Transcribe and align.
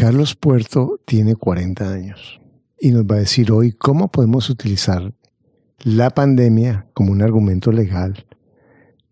Carlos 0.00 0.34
Puerto 0.34 0.98
tiene 1.04 1.36
40 1.36 1.92
años 1.92 2.40
y 2.80 2.90
nos 2.90 3.04
va 3.04 3.16
a 3.16 3.18
decir 3.18 3.52
hoy 3.52 3.72
cómo 3.72 4.10
podemos 4.10 4.48
utilizar 4.48 5.12
la 5.80 6.08
pandemia 6.08 6.86
como 6.94 7.12
un 7.12 7.20
argumento 7.20 7.70
legal 7.70 8.24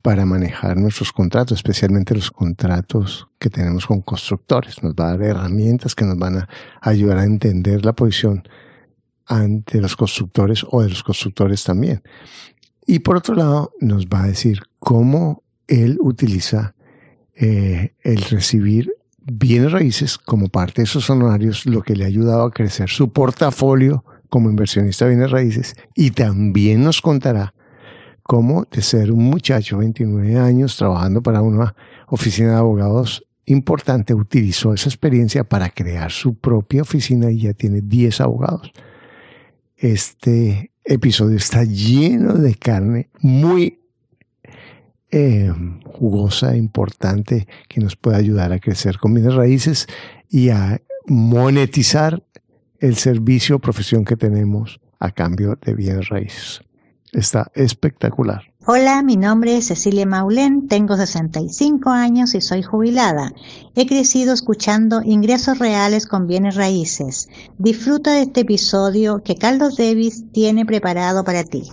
para 0.00 0.24
manejar 0.24 0.78
nuestros 0.78 1.12
contratos, 1.12 1.58
especialmente 1.58 2.14
los 2.14 2.30
contratos 2.30 3.28
que 3.38 3.50
tenemos 3.50 3.84
con 3.84 4.00
constructores. 4.00 4.82
Nos 4.82 4.94
va 4.94 5.08
a 5.08 5.10
dar 5.10 5.22
herramientas 5.24 5.94
que 5.94 6.06
nos 6.06 6.16
van 6.16 6.38
a 6.38 6.48
ayudar 6.80 7.18
a 7.18 7.24
entender 7.24 7.84
la 7.84 7.92
posición 7.92 8.48
ante 9.26 9.82
los 9.82 9.94
constructores 9.94 10.64
o 10.70 10.80
de 10.80 10.88
los 10.88 11.02
constructores 11.02 11.64
también. 11.64 12.02
Y 12.86 13.00
por 13.00 13.18
otro 13.18 13.34
lado, 13.34 13.72
nos 13.78 14.06
va 14.06 14.22
a 14.22 14.28
decir 14.28 14.62
cómo 14.78 15.42
él 15.66 15.98
utiliza 16.00 16.74
eh, 17.34 17.94
el 18.00 18.22
recibir 18.22 18.94
bienes 19.30 19.72
raíces 19.72 20.18
como 20.18 20.48
parte 20.48 20.82
de 20.82 20.86
sus 20.86 21.08
honorarios, 21.10 21.66
lo 21.66 21.82
que 21.82 21.94
le 21.94 22.04
ha 22.04 22.08
ayudado 22.08 22.44
a 22.44 22.50
crecer 22.50 22.88
su 22.88 23.12
portafolio 23.12 24.04
como 24.28 24.50
inversionista 24.50 25.04
de 25.04 25.12
bienes 25.12 25.30
raíces. 25.30 25.74
Y 25.94 26.10
también 26.10 26.82
nos 26.82 27.00
contará 27.00 27.54
cómo 28.22 28.66
de 28.70 28.82
ser 28.82 29.12
un 29.12 29.24
muchacho, 29.24 29.78
29 29.78 30.38
años, 30.38 30.76
trabajando 30.76 31.22
para 31.22 31.42
una 31.42 31.74
oficina 32.08 32.50
de 32.50 32.56
abogados 32.56 33.24
importante, 33.46 34.14
utilizó 34.14 34.74
esa 34.74 34.88
experiencia 34.88 35.44
para 35.44 35.70
crear 35.70 36.10
su 36.10 36.34
propia 36.34 36.82
oficina 36.82 37.30
y 37.30 37.40
ya 37.40 37.54
tiene 37.54 37.80
10 37.80 38.20
abogados. 38.20 38.72
Este 39.76 40.72
episodio 40.84 41.36
está 41.36 41.64
lleno 41.64 42.34
de 42.34 42.54
carne, 42.54 43.08
muy 43.20 43.80
eh, 45.10 45.52
jugosa, 45.86 46.56
importante, 46.56 47.46
que 47.68 47.80
nos 47.80 47.96
puede 47.96 48.16
ayudar 48.16 48.52
a 48.52 48.58
crecer 48.58 48.98
con 48.98 49.14
bienes 49.14 49.34
raíces 49.34 49.86
y 50.28 50.50
a 50.50 50.80
monetizar 51.06 52.22
el 52.78 52.96
servicio 52.96 53.56
o 53.56 53.58
profesión 53.58 54.04
que 54.04 54.16
tenemos 54.16 54.80
a 54.98 55.10
cambio 55.10 55.58
de 55.64 55.74
bienes 55.74 56.08
raíces. 56.08 56.60
Está 57.12 57.50
espectacular. 57.54 58.42
Hola, 58.66 59.02
mi 59.02 59.16
nombre 59.16 59.56
es 59.56 59.68
Cecilia 59.68 60.04
Maulén, 60.04 60.68
tengo 60.68 60.94
65 60.94 61.88
años 61.88 62.34
y 62.34 62.42
soy 62.42 62.62
jubilada. 62.62 63.32
He 63.74 63.86
crecido 63.86 64.34
escuchando 64.34 65.00
ingresos 65.02 65.58
reales 65.58 66.06
con 66.06 66.26
bienes 66.26 66.54
raíces. 66.54 67.30
Disfruta 67.56 68.12
de 68.12 68.22
este 68.22 68.40
episodio 68.42 69.22
que 69.22 69.36
Carlos 69.36 69.78
Davis 69.78 70.24
tiene 70.32 70.66
preparado 70.66 71.24
para 71.24 71.44
ti. 71.44 71.72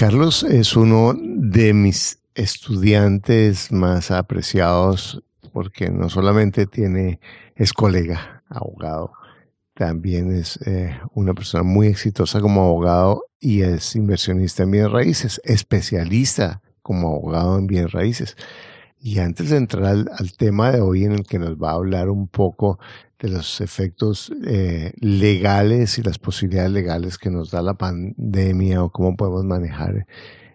Carlos 0.00 0.44
es 0.44 0.76
uno 0.76 1.12
de 1.14 1.74
mis 1.74 2.20
estudiantes 2.34 3.70
más 3.70 4.10
apreciados 4.10 5.22
porque 5.52 5.90
no 5.90 6.08
solamente 6.08 6.64
tiene, 6.64 7.20
es 7.54 7.74
colega, 7.74 8.42
abogado, 8.48 9.12
también 9.74 10.34
es 10.34 10.58
eh, 10.64 10.98
una 11.12 11.34
persona 11.34 11.64
muy 11.64 11.88
exitosa 11.88 12.40
como 12.40 12.62
abogado 12.62 13.26
y 13.40 13.60
es 13.60 13.94
inversionista 13.94 14.62
en 14.62 14.70
bienes 14.70 14.90
raíces, 14.90 15.38
especialista 15.44 16.62
como 16.80 17.08
abogado 17.08 17.58
en 17.58 17.66
bienes 17.66 17.92
raíces. 17.92 18.36
Y 18.98 19.18
antes 19.18 19.50
de 19.50 19.58
entrar 19.58 19.84
al, 19.84 20.32
tema 20.38 20.70
de 20.70 20.80
hoy 20.80 21.04
en 21.04 21.12
el 21.12 21.26
que 21.26 21.38
nos 21.38 21.56
va 21.56 21.72
a 21.72 21.74
hablar 21.74 22.08
un 22.08 22.26
poco 22.26 22.78
de 23.20 23.28
los 23.28 23.60
efectos 23.60 24.32
eh, 24.46 24.92
legales 24.98 25.98
y 25.98 26.02
las 26.02 26.18
posibilidades 26.18 26.72
legales 26.72 27.18
que 27.18 27.30
nos 27.30 27.50
da 27.50 27.60
la 27.60 27.74
pandemia 27.74 28.82
o 28.82 28.90
cómo 28.90 29.16
podemos 29.16 29.44
manejar 29.44 30.06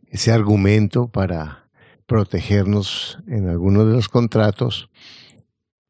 ese 0.07 0.31
argumento 0.31 1.07
para 1.07 1.69
protegernos 2.07 3.19
en 3.27 3.47
algunos 3.47 3.87
de 3.87 3.93
los 3.93 4.09
contratos, 4.09 4.89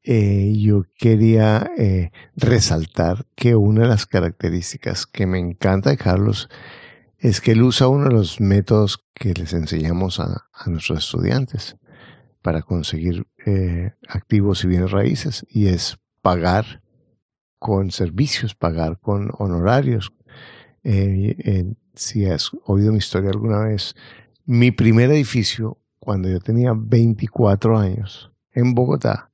eh, 0.03 0.53
yo 0.57 0.83
quería 0.97 1.71
eh, 1.77 2.11
resaltar 2.35 3.25
que 3.35 3.55
una 3.55 3.83
de 3.83 3.87
las 3.87 4.05
características 4.05 5.07
que 5.07 5.25
me 5.25 5.39
encanta 5.39 5.89
de 5.89 5.97
Carlos 5.97 6.49
es 7.17 7.39
que 7.41 7.53
él 7.53 7.63
usa 7.63 7.87
uno 7.87 8.05
de 8.05 8.13
los 8.13 8.41
métodos 8.41 8.99
que 9.13 9.33
les 9.33 9.53
enseñamos 9.53 10.19
a, 10.19 10.45
nuestros 10.67 11.05
estudiantes 11.05 11.77
para 12.41 12.61
conseguir 12.61 13.25
activos 14.07 14.63
y 14.63 14.67
bienes 14.67 14.91
raíces 14.91 15.45
y 15.49 15.67
es 15.67 15.97
pagar 16.25 16.81
con 17.59 17.91
servicios, 17.91 18.55
pagar 18.55 18.99
con 18.99 19.29
honorarios. 19.37 20.11
si 21.93 22.25
has 22.25 22.49
oído 22.65 22.91
mi 22.91 22.97
historia 22.97 23.29
alguna 23.29 23.59
vez, 23.59 23.93
mi 24.43 24.71
primer 24.71 25.11
edificio 25.11 25.77
cuando 25.99 26.27
yo 26.27 26.39
tenía 26.39 26.73
24 26.75 27.77
años 27.77 28.31
en 28.53 28.73
Bogotá, 28.73 29.29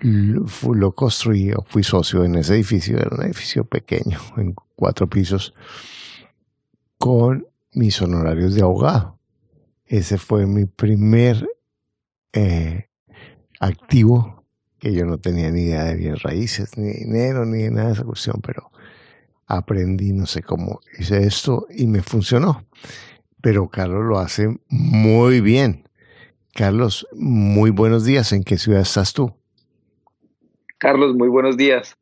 lo, 0.00 0.94
construí 0.94 1.52
fui 1.64 1.82
socio 1.82 2.22
en 2.22 2.34
ese 2.34 2.52
edificio, 2.52 2.98
era 2.98 3.16
un 3.16 3.22
edificio 3.22 3.64
pequeño, 3.64 4.20
en 4.36 4.54
cuatro 4.76 5.08
pisos, 5.08 5.54
con 6.98 7.46
mis 7.72 8.02
honorarios 8.02 8.54
de 8.54 8.60
abogado. 8.60 9.18
Ese 9.86 10.18
fue 10.18 10.44
mi 10.44 10.66
primer 10.66 11.48
eh, 12.34 12.90
activo, 13.58 14.33
que 14.84 14.92
yo 14.92 15.06
no 15.06 15.18
tenía 15.18 15.50
ni 15.50 15.62
idea 15.62 15.84
de 15.84 15.96
bienes 15.96 16.22
raíces, 16.22 16.76
ni 16.76 16.92
dinero, 16.92 17.44
ni 17.46 17.68
nada 17.70 17.88
de 17.88 17.92
esa 17.94 18.04
cuestión, 18.04 18.40
pero 18.42 18.70
aprendí, 19.46 20.12
no 20.12 20.26
sé 20.26 20.42
cómo 20.42 20.80
hice 20.98 21.26
esto 21.26 21.66
y 21.70 21.86
me 21.86 22.02
funcionó 22.02 22.64
pero 23.44 23.68
Carlos 23.68 24.04
lo 24.06 24.18
hace 24.18 24.56
muy 24.70 25.42
bien. 25.42 25.86
Carlos, 26.54 27.06
muy 27.12 27.68
buenos 27.68 28.06
días. 28.06 28.32
¿En 28.32 28.42
qué 28.42 28.56
ciudad 28.56 28.80
estás 28.80 29.12
tú? 29.12 29.34
Carlos, 30.78 31.14
muy 31.14 31.28
buenos 31.28 31.58
días. 31.58 31.98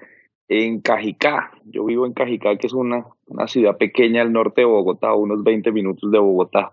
En 0.47 0.81
Cajicá. 0.81 1.51
Yo 1.65 1.85
vivo 1.85 2.07
en 2.07 2.13
Cajicá, 2.13 2.57
que 2.57 2.69
es 2.69 2.73
una, 2.73 3.07
una 3.27 3.49
ciudad 3.49 3.77
pequeña 3.77 4.23
al 4.23 4.33
norte 4.33 4.61
de 4.61 4.67
Bogotá, 4.67 5.15
unos 5.15 5.43
20 5.43 5.73
minutos 5.73 6.13
de 6.13 6.21
Bogotá. 6.21 6.71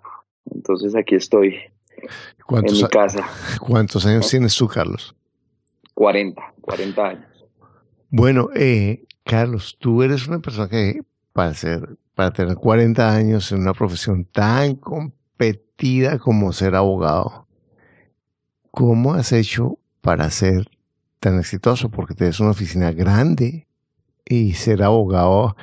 Entonces 0.53 0.95
aquí 0.95 1.15
estoy 1.15 1.55
en 2.51 2.71
mi 2.71 2.83
casa. 2.89 3.27
¿Cuántos 3.59 4.05
años 4.05 4.29
tienes 4.29 4.55
tú, 4.55 4.67
Carlos? 4.67 5.15
40, 5.99 6.41
40 6.61 7.05
años. 7.05 7.45
Bueno, 8.09 8.47
eh, 8.55 9.03
Carlos, 9.25 9.75
tú 9.77 10.01
eres 10.01 10.29
una 10.29 10.39
persona 10.39 10.69
que 10.69 11.01
para 11.33 11.53
ser 11.53 11.97
para 12.15 12.31
tener 12.31 12.55
40 12.55 13.13
años 13.13 13.51
en 13.51 13.59
una 13.59 13.73
profesión 13.73 14.23
tan 14.23 14.75
competida 14.75 16.17
como 16.17 16.53
ser 16.53 16.75
abogado, 16.75 17.47
¿cómo 18.71 19.13
has 19.13 19.33
hecho 19.33 19.77
para 19.99 20.29
ser 20.29 20.69
tan 21.19 21.37
exitoso? 21.37 21.89
Porque 21.89 22.15
tienes 22.15 22.39
una 22.39 22.51
oficina 22.51 22.93
grande 22.93 23.67
y 24.23 24.53
ser 24.53 24.83
abogado 24.83 25.57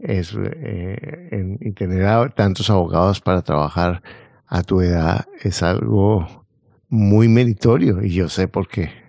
es, 0.00 0.36
eh, 0.36 1.58
y 1.60 1.70
tener 1.72 2.32
tantos 2.32 2.70
abogados 2.70 3.20
para 3.20 3.42
trabajar 3.42 4.02
a 4.48 4.64
tu 4.64 4.80
edad 4.80 5.26
es 5.44 5.62
algo 5.62 6.44
muy 6.88 7.28
meritorio 7.28 8.02
y 8.02 8.10
yo 8.10 8.28
sé 8.28 8.48
por 8.48 8.66
qué. 8.66 9.05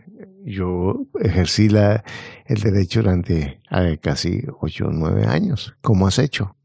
Yo 0.50 1.02
ejercí 1.20 1.68
la, 1.68 2.06
el 2.46 2.62
derecho 2.62 3.02
durante 3.02 3.60
eh, 3.70 3.98
casi 4.02 4.44
8 4.62 4.88
o 4.88 4.92
9 4.92 5.26
años. 5.26 5.76
¿Cómo 5.82 6.08
has 6.08 6.20
hecho? 6.20 6.56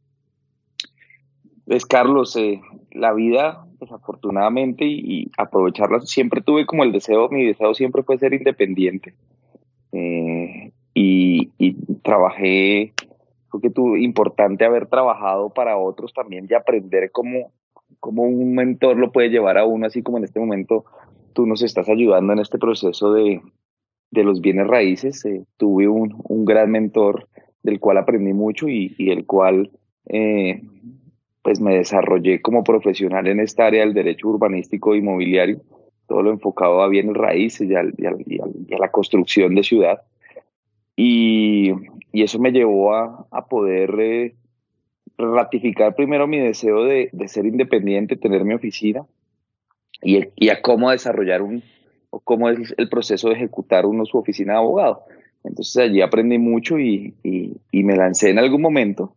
Pues 1.67 1.85
Carlos, 1.85 2.37
eh, 2.37 2.61
la 2.93 3.13
vida 3.13 3.67
desafortunadamente 3.81 4.85
y, 4.85 5.33
aprovecharla, 5.37 6.01
siempre 6.03 6.43
tuve 6.43 6.65
como 6.65 6.85
el 6.85 6.93
deseo, 6.93 7.29
mi 7.29 7.45
deseo 7.45 7.75
siempre 7.75 8.05
fue 8.05 8.19
ser 8.19 8.35
independiente. 8.35 9.15
Eh, 9.91 10.71
y, 10.95 11.51
trabajé, 12.05 12.93
porque 13.51 13.71
tuve 13.71 14.01
importante 14.01 14.65
haber 14.65 14.87
trabajado 14.87 15.51
para 15.51 15.77
otros 15.77 16.13
también 16.13 16.47
y 16.49 16.55
aprender 16.55 17.11
cómo, 17.11 17.51
cómo 17.99 18.23
un 18.23 18.55
mentor 18.55 18.97
lo 18.97 19.11
puede 19.11 19.31
llevar 19.31 19.59
a 19.59 19.65
uno, 19.65 19.87
así 19.87 20.05
como 20.05 20.19
en 20.19 20.25
este 20.25 20.39
momento 20.39 20.85
tú 21.33 21.47
nos 21.47 21.63
estás 21.63 21.89
ayudando 21.89 22.33
en 22.33 22.39
este 22.39 22.59
proceso 22.59 23.13
de, 23.13 23.41
de 24.13 24.23
los 24.23 24.41
bienes 24.41 24.69
raíces. 24.69 25.25
Eh, 25.25 25.45
tuve 25.57 25.89
un, 25.89 26.23
un, 26.29 26.45
gran 26.45 26.71
mentor 26.71 27.29
del 27.65 27.81
cual 27.81 27.99
aprendí 27.99 28.33
mucho 28.33 28.69
y, 28.69 28.95
y 28.97 29.11
el 29.11 29.27
cual 29.27 29.71
pues 31.43 31.61
me 31.61 31.77
desarrollé 31.77 32.41
como 32.41 32.65
profesional 32.65 33.27
en 33.27 33.41
esta 33.41 33.67
área 33.67 33.81
del 33.81 33.95
derecho 33.95 34.29
urbanístico 34.29 34.95
e 34.95 34.99
inmobiliario, 34.99 35.61
todo 36.07 36.23
lo 36.23 36.31
enfocado 36.31 36.83
a 36.83 36.89
bienes 36.89 37.17
raíces 37.17 37.69
y, 37.69 37.75
a 37.75 38.79
la 38.79 38.91
construcción 38.91 39.55
de 39.55 39.65
ciudad. 39.65 40.03
Y, 40.97 41.73
eso 42.13 42.39
me 42.39 42.53
llevó 42.53 42.95
a, 42.95 43.47
poder 43.49 43.95
eh, 43.99 44.35
ratificar 45.17 45.95
primero 45.95 46.27
mi 46.27 46.39
deseo 46.39 46.85
de, 46.85 47.11
ser 47.27 47.47
independiente, 47.47 48.17
tener 48.17 48.45
mi 48.45 48.55
oficina 48.55 49.05
y, 50.03 50.49
a 50.49 50.63
cómo 50.63 50.91
desarrollar 50.91 51.43
un, 51.43 51.63
o 52.13 52.21
cómo 52.21 52.49
es 52.51 52.75
el 52.77 52.89
proceso 52.89 53.29
de 53.29 53.35
ejecutar 53.35 53.87
uno 53.87 54.05
su 54.05 54.19
oficina 54.19 54.53
de 54.53 54.59
abogado. 54.59 55.05
Entonces 55.45 55.77
allí 55.79 56.01
aprendí 56.01 56.39
mucho 56.39 56.79
y, 56.79 57.15
y 57.25 57.83
me 57.83 57.97
lancé 57.97 58.31
en 58.31 58.39
algún 58.39 58.63
momento 58.63 59.17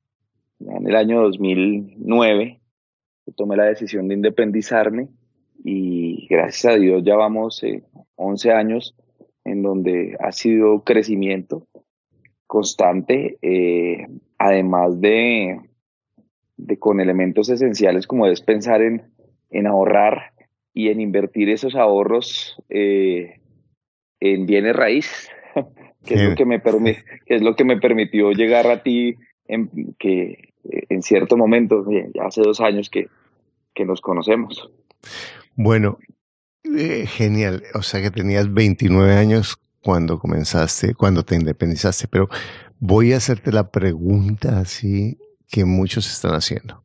en 0.60 0.88
el 0.88 0.96
año 0.96 1.22
2009 1.22 2.62
tomé 3.36 3.58
la 3.58 3.66
decisión 3.66 4.08
de 4.08 4.16
independizarme 4.16 5.10
y 5.64 6.28
gracias 6.28 6.74
a 6.74 6.78
Dios 6.78 7.04
ya 7.04 7.16
vamos 7.16 7.62
11 8.16 8.48
eh, 8.48 8.52
años 8.52 8.96
en 9.44 9.62
donde 9.62 10.18
ha 10.20 10.32
sido 10.32 10.84
crecimiento 10.84 11.68
constante, 12.48 13.38
eh, 13.42 14.08
además 14.38 15.00
de, 15.02 15.60
de 16.58 16.80
con 16.80 17.00
elementos 17.00 17.50
esenciales 17.50 18.08
como 18.08 18.28
es 18.28 18.42
pensar 18.42 18.82
en, 18.82 19.04
en 19.50 19.68
ahorrar 19.68 20.34
y 20.76 20.90
en 20.90 21.00
invertir 21.00 21.50
esos 21.50 21.74
ahorros 21.74 22.62
eh, 22.70 23.40
en 24.20 24.46
bienes 24.46 24.76
raíces, 24.76 25.30
que, 26.06 26.16
es 26.16 26.30
lo 26.30 26.36
que, 26.36 26.46
me 26.46 26.62
que 26.62 27.36
es 27.36 27.42
lo 27.42 27.56
que 27.56 27.64
me 27.64 27.80
permitió 27.80 28.32
llegar 28.34 28.68
a 28.68 28.84
ti 28.84 29.16
en, 29.48 29.96
que 29.98 30.54
en 30.90 31.02
cierto 31.02 31.38
momento, 31.38 31.86
ya 32.14 32.26
hace 32.26 32.42
dos 32.42 32.60
años 32.60 32.90
que, 32.90 33.08
que 33.74 33.86
nos 33.86 34.02
conocemos. 34.02 34.70
Bueno, 35.56 35.98
eh, 36.64 37.06
genial. 37.08 37.64
O 37.74 37.82
sea 37.82 38.02
que 38.02 38.12
tenías 38.12 38.54
29 38.54 39.14
años 39.14 39.58
cuando 39.82 40.20
comenzaste, 40.20 40.94
cuando 40.94 41.24
te 41.24 41.36
independizaste, 41.36 42.08
pero 42.10 42.28
voy 42.80 43.14
a 43.14 43.18
hacerte 43.18 43.54
la 43.54 43.72
pregunta 43.72 44.60
así 44.60 45.18
que 45.50 45.64
muchos 45.64 46.12
están 46.12 46.34
haciendo. 46.34 46.84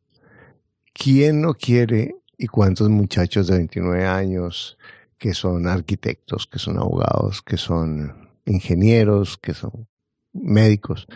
¿Quién 0.93 1.41
no 1.41 1.55
quiere 1.55 2.15
y 2.41 2.47
cuántos 2.47 2.89
muchachos 2.89 3.45
de 3.45 3.57
29 3.57 4.07
años 4.07 4.75
que 5.19 5.35
son 5.35 5.67
arquitectos, 5.67 6.47
que 6.47 6.57
son 6.57 6.79
abogados, 6.79 7.43
que 7.43 7.55
son 7.55 8.31
ingenieros, 8.45 9.37
que 9.37 9.53
son 9.53 9.87
médicos, 10.33 11.07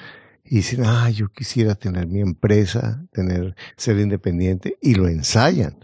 y 0.44 0.58
dicen, 0.58 0.84
ah, 0.86 1.10
yo 1.10 1.30
quisiera 1.30 1.74
tener 1.74 2.06
mi 2.06 2.22
empresa, 2.22 3.04
tener, 3.12 3.56
ser 3.76 3.98
independiente, 3.98 4.78
y 4.82 4.94
lo 4.94 5.08
ensayan, 5.08 5.80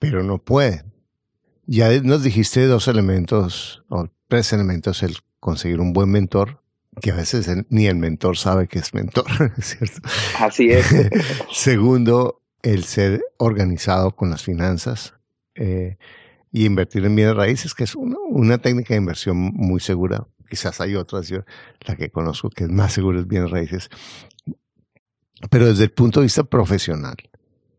pero 0.00 0.24
no 0.24 0.38
pueden. 0.38 0.92
Ya 1.66 1.88
nos 2.00 2.24
dijiste 2.24 2.66
dos 2.66 2.88
elementos, 2.88 3.84
o 3.88 4.08
tres 4.26 4.52
elementos, 4.52 5.04
el 5.04 5.14
conseguir 5.38 5.78
un 5.78 5.92
buen 5.92 6.10
mentor, 6.10 6.60
que 7.00 7.12
a 7.12 7.14
veces 7.14 7.48
ni 7.68 7.86
el 7.86 7.94
mentor 7.94 8.36
sabe 8.36 8.66
que 8.66 8.80
es 8.80 8.92
mentor, 8.94 9.26
¿cierto? 9.62 10.00
Así 10.40 10.70
es. 10.70 10.92
Segundo, 11.52 12.42
el 12.72 12.84
ser 12.84 13.24
organizado 13.38 14.14
con 14.14 14.28
las 14.28 14.42
finanzas 14.42 15.14
eh, 15.54 15.96
y 16.52 16.66
invertir 16.66 17.04
en 17.06 17.16
bienes 17.16 17.34
raíces, 17.34 17.74
que 17.74 17.84
es 17.84 17.94
una 17.94 18.58
técnica 18.58 18.92
de 18.92 18.98
inversión 18.98 19.38
muy 19.38 19.80
segura. 19.80 20.26
Quizás 20.50 20.78
hay 20.82 20.94
otras, 20.94 21.30
la 21.80 21.96
que 21.96 22.10
conozco 22.10 22.50
que 22.50 22.64
es 22.64 22.70
más 22.70 22.92
seguro 22.92 23.20
es 23.20 23.26
bienes 23.26 23.50
raíces, 23.50 23.88
pero 25.50 25.66
desde 25.66 25.84
el 25.84 25.92
punto 25.92 26.20
de 26.20 26.24
vista 26.24 26.44
profesional, 26.44 27.16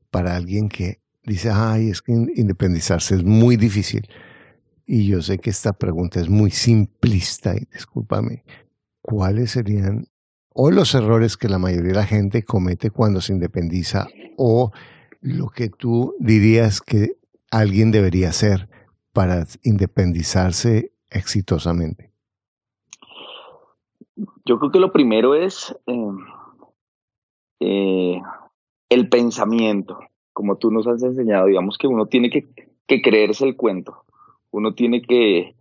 para 0.10 0.36
alguien 0.36 0.70
que 0.70 1.02
dice, 1.24 1.52
ay, 1.54 1.90
es 1.90 2.02
que 2.02 2.14
independizarse 2.14 3.14
es 3.14 3.24
muy 3.24 3.58
difícil, 3.58 4.10
y 4.88 5.06
yo 5.06 5.22
sé 5.22 5.38
que 5.38 5.52
esta 5.52 5.74
pregunta 5.74 6.20
es 6.20 6.30
muy 6.30 6.50
simplista, 6.50 7.56
y 7.56 7.68
discúlpame, 7.72 8.44
¿cuáles 9.02 9.52
serían 9.52 10.08
o 10.62 10.72
los 10.72 10.94
errores 10.94 11.38
que 11.38 11.48
la 11.48 11.58
mayoría 11.58 11.94
de 11.94 12.00
la 12.00 12.06
gente 12.06 12.44
comete 12.44 12.92
cuando 12.92 13.22
se 13.22 13.32
independiza 13.32 14.08
o 14.36 14.72
lo 15.22 15.48
que 15.48 15.70
tú 15.70 16.16
dirías 16.20 16.82
que 16.82 17.14
alguien 17.50 17.92
debería 17.92 18.28
hacer 18.28 18.68
para 19.14 19.46
independizarse 19.64 20.92
exitosamente? 21.10 22.12
Yo 24.44 24.60
creo 24.60 24.70
que 24.70 24.82
lo 24.82 24.92
primero 24.92 25.34
es 25.34 25.74
eh, 25.88 26.12
eh, 27.62 28.22
el 28.90 29.08
pensamiento, 29.08 29.98
como 30.34 30.58
tú 30.58 30.72
nos 30.72 30.86
has 30.88 31.02
enseñado, 31.04 31.46
digamos 31.46 31.78
que 31.78 31.88
uno 31.88 32.08
tiene 32.08 32.30
que, 32.30 33.02
creerse 33.02 33.46
el 33.46 33.56
cuento, 33.56 34.04
uno 34.52 34.74
tiene 34.74 35.02
que, 35.02 35.56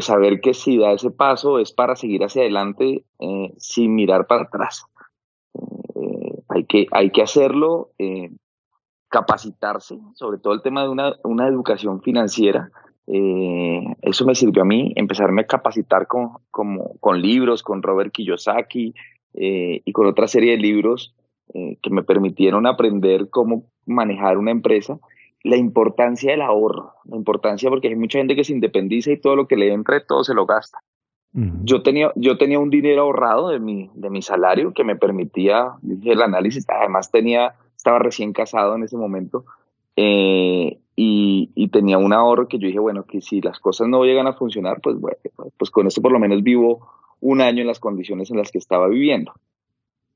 saber 0.00 0.40
que 0.40 0.54
si 0.54 0.78
da 0.78 0.92
ese 0.92 1.10
paso 1.10 1.58
es 1.58 1.72
para 1.72 1.96
seguir 1.96 2.22
hacia 2.22 2.42
adelante 2.42 3.04
eh, 3.18 3.52
sin 3.58 3.94
mirar 3.94 4.26
para 4.26 4.44
atrás. 4.44 4.86
hay, 6.48 6.64
que, 6.64 6.86
hay 6.90 7.10
que 7.10 7.22
hacerlo, 7.22 7.90
capacitarse, 9.08 9.98
sobre 10.14 10.38
todo 10.38 10.54
el 10.54 10.62
tema 10.62 10.82
de 10.82 10.88
una, 10.88 11.14
una 11.24 11.48
educación 11.48 12.00
financiera, 12.02 12.70
eh, 13.06 13.84
eso 14.02 14.24
me 14.24 14.34
sirvió 14.34 14.62
a 14.62 14.66
mí, 14.66 14.92
empezarme 14.96 15.42
a 15.42 15.46
capacitar 15.46 16.06
con, 16.06 16.30
con 16.50 17.20
libros, 17.20 17.62
con 17.62 17.82
Robert 17.82 18.12
Kiyosaki 18.12 18.94
eh, 19.34 19.82
y 19.84 19.92
con 19.92 20.06
otra 20.06 20.28
serie 20.28 20.52
de 20.52 20.58
libros 20.58 21.14
eh, 21.54 21.78
que 21.82 21.90
me 21.90 22.04
permitieron 22.04 22.66
aprender 22.66 23.28
cómo 23.30 23.64
manejar 23.86 24.38
una 24.38 24.50
empresa. 24.50 24.98
La 25.44 25.56
importancia 25.56 26.30
del 26.30 26.42
ahorro, 26.42 26.92
la 27.04 27.16
importancia 27.16 27.68
porque 27.68 27.88
hay 27.88 27.96
mucha 27.96 28.18
gente 28.18 28.36
que 28.36 28.44
se 28.44 28.52
independiza 28.52 29.10
y 29.10 29.20
todo 29.20 29.36
lo 29.36 29.46
que 29.48 29.56
le 29.56 29.72
entra, 29.72 30.04
todo 30.04 30.24
se 30.24 30.34
lo 30.34 30.46
gasta. 30.46 30.78
Yo 31.34 31.82
tenía, 31.82 32.12
yo 32.14 32.36
tenía 32.36 32.58
un 32.58 32.68
dinero 32.68 33.02
ahorrado 33.02 33.48
de 33.48 33.58
mi, 33.58 33.90
de 33.94 34.10
mi 34.10 34.20
salario 34.20 34.74
que 34.74 34.84
me 34.84 34.96
permitía 34.96 35.72
el 36.04 36.20
análisis. 36.20 36.66
Además 36.68 37.10
tenía, 37.10 37.54
estaba 37.74 37.98
recién 37.98 38.34
casado 38.34 38.76
en 38.76 38.82
ese 38.82 38.98
momento. 38.98 39.46
Eh, 39.96 40.78
y, 40.94 41.68
tenía 41.68 41.96
un 41.96 42.12
ahorro 42.12 42.48
que 42.48 42.58
yo 42.58 42.66
dije, 42.66 42.78
bueno, 42.78 43.04
que 43.04 43.22
si 43.22 43.40
las 43.40 43.58
cosas 43.58 43.88
no 43.88 44.04
llegan 44.04 44.26
a 44.26 44.34
funcionar, 44.34 44.80
pues 44.82 45.00
bueno, 45.00 45.16
pues 45.56 45.70
con 45.70 45.86
esto 45.86 46.02
por 46.02 46.12
lo 46.12 46.18
menos 46.18 46.42
vivo 46.42 46.86
un 47.20 47.40
año 47.40 47.62
en 47.62 47.66
las 47.66 47.80
condiciones 47.80 48.30
en 48.30 48.36
las 48.36 48.50
que 48.50 48.58
estaba 48.58 48.88
viviendo. 48.88 49.32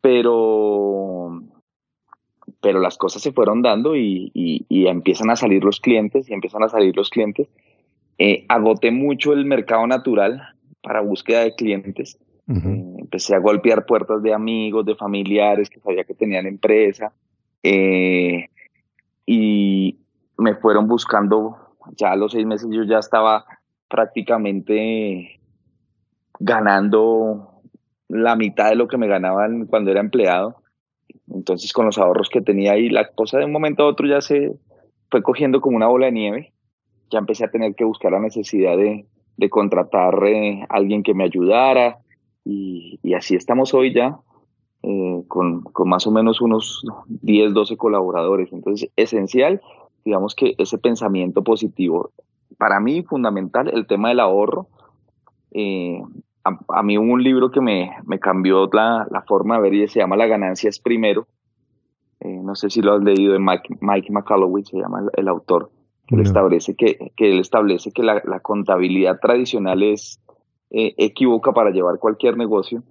Pero, 0.02 1.42
pero 2.60 2.80
las 2.80 2.96
cosas 2.96 3.22
se 3.22 3.32
fueron 3.32 3.62
dando 3.62 3.96
y, 3.96 4.32
empiezan 4.68 5.30
a 5.30 5.36
salir 5.36 5.64
los 5.64 5.80
clientes 5.80 6.28
y 6.28 6.34
empiezan 6.34 6.62
a 6.62 6.68
salir 6.68 6.96
los 6.96 7.10
clientes. 7.10 7.48
Eh, 8.18 8.44
agoté 8.48 8.90
mucho 8.90 9.32
el 9.32 9.44
mercado 9.44 9.86
natural 9.86 10.42
para 10.82 11.00
búsqueda 11.00 11.40
de 11.40 11.54
clientes. 11.54 12.18
Eh, 12.48 12.94
empecé 12.98 13.34
a 13.34 13.40
golpear 13.40 13.86
puertas 13.86 14.22
de 14.22 14.32
amigos, 14.32 14.86
de 14.86 14.94
familiares 14.94 15.68
que 15.68 15.80
sabía 15.80 16.04
que 16.04 16.14
tenían 16.14 16.46
empresa. 16.46 17.12
Eh, 17.62 18.48
y, 19.26 19.98
me 20.38 20.54
fueron 20.54 20.86
buscando, 20.86 21.56
ya 21.96 22.12
a 22.12 22.16
los 22.16 22.32
seis 22.32 22.46
meses 22.46 22.68
yo 22.70 22.82
ya 22.84 22.98
estaba 22.98 23.46
prácticamente 23.88 25.40
ganando 26.38 27.62
la 28.08 28.36
mitad 28.36 28.68
de 28.68 28.76
lo 28.76 28.88
que 28.88 28.98
me 28.98 29.08
ganaban 29.08 29.66
cuando 29.66 29.90
era 29.90 30.00
empleado. 30.00 30.62
Entonces 31.36 31.72
con 31.72 31.86
los 31.86 31.98
ahorros 31.98 32.28
que 32.28 32.40
tenía 32.40 32.72
ahí, 32.72 32.88
la 32.88 33.08
cosa 33.08 33.38
de 33.38 33.44
un 33.44 33.52
momento 33.52 33.82
a 33.82 33.86
otro 33.86 34.06
ya 34.06 34.20
se 34.20 34.52
fue 35.10 35.22
cogiendo 35.22 35.60
como 35.60 35.76
una 35.76 35.86
bola 35.86 36.06
de 36.06 36.12
nieve. 36.12 36.52
Ya 37.10 37.18
empecé 37.18 37.44
a 37.44 37.50
tener 37.50 37.74
que 37.74 37.84
buscar 37.84 38.12
la 38.12 38.20
necesidad 38.20 38.76
de, 38.76 39.06
contratar 39.50 40.14
eh, 40.26 40.62
a 40.68 40.76
alguien 40.76 41.02
que 41.02 41.14
me 41.14 41.24
ayudara 41.24 41.98
y, 42.44 42.98
así 43.14 43.36
estamos 43.36 43.74
hoy 43.74 43.92
ya 43.92 44.18
eh, 44.82 45.22
con, 45.28 45.62
con, 45.62 45.88
más 45.88 46.06
o 46.06 46.10
menos 46.10 46.40
unos 46.40 46.82
10, 47.22 47.52
12 47.52 47.76
colaboradores. 47.76 48.52
Entonces, 48.52 48.90
esencial 48.96 49.60
digamos 50.06 50.36
que 50.36 50.54
ese 50.56 50.78
pensamiento 50.78 51.42
positivo. 51.42 52.12
Para 52.56 52.78
mí, 52.80 53.02
fundamental, 53.02 53.68
el 53.74 53.86
tema 53.86 54.08
del 54.08 54.20
ahorro. 54.20 54.68
Eh, 55.50 56.00
a, 56.68 56.82
mí 56.82 56.98
hubo 56.98 57.12
un 57.12 57.22
libro 57.22 57.50
que 57.50 57.60
me, 57.60 57.90
me 58.04 58.18
cambió 58.18 58.68
la, 58.72 59.06
la, 59.10 59.22
forma 59.22 59.56
de 59.56 59.62
ver 59.62 59.74
y 59.74 59.88
se 59.88 60.00
llama 60.00 60.16
La 60.16 60.26
ganancia 60.26 60.68
es 60.68 60.78
primero. 60.78 61.26
Eh, 62.20 62.40
no 62.42 62.54
sé 62.54 62.70
si 62.70 62.82
lo 62.82 62.94
has 62.94 63.02
leído 63.02 63.32
de 63.32 63.38
Mike, 63.38 63.76
Mike 63.80 64.12
se 64.64 64.78
llama 64.78 65.02
el, 65.14 65.28
autor. 65.28 65.70
Que, 66.06 66.14
él 66.14 66.22
establece 66.22 66.76
que, 66.76 67.12
que 67.16 67.30
él 67.30 67.40
establece 67.40 67.90
que 67.90 68.02
la, 68.02 68.22
la 68.24 68.40
contabilidad 68.40 69.18
tradicional 69.20 69.82
es 69.82 70.20
eh, 70.70 70.94
equivoca 70.98 71.52
para 71.52 71.70
llevar 71.70 71.98
cualquier 71.98 72.36
negocio, 72.36 72.82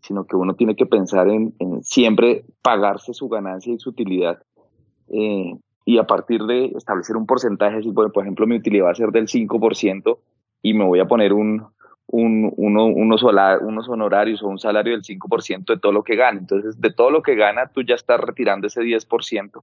sino 0.00 0.24
que 0.24 0.36
uno 0.36 0.54
tiene 0.54 0.76
que 0.76 0.86
pensar 0.86 1.28
en, 1.28 1.54
en 1.58 1.82
siempre 1.82 2.44
pagarse 2.62 3.14
su 3.14 3.28
ganancia 3.28 3.72
y 3.72 3.78
su 3.78 3.90
utilidad 3.90 4.42
eh, 5.08 5.56
y 5.84 5.98
a 5.98 6.04
partir 6.04 6.44
de 6.44 6.66
establecer 6.76 7.16
un 7.16 7.26
porcentaje, 7.26 7.82
si 7.82 7.92
por 7.92 8.10
ejemplo 8.16 8.46
mi 8.46 8.56
utilidad 8.56 8.86
va 8.86 8.90
a 8.90 8.94
ser 8.94 9.10
del 9.10 9.26
5% 9.26 10.18
y 10.62 10.74
me 10.74 10.84
voy 10.84 11.00
a 11.00 11.06
poner 11.06 11.32
un, 11.32 11.66
un, 12.16 12.52
unos, 12.56 13.88
honorarios 13.88 14.40
o 14.42 14.46
un 14.46 14.58
salario 14.58 14.92
del 14.92 15.02
5% 15.02 15.64
de 15.66 15.80
todo 15.80 15.92
lo 15.92 16.04
que 16.04 16.14
gana. 16.14 16.38
Entonces, 16.38 16.80
de 16.80 16.92
todo 16.92 17.10
lo 17.10 17.22
que 17.22 17.34
gana, 17.34 17.66
tú 17.66 17.82
ya 17.82 17.96
estás 17.96 18.20
retirando 18.20 18.68
ese 18.68 18.82
10% 18.82 19.62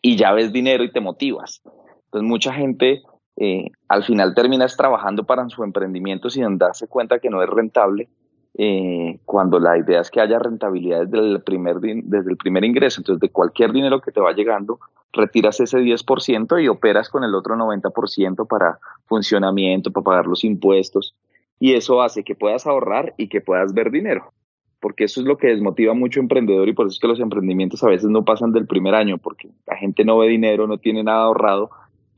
y 0.00 0.16
ya 0.16 0.32
ves 0.32 0.52
dinero 0.52 0.84
y 0.84 0.92
te 0.92 1.00
motivas. 1.00 1.62
Entonces, 2.04 2.28
mucha 2.28 2.52
gente 2.52 3.02
eh, 3.36 3.70
al 3.88 4.04
final 4.04 4.34
terminas 4.34 4.76
trabajando 4.76 5.24
para 5.24 5.48
su 5.48 5.64
emprendimiento 5.64 6.30
sin 6.30 6.58
darse 6.58 6.86
cuenta 6.86 7.18
que 7.18 7.28
no 7.28 7.42
es 7.42 7.50
rentable, 7.50 8.08
eh, 8.54 9.18
cuando 9.24 9.58
la 9.58 9.76
idea 9.76 10.00
es 10.00 10.10
que 10.10 10.20
haya 10.20 10.38
rentabilidad 10.38 11.06
desde 11.06 11.32
el, 11.32 11.42
primer, 11.42 11.80
desde 11.80 12.30
el 12.30 12.36
primer 12.36 12.64
ingreso. 12.64 13.00
Entonces, 13.00 13.20
de 13.20 13.30
cualquier 13.30 13.72
dinero 13.72 14.00
que 14.00 14.12
te 14.12 14.20
va 14.20 14.32
llegando, 14.32 14.78
retiras 15.12 15.60
ese 15.60 15.78
10% 15.78 16.62
y 16.62 16.68
operas 16.68 17.08
con 17.08 17.24
el 17.24 17.34
otro 17.34 17.56
90% 17.56 18.46
para 18.46 18.78
funcionamiento, 19.06 19.90
para 19.90 20.04
pagar 20.04 20.26
los 20.26 20.44
impuestos. 20.44 21.14
Y 21.58 21.74
eso 21.74 22.02
hace 22.02 22.22
que 22.22 22.34
puedas 22.34 22.66
ahorrar 22.66 23.14
y 23.16 23.28
que 23.28 23.40
puedas 23.40 23.72
ver 23.72 23.90
dinero. 23.90 24.32
Porque 24.80 25.04
eso 25.04 25.20
es 25.20 25.26
lo 25.26 25.38
que 25.38 25.48
desmotiva 25.48 25.94
mucho 25.94 26.20
emprendedor 26.20 26.68
y 26.68 26.74
por 26.74 26.86
eso 26.86 26.94
es 26.94 27.00
que 27.00 27.08
los 27.08 27.20
emprendimientos 27.20 27.82
a 27.82 27.88
veces 27.88 28.10
no 28.10 28.24
pasan 28.24 28.52
del 28.52 28.66
primer 28.66 28.94
año, 28.94 29.18
porque 29.18 29.48
la 29.66 29.76
gente 29.76 30.04
no 30.04 30.18
ve 30.18 30.28
dinero, 30.28 30.66
no 30.66 30.78
tiene 30.78 31.02
nada 31.02 31.22
ahorrado 31.22 31.70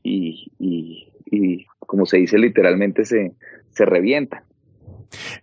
y, 0.03 0.51
y, 0.59 1.65
como 1.79 2.05
se 2.05 2.17
dice 2.17 2.37
literalmente, 2.37 3.05
se, 3.05 3.33
se. 3.71 3.85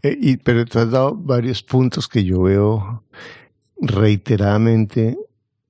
Eh, 0.03 0.17
y, 0.21 0.37
pero 0.37 0.65
tú 0.65 0.79
has 0.79 0.91
dado 0.91 1.15
varios 1.17 1.62
puntos 1.62 2.07
que 2.07 2.23
yo 2.23 2.43
veo 2.43 3.03
reiteradamente 3.81 5.17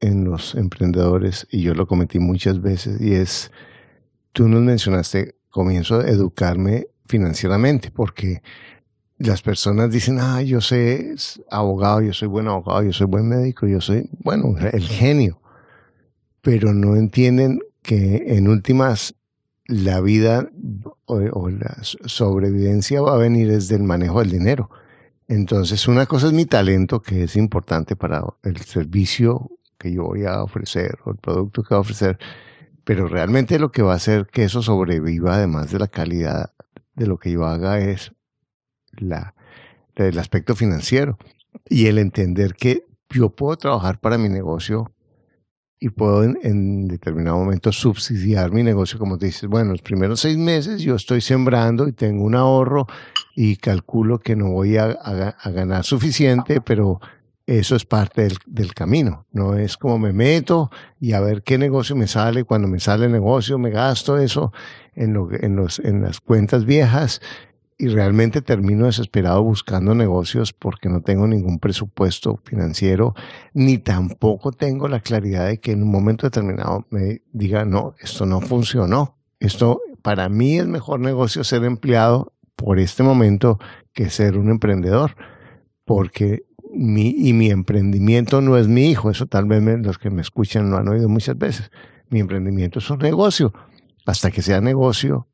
en 0.06 0.25
los 0.25 0.54
emprendedores, 0.54 1.46
y 1.50 1.62
yo 1.62 1.75
lo 1.75 1.86
cometí 1.86 2.18
muchas 2.18 2.60
veces, 2.60 3.00
y 3.00 3.12
es, 3.12 3.50
tú 4.32 4.48
nos 4.48 4.62
mencionaste, 4.62 5.36
comienzo 5.50 6.00
a 6.00 6.08
educarme 6.08 6.88
financieramente, 7.06 7.90
porque 7.90 8.42
las 9.18 9.42
personas 9.42 9.90
dicen, 9.90 10.18
ah, 10.20 10.42
yo 10.42 10.60
sé 10.60 11.14
abogado, 11.50 12.02
yo 12.02 12.12
soy 12.12 12.28
buen 12.28 12.48
abogado, 12.48 12.82
yo 12.82 12.92
soy 12.92 13.06
buen 13.06 13.28
médico, 13.28 13.66
yo 13.66 13.80
soy, 13.80 14.08
bueno, 14.22 14.54
el 14.72 14.82
genio, 14.82 15.40
pero 16.42 16.75
no 16.75 16.96
entienden 16.96 17.60
que 17.82 18.36
en 18.36 18.48
últimas 18.48 19.14
la 19.68 20.00
vida 20.00 20.48
o, 21.06 21.50
la 21.50 21.76
sobrevivencia 21.82 23.00
va 23.00 23.14
a 23.14 23.18
venir 23.18 23.50
desde 23.50 23.76
el 23.76 23.82
manejo 23.82 24.20
del 24.20 24.30
dinero. 24.30 24.70
Entonces, 25.28 25.88
una 25.88 26.06
cosa 26.06 26.28
es 26.28 26.32
mi 26.32 26.46
talento, 26.46 27.02
que 27.02 27.25
es 27.25 27.36
importante 27.36 27.96
para 27.96 28.25
el 28.44 28.58
servicio 28.58 29.50
que 29.78 29.92
yo 29.92 30.04
voy 30.04 30.25
a 30.25 30.42
ofrecer 30.42 30.99
o 31.04 31.11
el 31.11 31.16
producto 31.16 31.62
que 31.62 31.75
voy 31.75 31.78
a 31.78 31.80
ofrecer, 31.80 32.18
pero 32.85 33.09
realmente 33.09 33.59
lo 33.59 33.73
que 33.73 33.83
va 33.83 33.92
a 33.92 33.97
hacer 33.97 34.26
que 34.26 34.45
eso 34.45 34.62
sobreviva, 34.62 35.35
además 35.35 35.71
de 35.71 35.78
la 35.78 35.88
calidad 35.88 36.52
de 36.95 37.06
lo 37.06 37.18
que 37.18 37.33
yo 37.33 37.45
haga, 37.45 37.78
es 37.80 38.12
la, 38.92 39.35
el 39.97 40.18
aspecto 40.18 40.54
financiero 40.54 41.18
y 41.68 41.87
el 41.87 41.99
entender 41.99 42.54
que 42.54 42.87
yo 43.11 43.30
puedo 43.30 43.56
trabajar 43.56 44.00
para 44.00 44.18
mi 44.18 44.28
negocio 44.28 44.92
y 45.78 45.90
puedo 45.90 46.25
en, 46.25 46.88
determinado 46.88 47.37
momento 47.37 47.71
subsidiar 47.71 48.50
mi 48.50 48.62
negocio, 48.62 48.99
como 48.99 49.18
te 49.18 49.26
dices, 49.26 49.49
bueno, 49.49 49.73
los 49.73 49.83
primeros 49.83 50.21
seis 50.21 50.38
meses 50.38 50.80
yo 50.80 50.95
estoy 50.95 51.21
sembrando 51.21 51.87
y 51.87 51.92
tengo 51.92 52.25
un 52.25 52.35
ahorro 52.35 52.87
y 53.35 53.56
calculo 53.56 54.18
que 54.18 54.37
no 54.37 54.50
voy 54.50 54.78
a, 54.78 54.97
ganar 55.45 55.85
suficiente, 55.85 56.61
pero 56.62 57.00
eso 57.46 57.76
es 57.76 57.84
parte 57.84 58.22
del, 58.22 58.38
del, 58.46 58.74
camino, 58.74 59.26
no 59.32 59.56
es 59.56 59.76
como 59.76 59.98
me 59.98 60.12
meto 60.12 60.70
y 61.00 61.12
a 61.12 61.20
ver 61.20 61.42
qué 61.42 61.58
negocio 61.58 61.94
me 61.94 62.08
sale, 62.08 62.44
cuando 62.44 62.66
me 62.66 62.80
sale 62.80 63.06
el 63.06 63.12
negocio 63.12 63.56
me 63.58 63.70
gasto 63.70 64.18
eso 64.18 64.52
en, 64.94 65.12
lo, 65.12 65.28
en, 65.32 65.54
los, 65.54 65.78
en 65.78 66.02
las 66.02 66.20
cuentas 66.20 66.64
viejas 66.64 67.20
y 67.78 67.88
realmente 67.88 68.42
termino 68.42 68.86
desesperado 68.86 69.42
buscando 69.42 69.94
negocios 69.94 70.52
porque 70.52 70.88
no 70.88 71.02
tengo 71.02 71.26
ningún 71.26 71.58
presupuesto 71.58 72.38
financiero, 72.42 73.14
ni 73.52 73.78
tampoco 73.78 74.50
tengo 74.50 74.88
la 74.88 75.00
claridad 75.00 75.46
de 75.46 75.60
que 75.60 75.72
en 75.72 75.82
un 75.82 75.90
momento 75.90 76.26
determinado 76.26 76.86
me 76.90 77.22
diga, 77.32 77.64
no, 77.64 77.94
esto 78.00 78.24
no 78.24 78.40
funcionó. 78.40 79.18
Esto 79.38 79.82
para 80.00 80.30
mí 80.30 80.58
es 80.58 80.66
mejor 80.66 81.00
negocio 81.00 81.44
ser 81.44 81.64
empleado 81.64 82.32
por 82.56 82.78
este 82.78 83.02
momento 83.02 83.58
que 83.92 84.08
ser 84.08 84.38
un 84.38 84.50
emprendedor, 84.50 85.14
porque 85.84 86.44
mi, 86.73 87.14
y 87.16 87.32
mi 87.32 87.50
emprendimiento 87.50 88.40
no 88.40 88.56
es 88.56 88.68
mi 88.68 88.90
hijo, 88.90 89.11
eso 89.11 89.26
tal 89.26 89.46
vez 89.46 89.62
los 89.85 89.99
que 89.99 90.11
me 90.11 90.23
escuchan 90.23 90.70
lo 90.70 90.76
han 90.76 90.88
oído 90.88 91.08
muchas 91.08 91.38
veces. 91.38 91.70
Mi 92.08 92.20
emprendimiento 92.20 92.78
es 92.78 92.90
un 92.90 92.99
negocio. 92.99 93.52
Hasta 94.06 94.30
que 94.30 94.42
sea 94.42 94.61
negocio, 94.61 95.26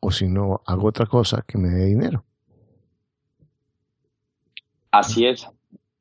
o 0.00 0.10
si 0.10 0.28
no, 0.28 0.60
hago 0.66 0.88
otra 0.88 1.06
cosa 1.06 1.44
que 1.46 1.56
me 1.56 1.68
dé 1.68 1.86
dinero. 1.86 2.24
Así 4.90 5.24
es, 5.24 5.48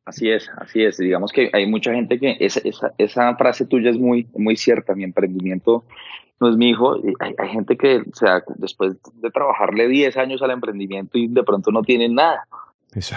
así 0.04 0.30
es, 0.30 0.50
así 0.58 0.84
es. 0.84 0.98
Digamos 0.98 1.32
que 1.32 1.50
hay 1.54 1.66
mucha 1.66 1.94
gente 1.94 2.20
que 2.20 2.36
esa, 2.40 2.92
esa, 2.98 3.36
frase 3.38 3.66
tuya 3.66 3.90
es 3.90 3.98
muy, 3.98 4.28
muy 4.36 4.58
cierta. 4.58 4.96
Mi 4.96 5.06
emprendimiento 5.06 5.86
no 6.42 6.50
es 6.50 6.58
mi 6.58 6.72
hijo. 6.72 6.96
Hay, 7.20 7.36
hay, 7.38 7.50
gente 7.50 7.78
que, 7.78 8.00
o 8.00 8.16
sea, 8.16 8.44
después 8.56 8.98
de 9.14 9.32
trabajarle 9.32 9.88
10 9.88 10.18
años 10.18 10.42
al 10.42 10.52
emprendimiento 10.52 11.18
y 11.18 11.28
de 11.28 11.44
pronto 11.44 11.72
no 11.72 11.84
tienen 11.84 12.16
nada, 12.16 12.48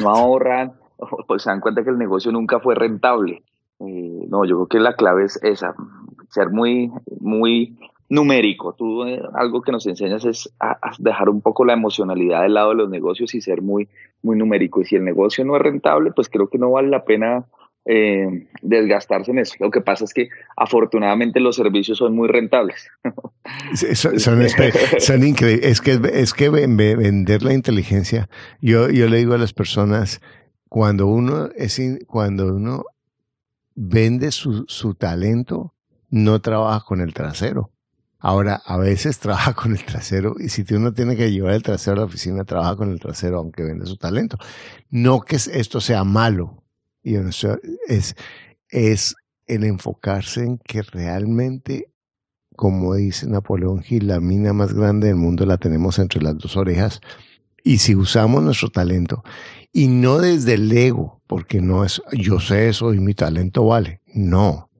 no 0.00 0.10
ahorran, 0.10 0.74
pues 1.26 1.42
se 1.42 1.50
dan 1.50 1.60
cuenta 1.60 1.84
que 1.84 1.90
el 1.90 1.98
negocio 1.98 2.32
nunca 2.32 2.60
fue 2.60 2.74
rentable. 2.74 3.42
Eh, 3.80 4.26
no, 4.28 4.44
yo 4.44 4.56
creo 4.56 4.66
que 4.66 4.80
la 4.80 4.94
clave 4.94 5.24
es 5.24 5.42
esa, 5.42 5.74
ser 6.30 6.50
muy, 6.50 6.90
muy 7.20 7.76
numérico. 8.08 8.74
Tú 8.74 9.04
eh, 9.04 9.20
algo 9.34 9.62
que 9.62 9.72
nos 9.72 9.86
enseñas 9.86 10.24
es 10.24 10.52
dejar 10.98 11.28
un 11.28 11.40
poco 11.40 11.64
la 11.64 11.72
emocionalidad 11.72 12.42
del 12.42 12.54
lado 12.54 12.70
de 12.70 12.76
los 12.76 12.90
negocios 12.90 13.34
y 13.34 13.40
ser 13.40 13.62
muy, 13.62 13.88
muy 14.22 14.36
numérico. 14.36 14.80
Y 14.80 14.84
si 14.84 14.96
el 14.96 15.04
negocio 15.04 15.44
no 15.44 15.56
es 15.56 15.62
rentable, 15.62 16.12
pues 16.12 16.28
creo 16.28 16.48
que 16.48 16.58
no 16.58 16.70
vale 16.70 16.88
la 16.88 17.04
pena 17.04 17.46
eh, 17.86 18.46
desgastarse 18.62 19.30
en 19.30 19.38
eso. 19.40 19.56
Lo 19.60 19.70
que 19.70 19.80
pasa 19.80 20.04
es 20.04 20.14
que 20.14 20.28
afortunadamente 20.56 21.40
los 21.40 21.56
servicios 21.56 21.98
son 21.98 22.14
muy 22.14 22.28
rentables. 22.28 22.88
son, 23.94 24.18
son, 24.18 24.42
increíbles. 25.26 25.64
Es 25.64 25.80
que, 25.80 26.00
es 26.12 26.32
que 26.32 26.48
vender 26.48 27.42
la 27.42 27.52
inteligencia, 27.52 28.28
yo, 28.60 28.88
yo 28.88 29.06
le 29.08 29.18
digo 29.18 29.34
a 29.34 29.38
las 29.38 29.52
personas, 29.52 30.22
cuando 30.68 31.06
uno, 31.06 31.50
es 31.56 31.80
cuando 32.06 32.46
uno 32.54 32.84
vende 33.74 34.32
su, 34.32 34.64
su 34.68 34.94
talento, 34.94 35.74
no 36.10 36.40
trabaja 36.40 36.84
con 36.86 37.00
el 37.00 37.12
trasero 37.12 37.70
Ahora, 38.26 38.62
a 38.64 38.78
veces 38.78 39.18
trabaja 39.20 39.52
con 39.52 39.72
el 39.72 39.84
trasero 39.84 40.36
y 40.38 40.48
si 40.48 40.64
uno 40.72 40.94
tiene 40.94 41.14
que 41.14 41.30
llevar 41.30 41.52
el 41.52 41.62
trasero 41.62 41.96
a 41.96 42.00
la 42.00 42.04
oficina, 42.06 42.44
trabaja 42.44 42.74
con 42.74 42.90
el 42.90 42.98
trasero 42.98 43.36
aunque 43.36 43.64
vende 43.64 43.84
su 43.84 43.98
talento. 43.98 44.38
No 44.88 45.20
que 45.20 45.36
esto 45.36 45.78
sea 45.82 46.04
malo, 46.04 46.64
es, 47.02 48.16
es 48.70 49.14
el 49.44 49.64
enfocarse 49.64 50.42
en 50.42 50.56
que 50.56 50.80
realmente, 50.80 51.92
como 52.56 52.94
dice 52.94 53.26
Napoleón 53.26 53.82
Gil, 53.82 54.06
la 54.06 54.20
mina 54.20 54.54
más 54.54 54.72
grande 54.72 55.08
del 55.08 55.16
mundo 55.16 55.44
la 55.44 55.58
tenemos 55.58 55.98
entre 55.98 56.22
las 56.22 56.38
dos 56.38 56.56
orejas. 56.56 57.02
Y 57.62 57.76
si 57.76 57.94
usamos 57.94 58.42
nuestro 58.42 58.70
talento, 58.70 59.22
y 59.74 59.88
no 59.88 60.18
desde 60.18 60.54
el 60.54 60.72
ego, 60.72 61.20
porque 61.26 61.60
no 61.60 61.84
es 61.84 62.00
yo 62.12 62.38
sé 62.38 62.68
eso 62.68 62.94
y 62.94 63.00
mi 63.00 63.12
talento 63.12 63.66
vale. 63.66 64.00
No. 64.14 64.70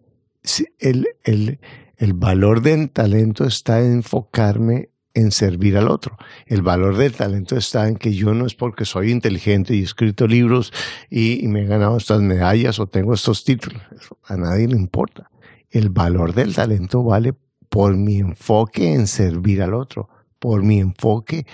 El, 0.78 1.08
el, 1.24 1.58
el 1.96 2.12
valor 2.14 2.62
del 2.62 2.90
talento 2.90 3.44
está 3.44 3.80
en 3.80 3.94
enfocarme 3.94 4.90
en 5.14 5.32
servir 5.32 5.76
al 5.76 5.88
otro. 5.88 6.16
El 6.46 6.62
valor 6.62 6.96
del 6.96 7.12
talento 7.12 7.56
está 7.56 7.88
en 7.88 7.96
que 7.96 8.14
yo 8.14 8.34
no 8.34 8.46
es 8.46 8.54
porque 8.54 8.84
soy 8.84 9.10
inteligente 9.10 9.74
y 9.74 9.80
he 9.80 9.84
escrito 9.84 10.28
libros 10.28 10.72
y, 11.10 11.46
me 11.48 11.62
he 11.62 11.66
ganado 11.66 11.96
estas 11.96 12.20
medallas 12.20 12.78
o 12.78 12.86
tengo 12.86 13.14
estos 13.14 13.44
títulos. 13.44 13.82
a 14.24 14.36
nadie 14.36 14.68
le 14.68 14.76
importa. 14.76 15.28
El 15.70 15.90
valor 15.90 16.34
del 16.34 16.54
talento 16.54 17.02
vale 17.02 17.34
por 17.68 17.96
mi 17.96 18.18
enfoque 18.18 18.92
en 18.92 19.08
servir 19.08 19.60
al 19.60 19.74
otro, 19.74 20.08
por 20.38 20.62
mi 20.62 20.78
enfoque 20.78 21.46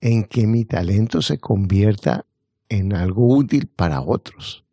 en 0.00 0.24
que 0.24 0.48
mi 0.48 0.64
talento 0.64 1.22
se 1.22 1.38
convierta 1.38 2.24
en 2.68 2.94
algo 2.94 3.26
útil 3.26 3.66
para 3.66 4.00
otros 4.00 4.64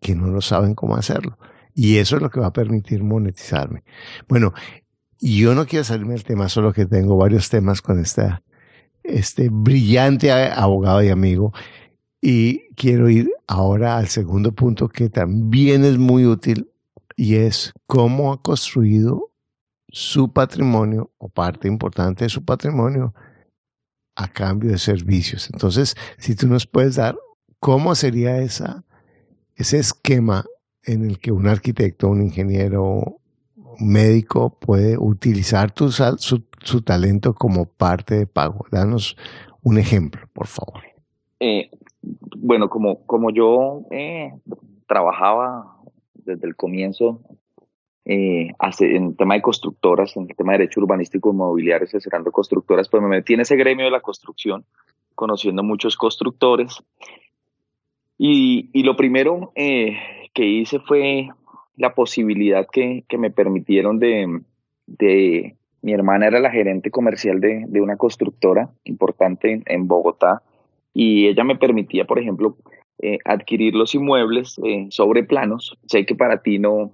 que 0.00 0.14
no 0.14 0.28
lo 0.28 0.40
saben 0.40 0.74
cómo 0.74 0.96
hacerlo. 0.96 1.38
Y 1.74 1.98
eso 1.98 2.16
es 2.16 2.22
lo 2.22 2.30
que 2.30 2.40
va 2.40 2.48
a 2.48 2.52
permitir 2.52 3.02
monetizarme. 3.02 3.84
Bueno, 4.28 4.52
yo 5.20 5.54
no 5.54 5.66
quiero 5.66 5.84
salirme 5.84 6.14
del 6.14 6.24
tema, 6.24 6.48
solo 6.48 6.72
que 6.72 6.86
tengo 6.86 7.16
varios 7.16 7.48
temas 7.50 7.82
con 7.82 8.00
esta, 8.00 8.42
este 9.02 9.48
brillante 9.50 10.32
abogado 10.32 11.02
y 11.02 11.08
amigo. 11.08 11.52
Y 12.20 12.68
quiero 12.74 13.08
ir 13.08 13.30
ahora 13.46 13.96
al 13.96 14.08
segundo 14.08 14.52
punto 14.52 14.88
que 14.88 15.08
también 15.08 15.84
es 15.84 15.98
muy 15.98 16.26
útil 16.26 16.68
y 17.16 17.36
es 17.36 17.72
cómo 17.86 18.32
ha 18.32 18.42
construido 18.42 19.30
su 19.88 20.32
patrimonio 20.32 21.12
o 21.18 21.28
parte 21.28 21.68
importante 21.68 22.24
de 22.24 22.28
su 22.28 22.44
patrimonio 22.44 23.14
a 24.18 24.26
cambio 24.26 24.72
de 24.72 24.78
servicios. 24.78 25.48
Entonces, 25.52 25.94
si 26.18 26.34
tú 26.34 26.48
nos 26.48 26.66
puedes 26.66 26.96
dar 26.96 27.16
cómo 27.60 27.94
sería 27.94 28.36
ese 28.38 28.82
esquema 29.56 30.44
en 30.82 31.04
el 31.04 31.20
que 31.20 31.30
un 31.30 31.46
arquitecto, 31.46 32.08
un 32.08 32.22
ingeniero, 32.22 33.20
un 33.54 33.92
médico 33.92 34.58
puede 34.58 34.98
utilizar 34.98 35.72
su, 35.76 36.42
su, 36.58 36.82
talento 36.82 37.32
como 37.32 37.66
parte 37.66 38.16
de 38.16 38.26
pago. 38.26 38.66
Danos 38.72 39.16
un 39.62 39.78
ejemplo, 39.78 40.22
por 40.32 40.48
favor. 40.48 40.82
Eh, 41.38 41.70
bueno, 42.36 42.68
como, 42.68 43.06
como 43.06 43.30
yo 43.30 43.86
eh, 43.92 44.32
trabajaba 44.88 45.76
desde 46.14 46.48
el 46.48 46.56
comienzo 46.56 47.20
eh, 48.08 48.54
en 48.80 49.04
el 49.04 49.16
tema 49.16 49.34
de 49.34 49.42
constructoras, 49.42 50.16
en 50.16 50.30
el 50.30 50.34
tema 50.34 50.52
de 50.52 50.60
derecho 50.60 50.80
urbanístico 50.80 51.30
inmobiliario, 51.30 51.86
asesorando 51.86 52.32
constructoras, 52.32 52.88
pues 52.88 53.02
me 53.02 53.08
metí 53.10 53.34
en 53.34 53.40
ese 53.40 53.54
gremio 53.54 53.84
de 53.84 53.90
la 53.90 54.00
construcción, 54.00 54.64
conociendo 55.14 55.62
muchos 55.62 55.96
constructores. 55.96 56.82
Y, 58.16 58.70
y 58.72 58.82
lo 58.82 58.96
primero 58.96 59.52
eh, 59.54 59.98
que 60.32 60.46
hice 60.46 60.80
fue 60.80 61.28
la 61.76 61.94
posibilidad 61.94 62.66
que, 62.72 63.04
que 63.08 63.18
me 63.18 63.30
permitieron 63.30 63.98
de, 63.98 64.40
de, 64.86 65.56
mi 65.82 65.92
hermana 65.92 66.28
era 66.28 66.40
la 66.40 66.50
gerente 66.50 66.90
comercial 66.90 67.40
de, 67.40 67.66
de 67.68 67.80
una 67.82 67.96
constructora 67.96 68.70
importante 68.84 69.62
en, 69.66 69.86
Bogotá 69.86 70.42
y 70.94 71.28
ella 71.28 71.44
me 71.44 71.56
permitía, 71.56 72.06
por 72.06 72.18
ejemplo, 72.18 72.56
eh, 73.00 73.18
adquirir 73.24 73.74
los 73.74 73.94
inmuebles 73.94 74.58
eh, 74.64 74.86
sobre 74.90 75.24
planos. 75.24 75.78
Sé 75.86 76.06
que 76.06 76.14
para 76.14 76.42
ti 76.42 76.58
no, 76.58 76.92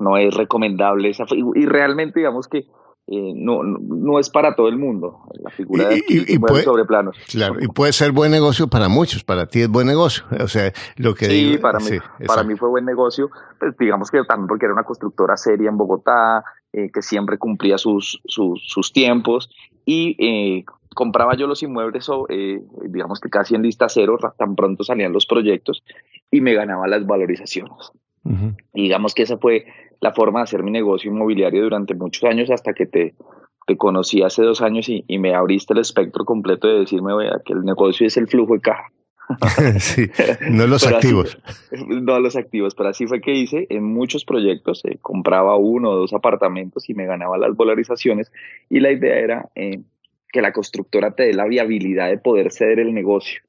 no 0.00 0.16
es 0.16 0.34
recomendable 0.34 1.10
esa 1.10 1.24
y, 1.30 1.66
realmente 1.66 2.20
digamos 2.20 2.48
que 2.48 2.66
eh, 3.06 3.32
no, 3.34 3.62
no, 3.64 4.20
es 4.20 4.30
para 4.30 4.54
todo 4.54 4.68
el 4.68 4.76
mundo 4.76 5.22
la 5.42 5.50
figura 5.50 5.88
de 5.88 6.00
y, 6.08 6.38
sobre 6.62 6.84
planos. 6.84 7.16
Claro, 7.28 7.56
y 7.60 7.66
puede 7.66 7.92
ser 7.92 8.12
buen 8.12 8.30
negocio 8.30 8.68
para 8.68 8.88
muchos, 8.88 9.24
para 9.24 9.46
ti 9.46 9.62
es 9.62 9.68
buen 9.68 9.86
negocio. 9.86 10.24
O 10.44 10.48
sea, 10.48 10.72
lo 10.96 11.14
que 11.14 11.26
sí, 11.26 11.58
para 11.58 11.80
mí, 11.80 11.98
para 12.26 12.44
mí 12.44 12.56
fue 12.56 12.68
buen 12.68 12.84
negocio, 12.84 13.30
pues 13.58 13.76
digamos 13.78 14.10
que 14.10 14.22
también 14.24 14.46
porque 14.46 14.66
era 14.66 14.74
una 14.74 14.84
constructora 14.84 15.36
seria 15.36 15.70
en 15.70 15.76
Bogotá, 15.76 16.44
eh, 16.72 16.90
que 16.92 17.02
siempre 17.02 17.36
cumplía 17.36 17.78
sus, 17.78 18.20
sus, 18.26 18.62
sus 18.64 18.92
tiempos 18.92 19.50
y 19.84 20.16
eh, 20.24 20.64
compraba 20.94 21.34
yo 21.34 21.48
los 21.48 21.64
inmuebles, 21.64 22.08
eh, 22.28 22.62
digamos 22.84 23.18
que 23.18 23.28
casi 23.28 23.56
en 23.56 23.62
lista 23.62 23.88
cero, 23.88 24.18
tan 24.38 24.54
pronto 24.54 24.84
salían 24.84 25.12
los 25.12 25.26
proyectos 25.26 25.82
y 26.30 26.40
me 26.40 26.54
ganaba 26.54 26.86
las 26.86 27.04
valorizaciones. 27.06 27.90
Digamos 28.72 29.14
que 29.14 29.22
esa 29.22 29.38
fue 29.38 29.66
la 30.00 30.12
forma 30.12 30.40
de 30.40 30.44
hacer 30.44 30.62
mi 30.62 30.70
negocio 30.70 31.10
inmobiliario 31.10 31.62
durante 31.62 31.94
muchos 31.94 32.24
años 32.24 32.50
hasta 32.50 32.72
que 32.72 32.86
te, 32.86 33.14
te 33.66 33.76
conocí 33.76 34.22
hace 34.22 34.42
dos 34.42 34.62
años 34.62 34.88
y, 34.88 35.04
y 35.08 35.18
me 35.18 35.34
abriste 35.34 35.72
el 35.74 35.80
espectro 35.80 36.24
completo 36.24 36.68
de 36.68 36.80
decirme 36.80 37.12
que 37.44 37.52
el 37.52 37.64
negocio 37.64 38.06
es 38.06 38.16
el 38.16 38.28
flujo 38.28 38.54
de 38.54 38.60
caja. 38.60 38.90
sí, 39.78 40.10
no 40.50 40.66
los 40.66 40.86
activos. 40.88 41.38
no 41.70 42.18
los 42.20 42.36
activos, 42.36 42.74
pero 42.74 42.88
así 42.88 43.06
fue 43.06 43.20
que 43.20 43.32
hice 43.32 43.66
en 43.70 43.84
muchos 43.84 44.24
proyectos. 44.24 44.84
Eh, 44.84 44.98
compraba 45.00 45.56
uno 45.56 45.90
o 45.90 45.96
dos 45.96 46.12
apartamentos 46.12 46.88
y 46.88 46.94
me 46.94 47.06
ganaba 47.06 47.38
las 47.38 47.56
valorizaciones. 47.56 48.32
Y 48.68 48.80
la 48.80 48.90
idea 48.90 49.16
era 49.18 49.48
eh, 49.54 49.80
que 50.32 50.42
la 50.42 50.52
constructora 50.52 51.12
te 51.12 51.24
dé 51.24 51.34
la 51.34 51.46
viabilidad 51.46 52.08
de 52.08 52.18
poder 52.18 52.52
ceder 52.52 52.80
el 52.80 52.94
negocio. 52.94 53.40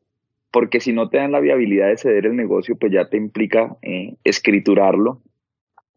Porque 0.51 0.79
si 0.79 0.93
no 0.93 1.09
te 1.09 1.17
dan 1.17 1.31
la 1.31 1.39
viabilidad 1.39 1.87
de 1.87 1.97
ceder 1.97 2.25
el 2.25 2.35
negocio, 2.35 2.75
pues 2.75 2.91
ya 2.91 3.07
te 3.09 3.17
implica 3.17 3.77
eh, 3.81 4.15
escriturarlo. 4.23 5.21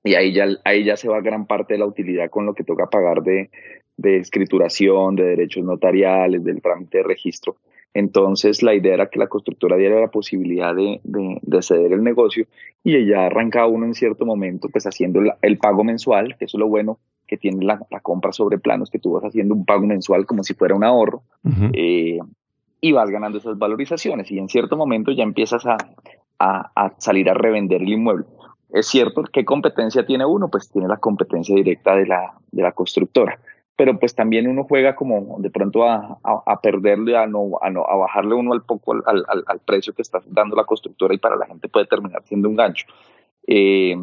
Y 0.05 0.15
ahí 0.15 0.33
ya, 0.33 0.47
ahí 0.65 0.85
ya 0.85 0.97
se 0.97 1.09
va 1.09 1.21
gran 1.21 1.47
parte 1.47 1.75
de 1.75 1.79
la 1.79 1.87
utilidad 1.87 2.31
con 2.31 2.47
lo 2.47 2.55
que 2.55 2.63
toca 2.63 2.91
pagar 2.91 3.23
de, 3.23 3.51
de 3.97 4.19
escrituración, 4.19 5.17
de 5.17 5.25
derechos 5.25 5.65
notariales, 5.65 6.45
del 6.45 6.61
trámite 6.61 6.99
de 6.99 7.05
registro. 7.05 7.57
Entonces 7.95 8.63
la 8.65 8.75
idea 8.75 8.95
era 8.95 9.09
que 9.09 9.21
la 9.21 9.29
constructora 9.29 9.77
diera 9.77 10.01
la 10.01 10.11
posibilidad 10.11 10.75
de, 10.75 11.01
de, 11.05 11.63
ceder 11.63 11.93
el 11.93 12.03
negocio 12.03 12.47
y 12.83 12.97
ella 12.97 13.27
arrancaba 13.27 13.69
uno 13.69 13.87
en 13.87 13.95
cierto 13.95 14.27
momento 14.27 14.69
pues 14.69 14.85
haciendo 14.85 15.21
el, 15.41 15.59
pago 15.59 15.85
mensual, 15.85 16.37
que 16.37 16.47
eso 16.47 16.57
es 16.57 16.61
lo 16.61 16.67
bueno 16.67 16.99
que 17.29 17.37
tiene 17.37 17.65
la, 17.65 17.79
compra 18.03 18.33
sobre 18.33 18.59
planos, 18.59 18.91
que 18.91 18.99
tú 18.99 19.13
vas 19.13 19.23
haciendo 19.23 19.55
un 19.55 19.65
pago 19.65 19.87
mensual 19.87 20.27
como 20.27 20.43
si 20.43 20.55
fuera 20.55 20.75
un 20.75 20.83
ahorro 20.83 21.23
eh, 21.73 22.19
y 22.85 22.93
vas 22.93 23.09
ganando 23.09 23.39
esas 23.39 23.57
valorizaciones 23.57 24.31
y 24.31 24.39
en 24.39 24.51
cierto 24.51 24.77
momento 24.77 25.11
ya 25.11 25.23
empiezas 25.23 25.65
a, 25.65 25.79
a, 26.39 26.93
salir 26.99 27.31
a 27.31 27.35
revender 27.35 27.81
el 27.81 27.89
inmueble. 27.89 28.27
Es 28.75 28.89
cierto, 28.89 29.23
¿qué 29.33 29.43
competencia 29.47 30.05
tiene 30.05 30.27
uno? 30.27 30.51
Pues 30.51 30.71
tiene 30.71 30.87
la 30.87 30.99
competencia 30.99 31.55
directa 31.55 31.97
de 31.97 32.07
la, 32.07 32.35
de 32.53 32.63
la 32.63 32.73
constructora 32.73 33.39
pero 33.77 33.99
pues 33.99 34.15
también 34.15 34.47
uno 34.47 34.65
juega 34.69 34.95
como 34.95 35.37
de 35.41 35.51
pronto 35.51 35.83
a, 35.83 36.21
a, 36.23 36.61
perderle, 36.61 37.17
a 37.17 37.27
no, 37.27 37.59
a 37.61 37.71
no, 37.71 37.85
a 37.85 37.97
bajarle 37.97 38.35
uno 38.35 38.53
al 38.53 38.63
poco 38.63 38.93
al, 38.93 39.25
al, 39.27 39.43
al, 39.49 39.59
precio 39.59 39.93
que 39.93 40.03
está 40.03 40.21
dando 40.27 40.55
la 40.55 40.63
constructora 40.63 41.13
y 41.13 41.19
para 41.19 41.35
la 41.35 41.47
gente 41.47 41.69
puede 41.69 41.87
terminar 41.87 42.23
siendo 42.23 42.49
un 42.49 42.55
gancho. 42.55 42.87
Eh, 43.49 43.97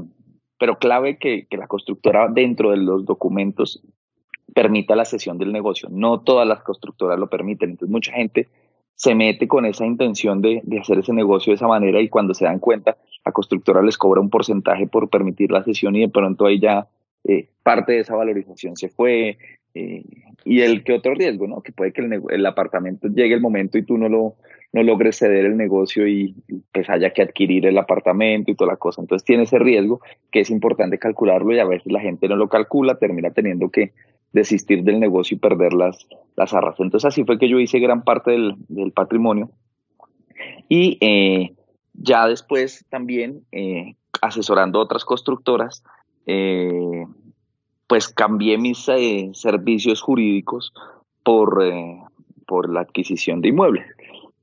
pero 0.57 0.77
clave 0.77 1.17
que, 1.17 1.47
que, 1.49 1.55
la 1.55 1.67
constructora 1.67 2.27
dentro 2.27 2.71
de 2.71 2.77
los 2.77 3.05
documentos 3.05 3.81
permita 4.53 4.93
la 4.93 5.05
cesión 5.05 5.37
del 5.37 5.53
negocio. 5.53 5.87
No 5.89 6.19
todas 6.19 6.45
las 6.45 6.63
constructoras 6.63 7.17
lo 7.17 7.29
permiten, 7.29 7.69
entonces 7.69 7.93
mucha 7.93 8.11
gente 8.11 8.49
se 8.95 9.15
mete 9.15 9.47
con 9.47 9.65
esa 9.65 9.85
intención 9.85 10.41
de, 10.41 10.61
de 10.63 10.79
hacer 10.79 10.99
ese 10.99 11.13
negocio 11.13 11.51
de 11.51 11.55
esa 11.55 11.67
manera 11.67 12.01
y 12.01 12.09
cuando 12.09 12.33
se 12.33 12.45
dan 12.45 12.59
cuenta, 12.59 12.97
la 13.25 13.31
constructora 13.31 13.81
les 13.81 13.97
cobra 13.97 14.21
un 14.21 14.29
porcentaje 14.29 14.87
por 14.87 15.09
permitir 15.09 15.51
la 15.51 15.63
cesión 15.63 15.95
y 15.95 16.01
de 16.01 16.09
pronto 16.09 16.45
ahí 16.45 16.59
ya 16.59 16.87
eh, 17.23 17.47
parte 17.63 17.93
de 17.93 17.99
esa 17.99 18.15
valorización 18.15 18.75
se 18.75 18.89
fue, 18.89 19.37
eh, 19.73 20.03
y 20.43 20.61
el 20.61 20.83
que 20.83 20.93
otro 20.93 21.13
riesgo, 21.13 21.47
¿no? 21.47 21.61
Que 21.61 21.71
puede 21.71 21.93
que 21.93 22.01
el, 22.01 22.45
apartamento 22.45 23.07
llegue 23.07 23.35
el 23.35 23.41
momento 23.41 23.77
y 23.77 23.83
tú 23.83 23.97
no 23.97 24.09
lo 24.09 24.35
no 24.73 24.83
logres 24.83 25.17
ceder 25.17 25.45
el 25.45 25.57
negocio 25.57 26.07
y 26.07 26.33
pues 26.71 26.89
haya 26.89 27.11
que 27.11 27.21
adquirir 27.21 27.65
el 27.65 27.77
apartamento 27.77 28.51
y 28.51 28.55
toda 28.55 28.71
la 28.71 28.77
cosa. 28.77 29.01
Entonces 29.01 29.25
tiene 29.25 29.43
ese 29.43 29.59
riesgo 29.59 29.99
que 30.31 30.39
es 30.39 30.49
importante 30.49 30.97
calcularlo 30.97 31.53
y 31.53 31.59
a 31.59 31.65
veces 31.65 31.91
la 31.91 31.99
gente 31.99 32.29
no 32.29 32.37
lo 32.37 32.47
calcula, 32.47 32.95
termina 32.95 33.31
teniendo 33.31 33.69
que 33.69 33.91
desistir 34.33 34.83
del 34.83 34.99
negocio 34.99 35.35
y 35.35 35.39
perder 35.39 35.73
las, 35.73 36.07
las 36.35 36.53
arras. 36.53 36.79
Entonces 36.79 37.07
así 37.07 37.23
fue 37.23 37.37
que 37.37 37.49
yo 37.49 37.59
hice 37.59 37.79
gran 37.79 38.03
parte 38.03 38.31
del, 38.31 38.55
del 38.67 38.91
patrimonio. 38.91 39.49
Y 40.69 40.97
eh, 41.01 41.55
ya 41.93 42.27
después 42.27 42.85
también 42.89 43.43
eh, 43.51 43.95
asesorando 44.21 44.79
otras 44.79 45.05
constructoras, 45.05 45.83
eh, 46.25 47.05
pues 47.87 48.07
cambié 48.07 48.57
mis 48.57 48.85
servicios 49.33 50.01
jurídicos 50.01 50.73
por, 51.23 51.61
por 52.47 52.71
la 52.71 52.81
adquisición 52.81 53.41
de 53.41 53.49
inmuebles, 53.49 53.85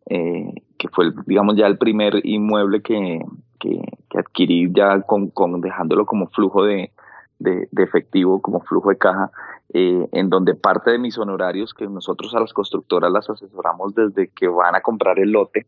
que 0.04 0.88
fue, 0.92 1.12
digamos, 1.26 1.56
ya 1.56 1.66
el 1.66 1.78
primer 1.78 2.20
inmueble 2.26 2.82
que, 2.82 3.22
que, 3.58 3.80
adquirí 4.14 4.70
ya 4.72 5.00
con, 5.00 5.60
dejándolo 5.62 6.04
como 6.04 6.26
flujo 6.28 6.64
de, 6.64 6.92
de, 7.38 7.68
efectivo, 7.78 8.42
como 8.42 8.60
flujo 8.60 8.90
de 8.90 8.98
caja, 8.98 9.30
en 9.70 10.30
donde 10.30 10.54
parte 10.54 10.92
de 10.92 10.98
mis 10.98 11.18
honorarios, 11.18 11.74
que 11.74 11.86
nosotros 11.86 12.34
a 12.34 12.40
las 12.40 12.52
constructoras 12.52 13.12
las 13.12 13.28
asesoramos 13.28 13.94
desde 13.94 14.28
que 14.28 14.48
van 14.48 14.74
a 14.74 14.80
comprar 14.80 15.18
el 15.18 15.32
lote, 15.32 15.66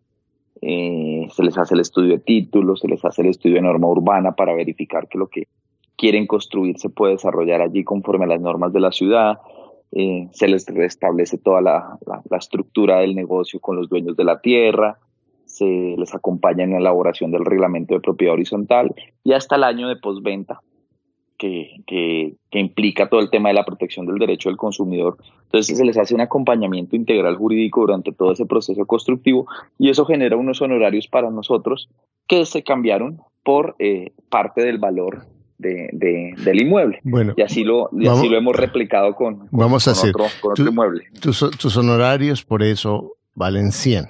se 0.61 1.43
les 1.43 1.59
hace 1.59 1.75
el 1.75 1.81
estudio 1.81 2.13
de 2.13 2.19
títulos, 2.19 2.81
se 2.81 2.89
les 2.89 3.05
hace 3.05 3.23
el 3.23 3.29
estudio 3.29 3.57
de 3.57 3.63
norma 3.63 3.89
urbana 3.89 4.33
para 4.33 4.55
verificar 4.55 5.09
que 5.09 5.19
lo 5.19 5.29
que 5.29 5.49
quieren 6.01 6.27
construir 6.27 6.79
se 6.79 6.89
puede 6.89 7.13
desarrollar 7.13 7.61
allí 7.61 7.85
conforme 7.85 8.25
a 8.25 8.29
las 8.29 8.41
normas 8.41 8.73
de 8.73 8.81
la 8.81 8.91
ciudad. 8.91 9.39
Eh, 9.93 10.29
se 10.33 10.49
les 10.49 10.67
restablece 10.67 11.37
toda 11.37 11.61
la, 11.61 11.99
estructura 12.39 13.01
del 13.01 13.15
negocio 13.15 13.61
con 13.61 13.77
los 13.77 13.91
dueños 13.91 14.17
de 14.17 14.25
la 14.25 14.41
tierra, 14.41 14.99
se 15.45 15.95
les 15.99 16.15
acompaña 16.15 16.65
en 16.65 16.71
la 16.71 16.79
elaboración 16.79 17.33
del 17.33 17.45
reglamento 17.45 17.93
de 17.93 18.01
propiedad 18.01 18.33
horizontal 18.33 18.95
y 19.25 19.33
hasta 19.33 19.57
el 19.57 19.65
año 19.65 19.89
de 19.89 19.97
postventa, 19.97 20.63
que, 21.41 21.83
que, 21.87 22.35
que, 22.51 22.59
implica 22.61 23.09
todo 23.09 23.21
el 23.21 23.31
tema 23.31 23.49
de 23.49 23.55
la 23.55 23.65
protección 23.65 24.05
del 24.05 24.19
derecho 24.19 24.51
del 24.51 24.59
consumidor. 24.59 25.17
Entonces 25.45 25.79
se 25.79 25.85
les 25.87 25.97
hace 25.97 26.15
un 26.15 26.21
acompañamiento 26.21 26.97
integral 26.97 27.37
jurídico 27.37 27.81
durante 27.81 28.13
todo 28.13 28.33
ese 28.33 28.45
proceso 28.45 28.85
constructivo 28.85 29.47
y 29.79 29.89
eso 29.89 30.05
genera 30.05 30.37
unos 30.37 30.61
honorarios 30.61 31.09
para 31.09 31.31
nosotros 31.31 31.89
que 32.29 32.45
se 32.45 32.63
cambiaron 32.63 33.21
por 33.43 33.75
eh, 33.79 34.13
parte 34.29 34.63
del 34.63 34.77
valor 34.77 35.25
de, 35.57 36.35
del 36.45 36.61
inmueble. 36.61 37.01
Bueno, 37.05 37.33
y 37.37 37.43
así 37.43 37.65
lo, 37.65 37.89
y 37.93 38.07
así 38.07 38.29
lo 38.29 38.37
hemos 38.37 38.55
replicado 38.55 39.15
con, 39.15 39.49
vamos 39.51 39.89
a 39.89 39.93
hacer. 39.93 40.11
Otro, 40.11 40.27
con 40.43 40.53
otro 40.53 40.69
inmueble. 40.69 41.05
Tus, 41.23 41.39
tus 41.59 41.77
honorarios 41.79 42.45
por 42.45 42.63
eso 42.63 43.17
valen 43.35 43.73
100, 43.73 44.07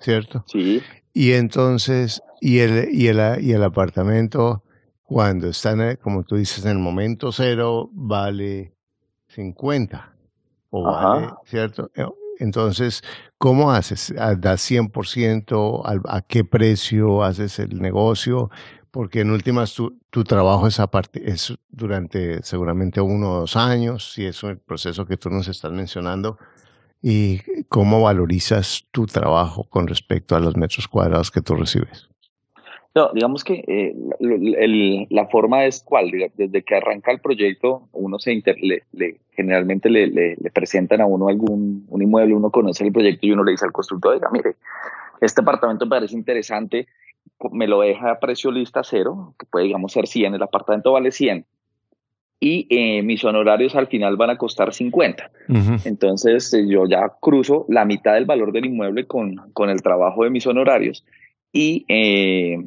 ¿cierto? 0.00 0.44
Sí. 0.48 0.82
Y 1.14 1.32
entonces, 1.32 2.22
y 2.42 2.58
el, 2.58 2.88
y 2.92 3.06
el, 3.06 3.42
y 3.42 3.52
el 3.52 3.62
apartamento, 3.62 4.63
cuando 5.04 5.48
están, 5.48 5.96
como 5.96 6.24
tú 6.24 6.36
dices, 6.36 6.64
en 6.64 6.72
el 6.72 6.78
momento 6.78 7.30
cero, 7.30 7.90
vale 7.92 8.74
50. 9.28 10.16
O 10.70 10.82
vale, 10.82 11.28
¿cierto? 11.44 11.90
Entonces, 12.40 13.02
¿cómo 13.38 13.70
haces? 13.70 14.12
¿Das 14.38 14.68
100%? 14.68 16.02
¿A 16.08 16.20
qué 16.22 16.44
precio 16.44 17.22
haces 17.22 17.60
el 17.60 17.80
negocio? 17.80 18.50
porque 18.94 19.22
en 19.22 19.32
últimas 19.32 19.74
tu, 19.74 19.98
tu 20.10 20.22
trabajo 20.22 20.68
es, 20.68 20.78
aparte, 20.78 21.28
es 21.28 21.52
durante 21.68 22.44
seguramente 22.44 23.00
uno 23.00 23.32
o 23.32 23.40
dos 23.40 23.56
años, 23.56 24.12
si 24.12 24.24
es 24.24 24.40
el 24.44 24.58
proceso 24.58 25.04
que 25.04 25.16
tú 25.16 25.30
nos 25.30 25.48
estás 25.48 25.72
mencionando, 25.72 26.38
y 27.02 27.40
cómo 27.64 28.02
valorizas 28.02 28.84
tu 28.92 29.06
trabajo 29.06 29.64
con 29.68 29.88
respecto 29.88 30.36
a 30.36 30.40
los 30.40 30.56
metros 30.56 30.86
cuadrados 30.86 31.32
que 31.32 31.40
tú 31.40 31.56
recibes. 31.56 32.08
No, 32.94 33.10
digamos 33.12 33.42
que 33.42 33.64
eh, 33.66 35.06
la 35.10 35.26
forma 35.26 35.64
es 35.64 35.82
cuál, 35.82 36.12
desde 36.36 36.62
que 36.62 36.76
arranca 36.76 37.10
el 37.10 37.18
proyecto, 37.18 37.88
uno 37.92 38.20
se 38.20 38.40
le, 38.92 39.18
generalmente 39.32 39.90
le, 39.90 40.06
le, 40.06 40.36
presentan 40.52 41.00
a 41.00 41.06
uno 41.06 41.26
algún 41.26 41.86
un 41.88 42.02
inmueble, 42.02 42.34
uno 42.34 42.50
conoce 42.50 42.84
el 42.84 42.92
proyecto 42.92 43.26
y 43.26 43.32
uno 43.32 43.42
le 43.42 43.50
dice 43.50 43.64
al 43.64 43.72
constructor, 43.72 44.14
oiga, 44.14 44.28
mire, 44.30 44.54
este 45.20 45.40
apartamento 45.40 45.86
me 45.86 45.90
parece 45.90 46.14
interesante, 46.14 46.86
me 47.50 47.66
lo 47.66 47.80
deja 47.80 48.12
a 48.12 48.20
precio 48.20 48.52
lista 48.52 48.82
cero, 48.84 49.34
que 49.40 49.46
puede 49.46 49.66
digamos 49.66 49.92
ser 49.92 50.06
100, 50.06 50.34
el 50.34 50.42
apartamento 50.42 50.92
vale 50.92 51.10
100, 51.10 51.44
y 52.38 52.68
eh, 52.70 53.02
mis 53.02 53.24
honorarios 53.24 53.74
al 53.74 53.88
final 53.88 54.16
van 54.16 54.30
a 54.30 54.38
costar 54.38 54.72
50. 54.72 55.30
Entonces 55.84 56.54
eh, 56.54 56.64
yo 56.68 56.86
ya 56.86 57.12
cruzo 57.20 57.64
la 57.68 57.84
mitad 57.84 58.14
del 58.14 58.26
valor 58.26 58.52
del 58.52 58.66
inmueble 58.66 59.06
con, 59.06 59.34
con 59.52 59.68
el 59.68 59.82
trabajo 59.82 60.22
de 60.22 60.30
mis 60.30 60.46
honorarios 60.46 61.04
y 61.52 61.86
eh, 61.88 62.58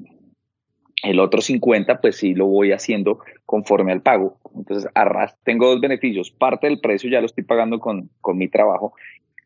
el 1.03 1.19
otro 1.19 1.41
50 1.41 2.01
pues 2.01 2.17
sí 2.17 2.33
lo 2.33 2.47
voy 2.47 2.71
haciendo 2.71 3.19
conforme 3.45 3.91
al 3.91 4.01
pago. 4.01 4.37
Entonces 4.55 4.89
tengo 5.43 5.67
dos 5.67 5.81
beneficios. 5.81 6.31
Parte 6.31 6.67
del 6.67 6.79
precio 6.79 7.09
ya 7.09 7.19
lo 7.19 7.27
estoy 7.27 7.43
pagando 7.43 7.79
con, 7.79 8.09
con 8.21 8.37
mi 8.37 8.47
trabajo. 8.47 8.93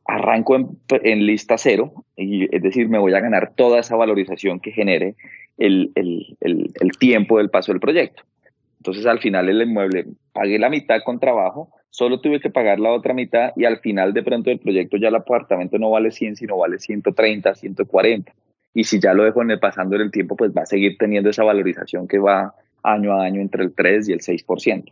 Arranco 0.06 0.56
en, 0.56 1.26
lista 1.26 1.58
cero, 1.58 1.94
y, 2.18 2.54
es 2.54 2.62
decir, 2.62 2.90
me 2.90 2.98
voy 2.98 3.14
a 3.14 3.20
ganar 3.20 3.54
toda 3.56 3.80
esa 3.80 3.96
valorización 3.96 4.60
que 4.60 4.72
genere 4.72 5.16
el, 5.58 5.92
el, 5.96 6.38
el, 6.42 6.72
el 6.80 6.92
tiempo 6.98 7.38
del 7.38 7.50
paso 7.50 7.72
del 7.72 7.80
proyecto. 7.80 8.24
Entonces 8.80 9.06
al 9.06 9.20
final 9.20 9.48
el 9.48 9.62
inmueble 9.62 10.08
pagué 10.34 10.58
la 10.58 10.70
mitad 10.70 11.02
con 11.06 11.20
trabajo, 11.20 11.70
solo 11.92 12.20
tuve 12.20 12.40
que 12.40 12.50
pagar 12.50 12.80
la 12.80 12.92
otra 12.92 13.14
mitad 13.14 13.52
y 13.56 13.66
al 13.66 13.78
final 13.80 14.12
de 14.14 14.24
pronto 14.24 14.50
del 14.50 14.60
proyecto 14.60 14.98
ya 14.98 15.10
el 15.10 15.16
apartamento 15.16 15.78
no 15.78 15.92
vale 15.92 16.10
100, 16.10 16.38
sino 16.38 16.58
vale 16.58 16.80
130, 16.80 17.54
140. 17.54 18.34
Y 18.74 18.86
si 18.86 19.00
ya 19.00 19.14
lo 19.14 19.24
dejo 19.24 19.42
en 19.42 19.52
el, 19.52 19.60
pasando 19.60 19.96
en 19.96 20.04
el 20.04 20.12
tiempo, 20.12 20.36
pues 20.36 20.52
va 20.56 20.64
a 20.64 20.66
seguir 20.66 20.98
teniendo 20.98 21.30
esa 21.30 21.44
valorización 21.44 22.08
que 22.08 22.20
va 22.20 22.56
año 22.84 23.14
a 23.14 23.26
año 23.26 23.42
entre 23.42 23.64
el 23.64 23.74
3 23.74 24.10
y 24.10 24.14
el 24.14 24.20
6%. 24.20 24.86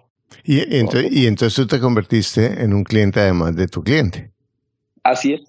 Y 0.43 0.75
entonces, 0.75 1.11
y 1.11 1.27
entonces 1.27 1.55
tú 1.55 1.67
te 1.67 1.79
convertiste 1.79 2.61
en 2.61 2.73
un 2.73 2.83
cliente 2.83 3.19
además 3.19 3.55
de 3.55 3.67
tu 3.67 3.83
cliente. 3.83 4.31
Así 5.03 5.33
es. 5.33 5.41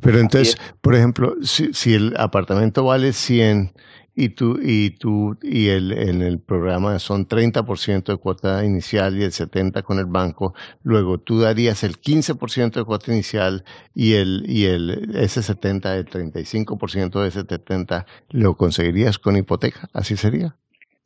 Pero 0.00 0.18
entonces, 0.18 0.56
por 0.80 0.94
ejemplo, 0.94 1.36
si, 1.42 1.72
si, 1.72 1.94
el 1.94 2.14
apartamento 2.16 2.84
vale 2.84 3.12
100 3.12 3.72
y 4.14 4.30
tú 4.30 4.58
y 4.62 4.90
tú 4.90 5.38
y 5.42 5.68
el 5.68 5.92
en 5.92 6.22
el 6.22 6.38
programa 6.40 6.98
son 6.98 7.26
30% 7.26 8.04
de 8.12 8.16
cuota 8.16 8.64
inicial 8.64 9.18
y 9.18 9.24
el 9.24 9.32
70 9.32 9.82
con 9.82 9.98
el 9.98 10.06
banco, 10.06 10.54
luego 10.82 11.18
tú 11.18 11.40
darías 11.40 11.82
el 11.84 12.00
15% 12.00 12.72
de 12.72 12.84
cuota 12.84 13.12
inicial 13.12 13.64
y 13.94 14.14
el 14.14 14.44
y 14.48 14.66
el 14.66 15.14
ese 15.16 15.42
70 15.42 15.96
el 15.96 16.06
35% 16.06 17.22
de 17.22 17.28
ese 17.28 17.42
70 17.42 18.06
lo 18.30 18.56
conseguirías 18.56 19.18
con 19.18 19.36
hipoteca, 19.36 19.88
así 19.92 20.16
sería. 20.16 20.56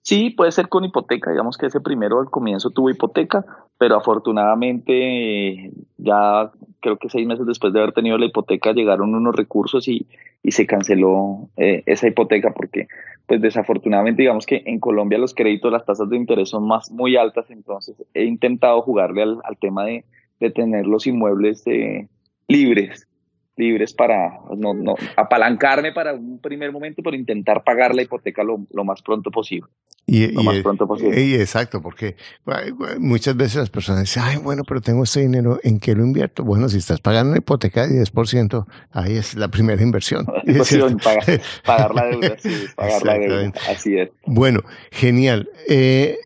Sí, 0.07 0.31
puede 0.31 0.53
ser 0.53 0.69
con 0.69 0.85
hipoteca, 0.85 1.33
digamos 1.33 1.59
que 1.59 1.67
ese 1.67 1.81
primero 1.81 2.21
al 2.21 2.31
comienzo 2.31 2.71
tuvo 2.71 2.91
hipoteca, 2.91 3.45
pero 3.77 3.97
afortunadamente 3.97 5.73
ya 5.97 6.53
creo 6.79 6.97
que 6.97 7.09
seis 7.09 7.27
meses 7.27 7.45
después 7.45 7.73
de 7.73 7.81
haber 7.81 7.93
tenido 7.93 8.17
la 8.17 8.27
hipoteca 8.27 8.73
llegaron 8.73 9.17
unos 9.17 9.35
recursos 9.35 9.89
y, 9.89 10.07
y 10.45 10.53
se 10.53 10.65
canceló 10.65 11.49
eh, 11.57 11.83
esa 11.87 12.07
hipoteca 12.07 12.55
porque 12.55 12.87
pues 13.27 13.41
desafortunadamente 13.41 14.23
digamos 14.23 14.47
que 14.47 14.63
en 14.67 14.79
Colombia 14.79 15.19
los 15.19 15.35
créditos, 15.35 15.73
las 15.73 15.85
tasas 15.85 16.09
de 16.09 16.17
interés 16.17 16.51
son 16.51 16.69
más 16.69 16.89
muy 16.93 17.17
altas, 17.17 17.51
entonces 17.51 17.97
he 18.15 18.27
intentado 18.27 18.83
jugarle 18.83 19.23
al, 19.23 19.41
al 19.43 19.57
tema 19.57 19.87
de, 19.87 20.05
de 20.39 20.51
tener 20.53 20.87
los 20.87 21.09
inmuebles 21.09 21.67
eh, 21.67 22.07
libres 22.47 23.09
libres 23.57 23.95
para 23.95 24.41
no, 24.57 24.75
no, 24.75 24.95
apalancarme 25.17 25.93
para 25.93 26.15
un 26.15 26.39
primer 26.41 26.73
momento, 26.73 27.03
pero 27.03 27.17
intentar 27.17 27.65
pagar 27.65 27.95
la 27.95 28.03
hipoteca 28.03 28.45
lo, 28.45 28.67
lo 28.71 28.85
más 28.85 29.03
pronto 29.03 29.31
posible. 29.31 29.71
Y, 30.07 30.29
lo 30.29 30.45
más 30.45 30.59
pronto 30.59 30.87
posible. 30.87 31.21
Y, 31.21 31.35
exacto, 31.35 31.83
porque 31.83 32.17
muchas 32.99 33.37
veces 33.37 33.57
las 33.57 33.71
personas 33.71 34.03
dicen, 34.03 34.23
ay, 34.25 34.37
bueno, 34.37 34.63
pero 34.67 34.81
tengo 34.81 35.03
este 35.03 35.21
dinero, 35.21 35.59
¿en 35.65 35.81
qué 35.81 35.95
lo 35.95 36.05
invierto? 36.05 36.45
Bueno, 36.45 36.69
si 36.69 36.79
estás 36.79 37.01
pagando 37.01 37.31
una 37.31 37.39
hipoteca 37.39 37.87
de 37.87 38.03
10%, 38.03 38.67
ahí 38.93 39.17
es 39.17 39.35
la 39.35 39.49
primera 39.49 39.83
inversión. 39.83 40.27
pagar, 41.05 41.41
pagar, 41.65 41.95
la 41.95 42.07
deuda, 42.07 42.37
sí, 42.39 42.67
pagar 42.77 43.03
la 43.05 43.19
deuda, 43.19 43.53
así 43.69 43.99
es. 43.99 44.11
Bueno, 44.27 44.61
genial. 44.93 45.51
Eh, 45.69 46.19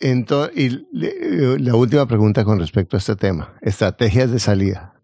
entonces, 0.00 0.56
y 0.56 0.86
la 0.92 1.74
última 1.74 2.06
pregunta 2.06 2.44
con 2.44 2.60
respecto 2.60 2.96
a 2.96 2.98
este 2.98 3.16
tema, 3.16 3.54
estrategias 3.62 4.30
de 4.30 4.38
salida 4.38 4.97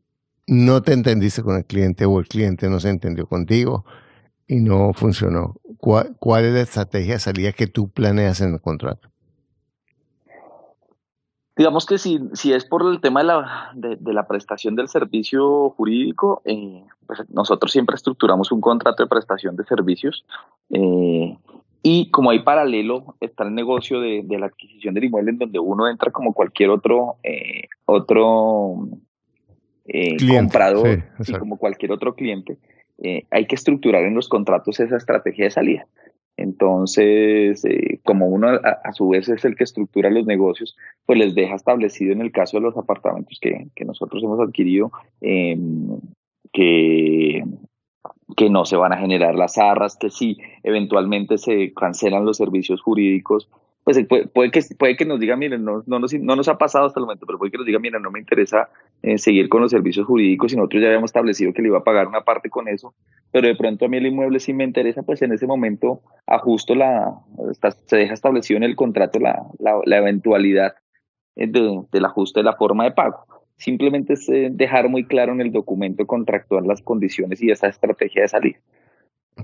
no 0.46 0.82
te 0.82 0.92
entendiste 0.92 1.42
con 1.42 1.56
el 1.56 1.64
cliente 1.64 2.04
o 2.04 2.18
el 2.18 2.28
cliente 2.28 2.68
no 2.68 2.80
se 2.80 2.90
entendió 2.90 3.26
contigo 3.26 3.84
y 4.46 4.60
no 4.60 4.92
funcionó. 4.92 5.56
¿Cuál, 5.78 6.16
cuál 6.18 6.44
es 6.44 6.54
la 6.54 6.60
estrategia 6.60 7.14
de 7.14 7.20
salida 7.20 7.52
que 7.52 7.66
tú 7.66 7.88
planeas 7.88 8.40
en 8.40 8.54
el 8.54 8.60
contrato? 8.60 9.08
Digamos 11.56 11.86
que 11.86 11.98
si, 11.98 12.18
si 12.32 12.52
es 12.52 12.64
por 12.64 12.82
el 12.82 13.00
tema 13.00 13.20
de 13.20 13.26
la, 13.26 13.70
de, 13.74 14.12
la 14.12 14.26
prestación 14.26 14.74
del 14.74 14.88
servicio 14.88 15.70
jurídico, 15.70 16.42
eh, 16.44 16.82
pues 17.06 17.20
nosotros 17.30 17.70
siempre 17.70 17.94
estructuramos 17.94 18.50
un 18.50 18.60
contrato 18.60 19.04
de 19.04 19.08
prestación 19.08 19.54
de 19.54 19.64
servicios 19.64 20.24
eh, 20.70 21.38
y 21.86 22.10
como 22.10 22.30
hay 22.30 22.40
paralelo 22.40 23.14
está 23.20 23.44
el 23.44 23.54
negocio 23.54 24.00
de, 24.00 24.24
la 24.30 24.46
adquisición 24.46 24.94
del 24.94 25.04
inmueble 25.04 25.30
en 25.30 25.38
donde 25.38 25.58
uno 25.60 25.86
entra 25.86 26.10
como 26.10 26.32
cualquier 26.32 26.70
otro, 26.70 27.16
eh, 27.22 27.68
otro 27.84 28.88
eh, 29.86 30.16
comprador 30.26 31.04
y 31.26 31.32
como 31.34 31.58
cualquier 31.58 31.92
otro 31.92 32.14
cliente, 32.14 32.58
eh, 33.02 33.24
hay 33.30 33.46
que 33.46 33.54
estructurar 33.54 34.04
en 34.04 34.14
los 34.14 34.28
contratos 34.28 34.80
esa 34.80 34.96
estrategia 34.96 35.44
de 35.44 35.50
salida. 35.50 35.86
Entonces, 36.36 37.64
eh, 37.64 38.00
como 38.02 38.26
uno 38.26 38.48
a, 38.48 38.92
su 38.92 39.08
vez 39.08 39.28
es 39.28 39.44
el 39.44 39.54
que 39.54 39.64
estructura 39.64 40.10
los 40.10 40.26
negocios, 40.26 40.76
pues 41.06 41.18
les 41.18 41.34
deja 41.34 41.54
establecido 41.54 42.12
en 42.12 42.22
el 42.22 42.32
caso 42.32 42.56
de 42.56 42.64
los 42.64 42.76
apartamentos 42.76 43.38
que, 43.40 43.68
que 43.76 43.84
nosotros 43.84 44.22
hemos 44.22 44.40
adquirido 44.40 44.90
em, 45.20 46.00
que, 46.52 47.44
que 48.36 48.50
no 48.50 48.64
se 48.64 48.76
van 48.76 48.92
a 48.92 48.98
generar 48.98 49.36
las 49.36 49.58
arras, 49.58 49.96
que 49.96 50.10
si 50.10 50.38
eventualmente 50.64 51.38
se 51.38 51.72
cancelan 51.72 52.24
los 52.24 52.36
servicios 52.36 52.82
jurídicos, 52.82 53.48
pues 53.84 53.98
eh, 53.98 54.04
puede, 54.06 54.50
que, 54.50 54.62
puede 54.76 54.96
que 54.96 55.04
nos 55.04 55.20
diga, 55.20 55.36
miren, 55.36 55.64
no, 55.64 55.84
no, 55.86 55.98
nos, 55.98 56.12
no 56.14 56.34
nos 56.34 56.48
ha 56.48 56.58
pasado 56.58 56.86
hasta 56.86 56.98
el 56.98 57.06
momento, 57.06 57.26
pero 57.26 57.38
puede 57.38 57.52
que 57.52 57.58
nos 57.58 57.66
diga, 57.66 57.78
miren, 57.78 58.02
no 58.02 58.10
me 58.10 58.18
interesa 58.18 58.70
eh, 59.06 59.18
seguir 59.18 59.50
con 59.50 59.60
los 59.60 59.70
servicios 59.70 60.06
jurídicos 60.06 60.50
y 60.50 60.56
nosotros 60.56 60.80
ya 60.80 60.88
habíamos 60.88 61.08
establecido 61.08 61.52
que 61.52 61.60
le 61.60 61.68
iba 61.68 61.76
a 61.76 61.84
pagar 61.84 62.06
una 62.06 62.22
parte 62.22 62.48
con 62.48 62.68
eso, 62.68 62.94
pero 63.30 63.46
de 63.46 63.54
pronto 63.54 63.84
a 63.84 63.88
mí 63.88 63.98
el 63.98 64.06
inmueble 64.06 64.40
sí 64.40 64.54
me 64.54 64.64
interesa, 64.64 65.02
pues 65.02 65.20
en 65.20 65.30
ese 65.32 65.46
momento 65.46 66.00
ajusto 66.26 66.74
la, 66.74 67.12
se 67.86 67.96
deja 67.98 68.14
establecido 68.14 68.56
en 68.56 68.62
el 68.62 68.76
contrato 68.76 69.18
la, 69.18 69.44
la, 69.58 69.98
eventualidad 69.98 70.76
eh, 71.36 71.46
de, 71.46 71.82
del 71.92 72.04
ajuste 72.06 72.40
de 72.40 72.44
la 72.44 72.56
forma 72.56 72.84
de 72.84 72.92
pago. 72.92 73.26
Simplemente 73.58 74.14
es 74.14 74.26
dejar 74.52 74.88
muy 74.88 75.04
claro 75.04 75.32
en 75.34 75.42
el 75.42 75.52
documento 75.52 76.06
contractual 76.06 76.66
las 76.66 76.80
condiciones 76.80 77.42
y 77.42 77.50
esa 77.50 77.68
estrategia 77.68 78.22
de 78.22 78.28
salida. 78.28 78.58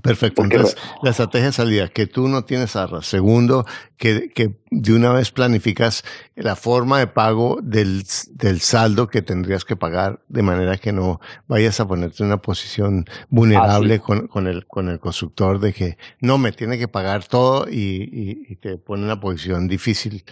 Perfecto. 0.01 0.43
Entonces, 0.43 0.77
la 1.03 1.09
estrategia 1.09 1.47
de 1.47 1.53
salida, 1.53 1.87
que 1.89 2.07
tú 2.07 2.29
no 2.29 2.45
tienes 2.45 2.77
arras. 2.77 3.05
Segundo, 3.05 3.65
que, 3.97 4.29
que 4.29 4.57
de 4.71 4.93
una 4.93 5.11
vez 5.11 5.31
planificas 5.31 6.05
la 6.35 6.55
forma 6.55 6.97
de 6.99 7.07
pago 7.07 7.59
del, 7.61 8.03
del, 8.31 8.61
saldo 8.61 9.09
que 9.09 9.21
tendrías 9.21 9.65
que 9.65 9.75
pagar, 9.75 10.21
de 10.29 10.43
manera 10.43 10.77
que 10.77 10.93
no 10.93 11.19
vayas 11.47 11.81
a 11.81 11.87
ponerte 11.87 12.23
en 12.23 12.27
una 12.27 12.41
posición 12.41 13.05
vulnerable 13.29 13.99
con, 13.99 14.27
con, 14.27 14.47
el, 14.47 14.65
con 14.65 14.87
el 14.87 14.99
constructor 14.99 15.59
de 15.59 15.73
que 15.73 15.97
no 16.21 16.37
me 16.37 16.53
tiene 16.53 16.77
que 16.77 16.87
pagar 16.87 17.27
todo 17.27 17.67
y, 17.69 18.45
y, 18.47 18.55
te 18.55 18.77
pone 18.77 19.01
en 19.01 19.07
una 19.07 19.19
posición 19.19 19.67
difícil 19.67 20.23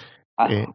Ah, 0.41 0.47
eh, 0.49 0.67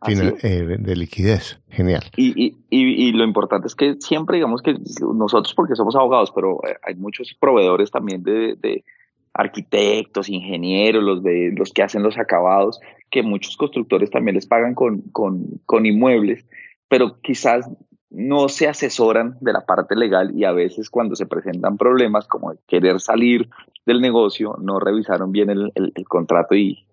eh, 0.43 0.77
de 0.79 0.95
liquidez. 0.95 1.59
Genial. 1.71 2.03
Y, 2.19 2.49
y, 2.49 2.57
y, 2.69 3.13
lo 3.13 3.25
importante 3.25 3.67
es 3.67 3.75
que 3.75 3.95
siempre, 3.99 4.37
digamos 4.37 4.61
que 4.61 4.75
nosotros, 5.15 5.55
porque 5.55 5.75
somos 5.75 5.97
abogados, 5.97 6.31
pero 6.35 6.61
eh, 6.69 6.77
hay 6.83 6.97
muchos 6.97 7.35
proveedores 7.41 7.91
también 7.91 8.23
de, 8.23 8.57
de 8.57 8.85
arquitectos, 9.33 10.29
ingenieros, 10.29 11.03
los, 11.03 11.23
de, 11.23 11.55
los 11.57 11.73
que 11.73 11.83
hacen 11.83 12.03
los 12.03 12.19
acabados, 12.19 12.79
que 13.11 13.23
muchos 13.23 13.57
constructores 13.57 14.11
también 14.11 14.35
les 14.35 14.47
pagan 14.47 14.75
con, 14.75 15.01
con, 15.13 15.63
con 15.65 15.87
inmuebles, 15.87 16.45
pero 16.87 17.19
quizás 17.23 17.67
no 18.11 18.51
se 18.51 18.69
asesoran 18.69 19.39
de 19.41 19.55
la 19.55 19.65
parte 19.65 19.97
legal 19.97 20.33
y 20.37 20.45
a 20.45 20.53
veces 20.53 20.91
cuando 20.91 21.17
se 21.17 21.25
presentan 21.25 21.79
problemas 21.79 22.27
como 22.27 22.53
querer 22.69 23.01
salir 23.01 23.49
del 23.87 24.03
negocio, 24.03 24.59
no 24.61 24.79
revisaron 24.79 25.33
bien 25.33 25.49
el, 25.49 25.73
el 25.75 26.05
contrato 26.07 26.55
y, 26.55 26.85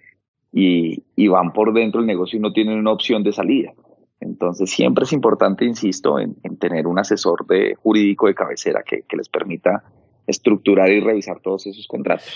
y, 0.51 1.27
van 1.27 1.53
por 1.53 1.73
dentro 1.73 2.01
del 2.01 2.07
negocio 2.07 2.37
y 2.37 2.41
no 2.41 2.51
tienen 2.51 2.77
una 2.77 2.91
opción 2.91 3.23
de 3.23 3.31
salida. 3.31 3.73
Entonces 4.19 4.69
siempre 4.69 5.05
es 5.05 5.13
importante, 5.13 5.65
insisto, 5.65 6.19
en, 6.19 6.35
tener 6.59 6.87
un 6.87 6.99
asesor 6.99 7.45
de 7.47 7.75
jurídico 7.75 8.27
de 8.27 8.35
cabecera 8.35 8.83
que, 8.83 9.03
les 9.15 9.29
permita 9.29 9.83
estructurar 10.27 10.91
y 10.91 10.99
revisar 10.99 11.39
todos 11.41 11.65
esos 11.67 11.87
contratos. 11.87 12.27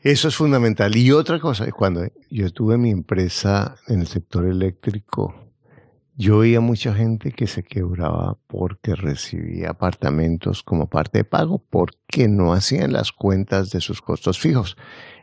Eso 0.00 0.28
es 0.28 0.36
fundamental. 0.36 0.96
Y 0.96 1.10
otra 1.12 1.38
cosa, 1.40 1.70
cuando 1.72 2.02
yo 2.30 2.50
tuve 2.52 2.78
mi 2.78 2.90
empresa 2.90 3.76
en 3.88 4.00
el 4.00 4.06
sector 4.06 4.46
eléctrico, 4.46 5.34
yo 6.16 6.38
oía 6.38 6.60
mucha 6.60 6.94
gente 6.94 7.32
que 7.32 7.46
se 7.46 7.64
quebraba 7.64 8.38
porque 8.46 8.94
recibía 8.94 9.70
apartamentos 9.70 10.62
como 10.62 10.88
parte 10.88 11.18
de 11.18 11.24
pago, 11.24 11.58
porque 11.58 12.28
no 12.28 12.52
hacían 12.52 12.92
las 12.92 13.12
cuentas 13.12 13.70
de 13.70 13.80
sus 13.80 14.00
costos 14.00 14.38
fijos. 14.38 14.76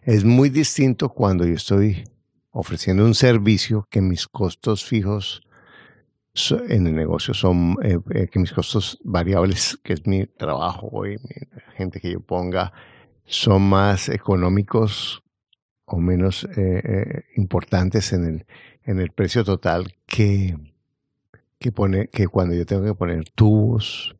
Es 0.03 0.25
muy 0.25 0.49
distinto 0.49 1.09
cuando 1.09 1.45
yo 1.45 1.53
estoy 1.53 2.03
ofreciendo 2.49 3.05
un 3.05 3.13
servicio 3.13 3.87
que 3.87 4.01
mis 4.01 4.27
costos 4.27 4.83
fijos 4.83 5.43
en 6.69 6.87
el 6.87 6.95
negocio 6.95 7.35
son, 7.35 7.77
eh, 7.83 7.99
eh, 8.15 8.27
que 8.27 8.39
mis 8.39 8.51
costos 8.51 8.97
variables, 9.03 9.77
que 9.83 9.93
es 9.93 10.07
mi 10.07 10.25
trabajo 10.25 11.05
y 11.05 11.17
gente 11.75 11.99
que 11.99 12.11
yo 12.11 12.19
ponga, 12.19 12.73
son 13.25 13.61
más 13.61 14.09
económicos 14.09 15.21
o 15.85 15.97
menos 15.97 16.47
eh, 16.57 17.25
importantes 17.35 18.11
en 18.11 18.25
el, 18.25 18.45
en 18.83 18.99
el 18.99 19.11
precio 19.11 19.43
total 19.43 19.93
que, 20.07 20.57
que, 21.59 21.71
pone, 21.71 22.07
que 22.07 22.27
cuando 22.27 22.55
yo 22.55 22.65
tengo 22.65 22.83
que 22.85 22.95
poner 22.95 23.29
tubos, 23.35 24.15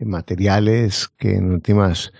materiales 0.00 1.08
que 1.08 1.36
en 1.36 1.52
últimas 1.52 2.12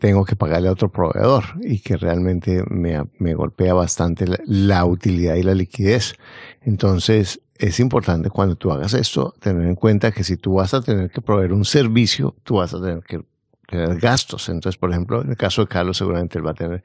tengo 0.00 0.24
que 0.24 0.34
pagarle 0.34 0.68
a 0.68 0.72
otro 0.72 0.90
proveedor 0.90 1.44
y 1.60 1.80
que 1.80 1.96
realmente 1.96 2.64
me, 2.68 3.04
me 3.18 3.34
golpea 3.34 3.74
bastante 3.74 4.24
la, 4.44 4.84
utilidad 4.84 5.36
y 5.36 5.42
la 5.42 5.54
liquidez. 5.54 6.14
Entonces, 6.62 7.40
es 7.56 7.78
importante 7.78 8.30
cuando 8.30 8.56
tú 8.56 8.72
hagas 8.72 8.94
esto 8.94 9.34
tener 9.38 9.66
en 9.66 9.76
cuenta 9.76 10.10
que 10.10 10.24
si 10.24 10.36
tú 10.36 10.54
vas 10.54 10.74
a 10.74 10.80
tener 10.80 11.10
que 11.10 11.20
proveer 11.20 11.52
un 11.52 11.64
servicio, 11.64 12.34
tú 12.42 12.56
vas 12.56 12.74
a 12.74 12.80
tener 12.80 13.00
que 13.00 13.20
tener 13.68 13.98
gastos. 14.00 14.48
Entonces, 14.48 14.78
por 14.78 14.90
ejemplo, 14.90 15.22
en 15.22 15.30
el 15.30 15.36
caso 15.36 15.62
de 15.62 15.68
Carlos, 15.68 15.98
seguramente 15.98 16.38
él 16.38 16.46
va 16.46 16.50
a 16.50 16.54
tener 16.54 16.82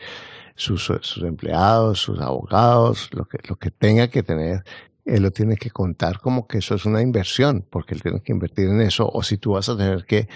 sus, 0.56 0.84
sus 0.84 1.24
empleados, 1.24 2.00
sus 2.00 2.20
abogados, 2.20 3.10
lo 3.14 3.26
que, 3.26 3.40
lo 3.48 3.56
que 3.56 3.72
tenga 3.72 4.10
que 4.10 4.22
tener 4.22 4.64
él 5.06 5.24
lo 5.24 5.32
tiene 5.32 5.58
que 5.58 5.72
contar 5.72 6.20
como 6.20 6.48
que 6.48 6.60
eso 6.60 6.76
es 6.76 6.86
una 6.86 7.02
inversión, 7.02 7.66
porque 7.70 7.94
él 7.94 8.02
tiene 8.02 8.22
que 8.22 8.32
invertir 8.32 8.68
en 8.68 8.82
eso, 8.82 9.10
o 9.12 9.24
si 9.24 9.38
tú 9.38 9.54
vas 9.54 9.70
a 9.70 9.78
tener 9.78 10.06
que 10.06 10.28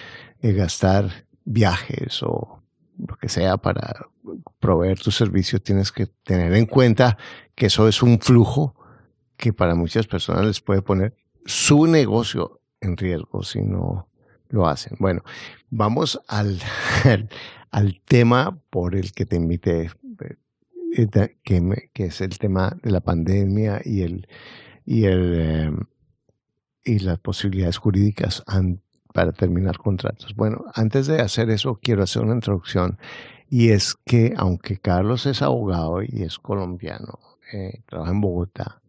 eh, 0.41 0.53
gastar 0.53 1.24
viajes 1.45 2.21
o 2.23 2.62
lo 2.97 3.17
que 3.17 3.29
sea 3.29 3.58
para 3.58 4.08
proveer 4.60 4.99
tu 4.99 5.12
servicio, 5.12 5.62
tienes 5.62 5.91
que 5.91 6.08
tener 6.08 6.53
en 6.53 6.65
cuenta 6.65 7.17
que 7.53 7.67
eso 7.67 7.88
es 7.88 8.01
un 8.01 8.19
flujo 8.19 8.75
que 9.38 9.53
para 9.53 9.75
muchas 9.75 10.08
personas 10.08 10.45
les 10.45 10.62
puede 10.62 10.81
poner 10.81 11.15
su 11.45 11.88
negocio 11.88 12.62
en 12.81 12.97
riesgo 12.97 13.43
si 13.43 13.62
no 13.62 14.08
lo 14.49 14.67
hacen. 14.67 14.97
Bueno, 14.99 15.23
vamos 15.69 16.19
al, 16.27 16.60
al, 17.71 18.01
tema 18.05 18.60
por 18.69 18.95
el 18.95 19.12
que 19.13 19.25
te 19.25 19.36
invité, 19.36 19.91
eh, 20.97 21.36
que, 21.43 21.89
que, 21.93 22.05
es 22.05 22.21
el 22.21 22.38
tema 22.39 22.77
de 22.81 22.91
la 22.91 23.01
pandemia 23.01 23.81
y 23.84 24.01
el 24.01 24.27
y 24.86 25.05
el 25.05 25.34
eh, 25.36 25.71
y 26.86 26.99
las 26.99 27.19
posibilidades 27.19 27.77
jurídicas 27.77 28.43
para 29.15 29.32
terminar 29.32 29.78
contratos. 29.78 30.36
Bueno, 30.36 30.65
antes 30.73 31.08
de 31.08 31.21
hacer 31.21 31.49
eso, 31.49 31.80
quiero 31.82 32.04
hacer 32.04 32.21
una 32.21 32.34
introducción 32.34 32.99
y 33.49 33.69
es 33.69 33.95
que 34.06 34.34
aunque 34.36 34.78
Carlos 34.78 35.25
es 35.25 35.41
abogado 35.41 36.04
y 36.04 36.23
es 36.23 36.38
colombiano, 36.38 37.17
eh, 37.54 37.80
trabaja 37.86 38.12
en 38.12 38.19
Bogotá, 38.19 38.82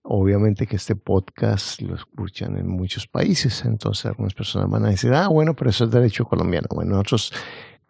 obviamente 0.00 0.66
que 0.66 0.76
este 0.76 0.96
podcast 0.96 1.82
lo 1.82 1.96
escuchan 1.96 2.56
en 2.56 2.66
muchos 2.66 3.06
países, 3.06 3.62
entonces 3.66 4.06
algunas 4.06 4.32
personas 4.32 4.70
van 4.70 4.86
a 4.86 4.88
decir, 4.88 5.12
ah, 5.12 5.28
bueno, 5.28 5.54
pero 5.54 5.68
eso 5.68 5.84
es 5.84 5.90
derecho 5.90 6.24
colombiano. 6.24 6.68
Bueno, 6.74 6.92
nosotros, 6.92 7.34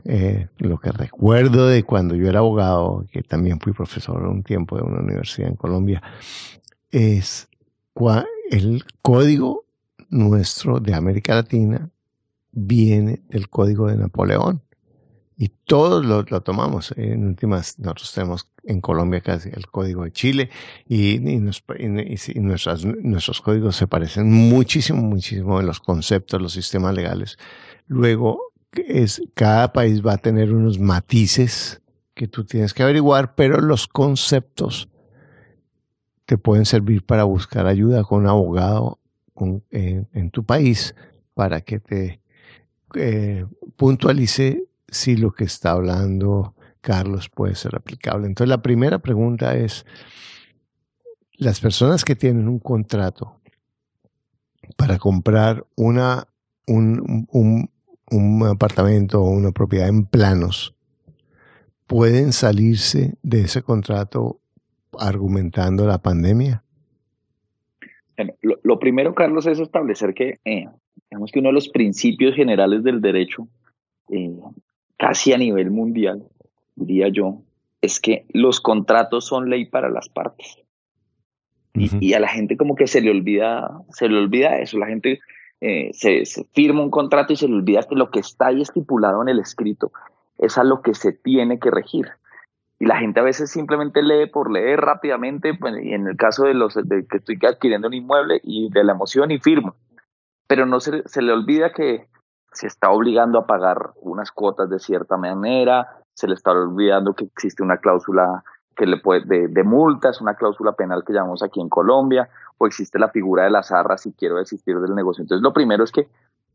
eh, 0.04 0.48
lo 0.56 0.80
que 0.80 0.90
recuerdo 0.90 1.68
de 1.68 1.84
cuando 1.84 2.16
yo 2.16 2.28
era 2.28 2.40
abogado, 2.40 3.06
que 3.12 3.22
también 3.22 3.60
fui 3.60 3.72
profesor 3.72 4.20
un 4.26 4.42
tiempo 4.42 4.76
de 4.76 4.82
una 4.82 4.98
universidad 4.98 5.48
en 5.48 5.54
Colombia, 5.54 6.02
es 6.90 7.48
el 8.50 8.82
código 9.00 9.67
nuestro 10.08 10.80
de 10.80 10.94
América 10.94 11.34
Latina 11.34 11.90
viene 12.52 13.22
del 13.28 13.48
código 13.48 13.88
de 13.88 13.96
Napoleón. 13.96 14.62
Y 15.40 15.50
todos 15.64 16.04
lo, 16.04 16.24
tomamos. 16.42 16.92
En 16.96 17.24
últimas, 17.24 17.78
nosotros 17.78 18.12
tenemos 18.12 18.50
en 18.64 18.80
Colombia 18.80 19.20
casi 19.20 19.50
el 19.50 19.68
código 19.68 20.02
de 20.02 20.10
Chile 20.10 20.50
y, 20.88 21.20
nuestros 22.40 23.40
códigos 23.40 23.76
se 23.76 23.86
parecen 23.86 24.32
muchísimo, 24.32 25.00
muchísimo 25.00 25.60
en 25.60 25.66
los 25.66 25.78
conceptos, 25.78 26.42
los 26.42 26.52
sistemas 26.52 26.92
legales. 26.92 27.38
Luego, 27.86 28.52
es, 28.72 29.22
cada 29.34 29.72
país 29.72 30.04
va 30.04 30.14
a 30.14 30.18
tener 30.18 30.52
unos 30.52 30.80
matices 30.80 31.82
que 32.14 32.26
tú 32.26 32.44
tienes 32.44 32.74
que 32.74 32.82
averiguar, 32.82 33.36
pero 33.36 33.60
los 33.60 33.86
conceptos 33.86 34.88
te 36.26 36.36
pueden 36.36 36.66
servir 36.66 37.06
para 37.06 37.22
buscar 37.22 37.66
ayuda 37.68 38.02
con 38.02 38.22
un 38.22 38.26
abogado 38.26 38.97
en, 39.70 40.30
tu 40.30 40.44
país 40.44 40.94
para 41.34 41.60
que 41.60 41.80
te 41.80 42.20
eh, 42.94 43.46
puntualice 43.76 44.64
si 44.88 45.16
lo 45.16 45.32
que 45.32 45.44
está 45.44 45.72
hablando 45.72 46.54
Carlos 46.80 47.28
puede 47.28 47.54
ser 47.54 47.76
aplicable. 47.76 48.26
Entonces 48.26 48.48
la 48.48 48.62
primera 48.62 48.98
pregunta 48.98 49.56
es, 49.56 49.84
las 51.32 51.60
personas 51.60 52.04
que 52.04 52.16
tienen 52.16 52.48
un 52.48 52.58
contrato 52.58 53.40
para 54.76 54.98
comprar 54.98 55.66
una, 55.76 56.26
un, 56.66 57.26
un, 57.30 57.70
un 58.10 58.46
apartamento 58.46 59.22
o 59.22 59.30
una 59.30 59.52
propiedad 59.52 59.88
en 59.88 60.04
planos, 60.06 60.74
pueden 61.86 62.32
salirse 62.32 63.16
de 63.22 63.42
ese 63.42 63.62
contrato 63.62 64.40
argumentando 64.98 65.86
la 65.86 65.98
pandemia? 65.98 66.64
Lo, 68.62 68.78
primero, 68.78 69.14
Carlos, 69.14 69.46
es 69.46 69.60
establecer 69.60 70.14
que, 70.14 70.38
eh, 70.44 70.66
digamos 71.10 71.30
que 71.30 71.38
uno 71.38 71.50
de 71.50 71.54
los 71.54 71.68
principios 71.68 72.34
generales 72.34 72.82
del 72.82 73.00
derecho, 73.00 73.48
eh, 74.10 74.34
casi 74.96 75.32
a 75.32 75.38
nivel 75.38 75.70
mundial, 75.70 76.24
diría 76.74 77.08
yo, 77.08 77.42
es 77.80 78.00
que 78.00 78.24
los 78.32 78.60
contratos 78.60 79.26
son 79.26 79.50
ley 79.50 79.66
para 79.66 79.88
las 79.88 80.08
partes. 80.08 80.58
y, 81.74 82.12
a 82.14 82.18
la 82.18 82.28
gente 82.28 82.56
como 82.56 82.74
que 82.74 82.88
se 82.88 83.00
le 83.00 83.10
olvida, 83.10 83.82
se 83.90 84.08
le 84.08 84.18
olvida 84.18 84.58
eso. 84.58 84.78
La 84.78 84.86
gente 84.86 85.20
eh, 85.60 85.90
se, 85.92 86.24
se, 86.24 86.44
firma 86.44 86.82
un 86.82 86.90
contrato 86.90 87.32
y 87.32 87.36
se 87.36 87.46
le 87.46 87.54
olvida 87.54 87.84
que 87.88 87.94
lo 87.94 88.10
que 88.10 88.18
está 88.18 88.48
ahí 88.48 88.62
estipulado 88.62 89.22
en 89.22 89.28
el 89.28 89.38
escrito 89.38 89.92
es 90.38 90.58
a 90.58 90.64
lo 90.64 90.82
que 90.82 90.94
se 90.94 91.12
tiene 91.12 91.60
que 91.60 91.70
regir 91.70 92.08
y 92.78 92.86
la 92.86 92.98
gente 92.98 93.20
a 93.20 93.24
veces 93.24 93.50
simplemente 93.50 94.02
lee 94.02 94.26
por 94.26 94.50
leer 94.50 94.80
rápidamente, 94.80 95.54
pues, 95.54 95.74
y 95.82 95.94
en 95.94 96.06
el 96.06 96.16
caso 96.16 96.44
de 96.44 96.54
los 96.54 96.74
de 96.74 97.06
que 97.06 97.18
estoy 97.18 97.38
adquiriendo 97.46 97.88
un 97.88 97.94
inmueble 97.94 98.40
y 98.42 98.70
de 98.70 98.84
la 98.84 98.92
emoción 98.92 99.30
y 99.30 99.38
firmo, 99.38 99.74
pero 100.46 100.66
no 100.66 100.80
se, 100.80 101.02
se 101.06 101.22
le 101.22 101.32
olvida 101.32 101.72
que 101.72 102.08
se 102.52 102.66
está 102.66 102.90
obligando 102.90 103.38
a 103.38 103.46
pagar 103.46 103.92
unas 104.00 104.32
cuotas 104.32 104.70
de 104.70 104.78
cierta 104.78 105.16
manera, 105.16 105.98
se 106.14 106.26
le 106.26 106.34
está 106.34 106.52
olvidando 106.52 107.14
que 107.14 107.24
existe 107.24 107.62
una 107.62 107.78
cláusula 107.78 108.42
que 108.78 108.86
le 108.86 108.96
puede, 108.96 109.48
de, 109.48 109.64
multas, 109.64 110.20
una 110.20 110.34
cláusula 110.34 110.72
penal 110.72 111.04
que 111.04 111.12
llamamos 111.12 111.42
aquí 111.42 111.60
en 111.60 111.68
Colombia, 111.68 112.30
o 112.58 112.66
existe 112.66 112.98
la 112.98 113.08
figura 113.10 113.44
de 113.44 113.50
las 113.50 113.72
arras 113.72 114.02
si 114.02 114.12
quiero 114.12 114.36
desistir 114.36 114.78
del 114.78 114.94
negocio. 114.94 115.22
Entonces, 115.22 115.42
lo 115.42 115.52
primero 115.52 115.82
es 115.82 115.90
que 115.90 116.08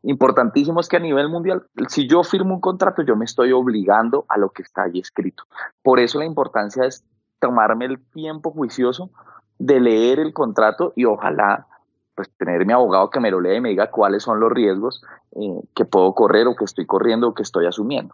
importantísimo 0.03 0.79
es 0.79 0.87
que 0.87 0.97
a 0.97 0.99
nivel 0.99 1.29
mundial, 1.29 1.63
si 1.87 2.07
yo 2.07 2.23
firmo 2.23 2.55
un 2.55 2.61
contrato, 2.61 3.01
yo 3.01 3.15
me 3.15 3.25
estoy 3.25 3.51
obligando 3.51 4.25
a 4.29 4.37
lo 4.37 4.49
que 4.49 4.61
está 4.61 4.83
ahí 4.83 4.99
escrito. 4.99 5.43
Por 5.81 5.99
eso 5.99 6.19
la 6.19 6.25
importancia 6.25 6.85
es 6.85 7.05
tomarme 7.39 7.85
el 7.85 7.99
tiempo 8.11 8.51
juicioso 8.51 9.11
de 9.57 9.79
leer 9.79 10.19
el 10.19 10.33
contrato 10.33 10.93
y 10.95 11.05
ojalá 11.05 11.67
pues 12.15 12.29
tener 12.37 12.65
mi 12.65 12.73
abogado 12.73 13.09
que 13.09 13.19
me 13.19 13.31
lo 13.31 13.41
lea 13.41 13.55
y 13.55 13.61
me 13.61 13.69
diga 13.69 13.89
cuáles 13.89 14.23
son 14.23 14.39
los 14.39 14.51
riesgos 14.51 15.03
eh, 15.31 15.61
que 15.73 15.85
puedo 15.85 16.13
correr 16.13 16.47
o 16.47 16.55
que 16.55 16.65
estoy 16.65 16.85
corriendo 16.85 17.29
o 17.29 17.33
que 17.33 17.41
estoy 17.41 17.65
asumiendo. 17.65 18.13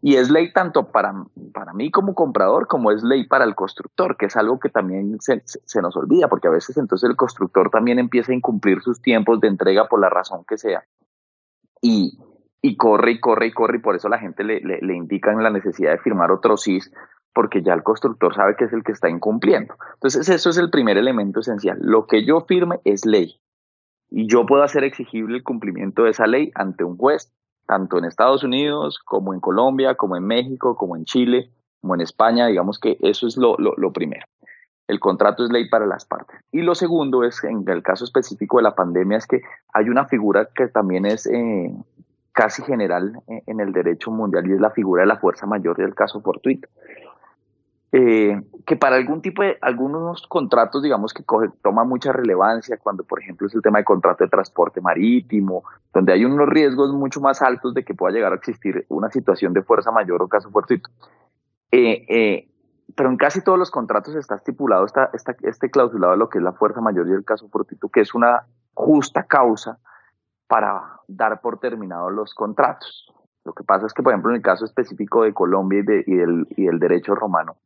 Y 0.00 0.16
es 0.16 0.30
ley 0.30 0.52
tanto 0.52 0.90
para, 0.90 1.14
para 1.52 1.72
mí 1.72 1.90
como 1.90 2.14
comprador 2.14 2.66
como 2.66 2.90
es 2.90 3.02
ley 3.02 3.26
para 3.26 3.44
el 3.44 3.54
constructor, 3.54 4.16
que 4.16 4.26
es 4.26 4.36
algo 4.36 4.58
que 4.60 4.68
también 4.68 5.18
se, 5.20 5.42
se 5.44 5.82
nos 5.82 5.96
olvida, 5.96 6.28
porque 6.28 6.48
a 6.48 6.50
veces 6.50 6.76
entonces 6.76 7.08
el 7.08 7.16
constructor 7.16 7.70
también 7.70 7.98
empieza 7.98 8.32
a 8.32 8.34
incumplir 8.34 8.82
sus 8.82 9.00
tiempos 9.00 9.40
de 9.40 9.48
entrega 9.48 9.88
por 9.88 10.00
la 10.00 10.10
razón 10.10 10.44
que 10.46 10.58
sea 10.58 10.84
y, 11.84 12.18
y 12.62 12.76
corre 12.76 13.12
y 13.12 13.20
corre 13.20 13.48
y 13.48 13.52
corre 13.52 13.76
y 13.76 13.80
por 13.82 13.94
eso 13.94 14.08
la 14.08 14.18
gente 14.18 14.42
le, 14.42 14.60
le, 14.60 14.80
le 14.80 15.20
la 15.42 15.50
necesidad 15.50 15.92
de 15.92 15.98
firmar 15.98 16.32
otro 16.32 16.56
CIS 16.56 16.90
porque 17.34 17.62
ya 17.62 17.74
el 17.74 17.82
constructor 17.82 18.34
sabe 18.34 18.56
que 18.56 18.64
es 18.64 18.72
el 18.72 18.82
que 18.82 18.92
está 18.92 19.10
incumpliendo. 19.10 19.74
Entonces 19.94 20.28
eso 20.30 20.48
es 20.48 20.56
el 20.56 20.70
primer 20.70 20.96
elemento 20.96 21.40
esencial. 21.40 21.76
Lo 21.80 22.06
que 22.06 22.24
yo 22.24 22.40
firme 22.48 22.80
es 22.84 23.04
ley 23.04 23.38
y 24.08 24.26
yo 24.28 24.46
puedo 24.46 24.62
hacer 24.62 24.82
exigible 24.82 25.36
el 25.36 25.42
cumplimiento 25.42 26.04
de 26.04 26.10
esa 26.10 26.26
ley 26.26 26.52
ante 26.54 26.84
un 26.84 26.96
juez, 26.96 27.34
tanto 27.66 27.98
en 27.98 28.06
Estados 28.06 28.44
Unidos 28.44 28.98
como 29.04 29.34
en 29.34 29.40
Colombia, 29.40 29.96
como 29.96 30.16
en 30.16 30.24
México, 30.24 30.76
como 30.76 30.96
en 30.96 31.04
Chile, 31.04 31.50
como 31.82 31.96
en 31.96 32.00
España. 32.00 32.46
Digamos 32.46 32.78
que 32.78 32.96
eso 33.00 33.26
es 33.26 33.36
lo, 33.36 33.56
lo 33.58 33.92
primero. 33.92 34.24
El 34.86 35.00
contrato 35.00 35.44
es 35.44 35.50
ley 35.50 35.68
para 35.68 35.86
las 35.86 36.04
partes. 36.04 36.40
Y 36.52 36.62
lo 36.62 36.74
segundo 36.74 37.24
es, 37.24 37.42
en 37.44 37.64
el 37.66 37.82
caso 37.82 38.04
específico 38.04 38.58
de 38.58 38.64
la 38.64 38.74
pandemia, 38.74 39.18
es 39.18 39.26
que 39.26 39.40
hay 39.72 39.88
una 39.88 40.06
figura 40.06 40.48
que 40.54 40.68
también 40.68 41.06
es 41.06 41.26
eh, 41.26 41.74
casi 42.32 42.62
general 42.62 43.20
en 43.28 43.60
el 43.60 43.72
derecho 43.72 44.10
mundial 44.10 44.46
y 44.46 44.52
es 44.52 44.60
la 44.60 44.70
figura 44.70 45.02
de 45.02 45.06
la 45.08 45.16
fuerza 45.16 45.46
mayor 45.46 45.76
del 45.76 45.94
caso 45.94 46.20
fortuito. 46.20 46.68
Eh, 47.96 48.42
que 48.66 48.74
para 48.74 48.96
algún 48.96 49.22
tipo 49.22 49.42
de, 49.42 49.56
algunos 49.60 50.26
contratos, 50.26 50.82
digamos 50.82 51.14
que 51.14 51.22
coge, 51.22 51.48
toma 51.62 51.84
mucha 51.84 52.10
relevancia 52.10 52.76
cuando, 52.76 53.04
por 53.04 53.22
ejemplo, 53.22 53.46
es 53.46 53.54
el 53.54 53.62
tema 53.62 53.78
de 53.78 53.84
contrato 53.84 54.24
de 54.24 54.30
transporte 54.30 54.80
marítimo, 54.80 55.62
donde 55.92 56.12
hay 56.12 56.24
unos 56.24 56.48
riesgos 56.48 56.92
mucho 56.92 57.20
más 57.20 57.40
altos 57.40 57.72
de 57.72 57.84
que 57.84 57.94
pueda 57.94 58.12
llegar 58.12 58.32
a 58.32 58.34
existir 58.34 58.84
una 58.88 59.10
situación 59.10 59.52
de 59.52 59.62
fuerza 59.62 59.92
mayor 59.92 60.22
o 60.22 60.28
caso 60.28 60.50
fortuito. 60.50 60.90
Eh, 61.70 62.48
pero 62.96 63.08
en 63.08 63.16
casi 63.16 63.42
todos 63.42 63.58
los 63.58 63.70
contratos 63.70 64.14
está 64.14 64.36
estipulado, 64.36 64.84
está, 64.84 65.10
está, 65.12 65.34
este 65.42 65.70
clausulado 65.70 66.16
lo 66.16 66.28
que 66.28 66.38
es 66.38 66.44
la 66.44 66.52
fuerza 66.52 66.80
mayor 66.80 67.08
y 67.08 67.12
el 67.12 67.24
caso 67.24 67.48
fortuito, 67.48 67.88
que 67.88 68.00
es 68.00 68.14
una 68.14 68.46
justa 68.72 69.24
causa 69.24 69.78
para 70.46 71.00
dar 71.08 71.40
por 71.40 71.58
terminados 71.58 72.12
los 72.12 72.34
contratos. 72.34 73.12
Lo 73.44 73.52
que 73.52 73.64
pasa 73.64 73.86
es 73.86 73.92
que, 73.92 74.02
por 74.02 74.12
ejemplo, 74.12 74.30
en 74.30 74.36
el 74.36 74.42
caso 74.42 74.64
específico 74.64 75.22
de 75.22 75.34
Colombia 75.34 75.80
y, 75.80 75.82
de, 75.82 76.04
y, 76.06 76.14
del, 76.14 76.46
y 76.56 76.64
del 76.66 76.78
derecho 76.78 77.14
romano, 77.14 77.56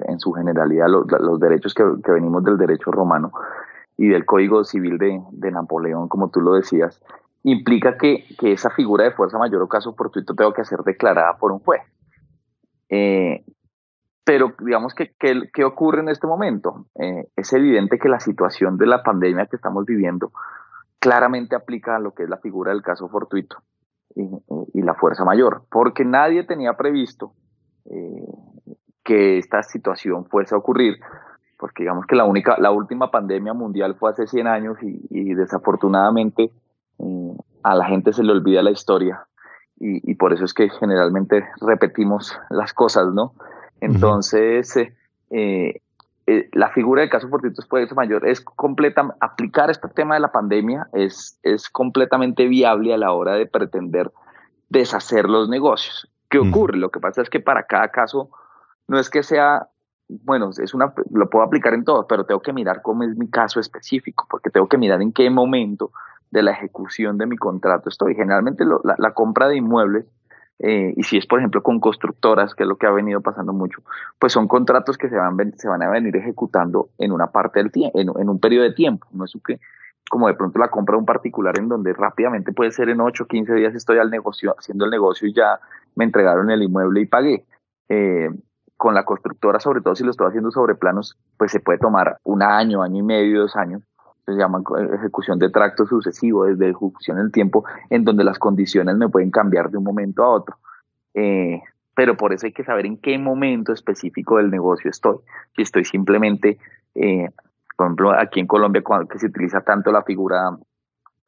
en 0.00 0.20
su 0.20 0.32
generalidad, 0.32 0.88
los, 0.88 1.06
los 1.20 1.40
derechos 1.40 1.74
que, 1.74 1.84
que, 2.04 2.12
venimos 2.12 2.44
del 2.44 2.58
derecho 2.58 2.90
romano 2.90 3.32
y 3.96 4.08
del 4.08 4.26
Código 4.26 4.64
Civil 4.64 4.98
de, 4.98 5.22
de 5.30 5.50
Napoleón, 5.50 6.08
como 6.08 6.30
tú 6.30 6.40
lo 6.40 6.54
decías, 6.54 7.00
implica 7.42 7.96
que, 7.96 8.24
que, 8.38 8.52
esa 8.52 8.70
figura 8.70 9.04
de 9.04 9.12
fuerza 9.12 9.38
mayor 9.38 9.62
o 9.62 9.68
caso 9.68 9.94
fortuito 9.94 10.34
tengo 10.34 10.52
que 10.52 10.64
ser 10.64 10.80
declarada 10.80 11.36
por 11.38 11.52
un 11.52 11.60
juez. 11.60 11.82
Eh, 12.88 13.44
pero 14.24 14.54
digamos 14.60 14.94
que, 14.94 15.14
¿qué 15.18 15.64
ocurre 15.64 16.00
en 16.00 16.08
este 16.08 16.26
momento? 16.26 16.86
Eh, 16.94 17.28
es 17.36 17.52
evidente 17.52 17.98
que 17.98 18.08
la 18.08 18.20
situación 18.20 18.76
de 18.76 18.86
la 18.86 19.02
pandemia 19.02 19.46
que 19.46 19.56
estamos 19.56 19.86
viviendo 19.86 20.32
claramente 20.98 21.56
aplica 21.56 21.96
a 21.96 21.98
lo 21.98 22.12
que 22.12 22.24
es 22.24 22.28
la 22.28 22.36
figura 22.36 22.72
del 22.72 22.82
caso 22.82 23.08
fortuito 23.08 23.56
y, 24.14 24.82
la 24.82 24.94
fuerza 24.94 25.24
mayor, 25.24 25.62
porque 25.70 26.04
nadie 26.04 26.42
tenía 26.44 26.74
previsto 26.74 27.32
eh, 27.84 28.24
que 29.04 29.38
esta 29.38 29.62
situación 29.62 30.24
fuese 30.24 30.54
a 30.54 30.58
ocurrir, 30.58 30.98
porque 31.58 31.82
digamos 31.82 32.06
que 32.06 32.16
la 32.16 32.24
única, 32.24 32.56
la 32.58 32.70
última 32.70 33.10
pandemia 33.10 33.52
mundial 33.52 33.94
fue 33.96 34.10
hace 34.10 34.26
100 34.26 34.46
años 34.46 34.78
y, 34.82 35.34
desafortunadamente 35.34 36.50
eh, 36.98 37.36
a 37.62 37.74
la 37.74 37.84
gente 37.84 38.12
se 38.12 38.22
le 38.22 38.32
olvida 38.32 38.62
la 38.62 38.70
historia 38.70 39.26
y, 39.82 40.14
por 40.16 40.34
eso 40.34 40.44
es 40.44 40.52
que 40.52 40.68
generalmente 40.68 41.42
repetimos 41.62 42.38
las 42.50 42.74
cosas, 42.74 43.14
¿no? 43.14 43.32
Entonces, 43.80 44.76
eh, 45.30 45.80
eh, 46.26 46.48
la 46.52 46.70
figura 46.70 47.00
del 47.00 47.10
caso 47.10 47.28
fortuito 47.28 47.62
ser 47.62 47.94
mayor 47.94 48.26
es 48.26 48.40
completa, 48.40 49.16
aplicar 49.20 49.70
este 49.70 49.88
tema 49.88 50.14
de 50.14 50.20
la 50.20 50.30
pandemia 50.30 50.88
es, 50.92 51.38
es 51.42 51.68
completamente 51.68 52.46
viable 52.46 52.94
a 52.94 52.98
la 52.98 53.12
hora 53.12 53.34
de 53.34 53.46
pretender 53.46 54.12
deshacer 54.68 55.28
los 55.28 55.48
negocios. 55.48 56.08
¿Qué 56.28 56.38
ocurre? 56.38 56.78
Lo 56.78 56.90
que 56.90 57.00
pasa 57.00 57.22
es 57.22 57.30
que 57.30 57.40
para 57.40 57.64
cada 57.64 57.88
caso 57.88 58.30
no 58.86 58.98
es 58.98 59.10
que 59.10 59.24
sea, 59.24 59.68
bueno, 60.08 60.50
es 60.50 60.74
una, 60.74 60.94
lo 61.10 61.28
puedo 61.28 61.44
aplicar 61.44 61.74
en 61.74 61.84
todo, 61.84 62.06
pero 62.06 62.24
tengo 62.24 62.40
que 62.40 62.52
mirar 62.52 62.82
cómo 62.82 63.02
es 63.02 63.16
mi 63.16 63.28
caso 63.28 63.58
específico, 63.58 64.26
porque 64.30 64.50
tengo 64.50 64.68
que 64.68 64.78
mirar 64.78 65.02
en 65.02 65.12
qué 65.12 65.28
momento 65.30 65.90
de 66.30 66.44
la 66.44 66.52
ejecución 66.52 67.18
de 67.18 67.26
mi 67.26 67.36
contrato 67.36 67.88
estoy. 67.88 68.14
Generalmente 68.14 68.64
la, 68.64 68.94
la 68.96 69.14
compra 69.14 69.48
de 69.48 69.56
inmuebles 69.56 70.06
eh, 70.62 70.92
y 70.94 71.02
si 71.04 71.16
es, 71.16 71.26
por 71.26 71.38
ejemplo, 71.38 71.62
con 71.62 71.80
constructoras, 71.80 72.54
que 72.54 72.64
es 72.64 72.68
lo 72.68 72.76
que 72.76 72.86
ha 72.86 72.90
venido 72.90 73.22
pasando 73.22 73.52
mucho, 73.54 73.82
pues 74.18 74.32
son 74.32 74.46
contratos 74.46 74.98
que 74.98 75.08
se 75.08 75.16
van, 75.16 75.54
se 75.56 75.68
van 75.68 75.82
a 75.82 75.88
venir 75.88 76.14
ejecutando 76.16 76.90
en 76.98 77.12
una 77.12 77.28
parte 77.28 77.60
del 77.60 77.72
tiempo, 77.72 77.98
en, 77.98 78.28
un 78.28 78.38
periodo 78.38 78.64
de 78.64 78.72
tiempo. 78.72 79.06
No 79.12 79.24
es 79.24 79.32
que, 79.46 79.58
como 80.10 80.28
de 80.28 80.34
pronto 80.34 80.58
la 80.58 80.68
compra 80.68 80.94
de 80.94 80.98
un 80.98 81.06
particular 81.06 81.58
en 81.58 81.68
donde 81.68 81.94
rápidamente 81.94 82.52
puede 82.52 82.72
ser 82.72 82.90
en 82.90 83.00
8 83.00 83.24
o 83.24 83.26
15 83.26 83.54
días 83.54 83.74
estoy 83.74 83.98
al 83.98 84.10
negocio, 84.10 84.54
haciendo 84.58 84.84
el 84.84 84.90
negocio 84.90 85.26
y 85.28 85.32
ya 85.32 85.58
me 85.94 86.04
entregaron 86.04 86.50
el 86.50 86.62
inmueble 86.62 87.00
y 87.00 87.06
pagué. 87.06 87.46
Eh, 87.88 88.28
con 88.76 88.94
la 88.94 89.04
constructora, 89.04 89.60
sobre 89.60 89.82
todo 89.82 89.94
si 89.94 90.04
lo 90.04 90.10
estoy 90.10 90.28
haciendo 90.28 90.50
sobre 90.50 90.74
planos, 90.74 91.18
pues 91.36 91.52
se 91.52 91.60
puede 91.60 91.78
tomar 91.78 92.16
un 92.24 92.42
año, 92.42 92.82
año 92.82 92.98
y 92.98 93.02
medio, 93.02 93.40
dos 93.40 93.54
años 93.54 93.82
se 94.32 94.38
llaman 94.38 94.64
ejecución 94.94 95.38
de 95.38 95.50
tracto 95.50 95.86
sucesivo, 95.86 96.44
desde 96.44 96.70
ejecución 96.70 97.18
en 97.18 97.26
el 97.26 97.32
tiempo, 97.32 97.64
en 97.88 98.04
donde 98.04 98.24
las 98.24 98.38
condiciones 98.38 98.96
me 98.96 99.08
pueden 99.08 99.30
cambiar 99.30 99.70
de 99.70 99.78
un 99.78 99.84
momento 99.84 100.22
a 100.24 100.30
otro. 100.30 100.56
Eh, 101.14 101.60
pero 101.94 102.16
por 102.16 102.32
eso 102.32 102.46
hay 102.46 102.52
que 102.52 102.64
saber 102.64 102.86
en 102.86 102.96
qué 102.98 103.18
momento 103.18 103.72
específico 103.72 104.36
del 104.38 104.50
negocio 104.50 104.90
estoy. 104.90 105.18
Si 105.54 105.62
estoy 105.62 105.84
simplemente, 105.84 106.58
eh, 106.94 107.28
por 107.76 107.86
ejemplo, 107.86 108.12
aquí 108.12 108.40
en 108.40 108.46
Colombia, 108.46 108.82
cuando 108.82 109.08
que 109.08 109.18
se 109.18 109.26
utiliza 109.26 109.60
tanto 109.62 109.92
la 109.92 110.02
figura 110.02 110.56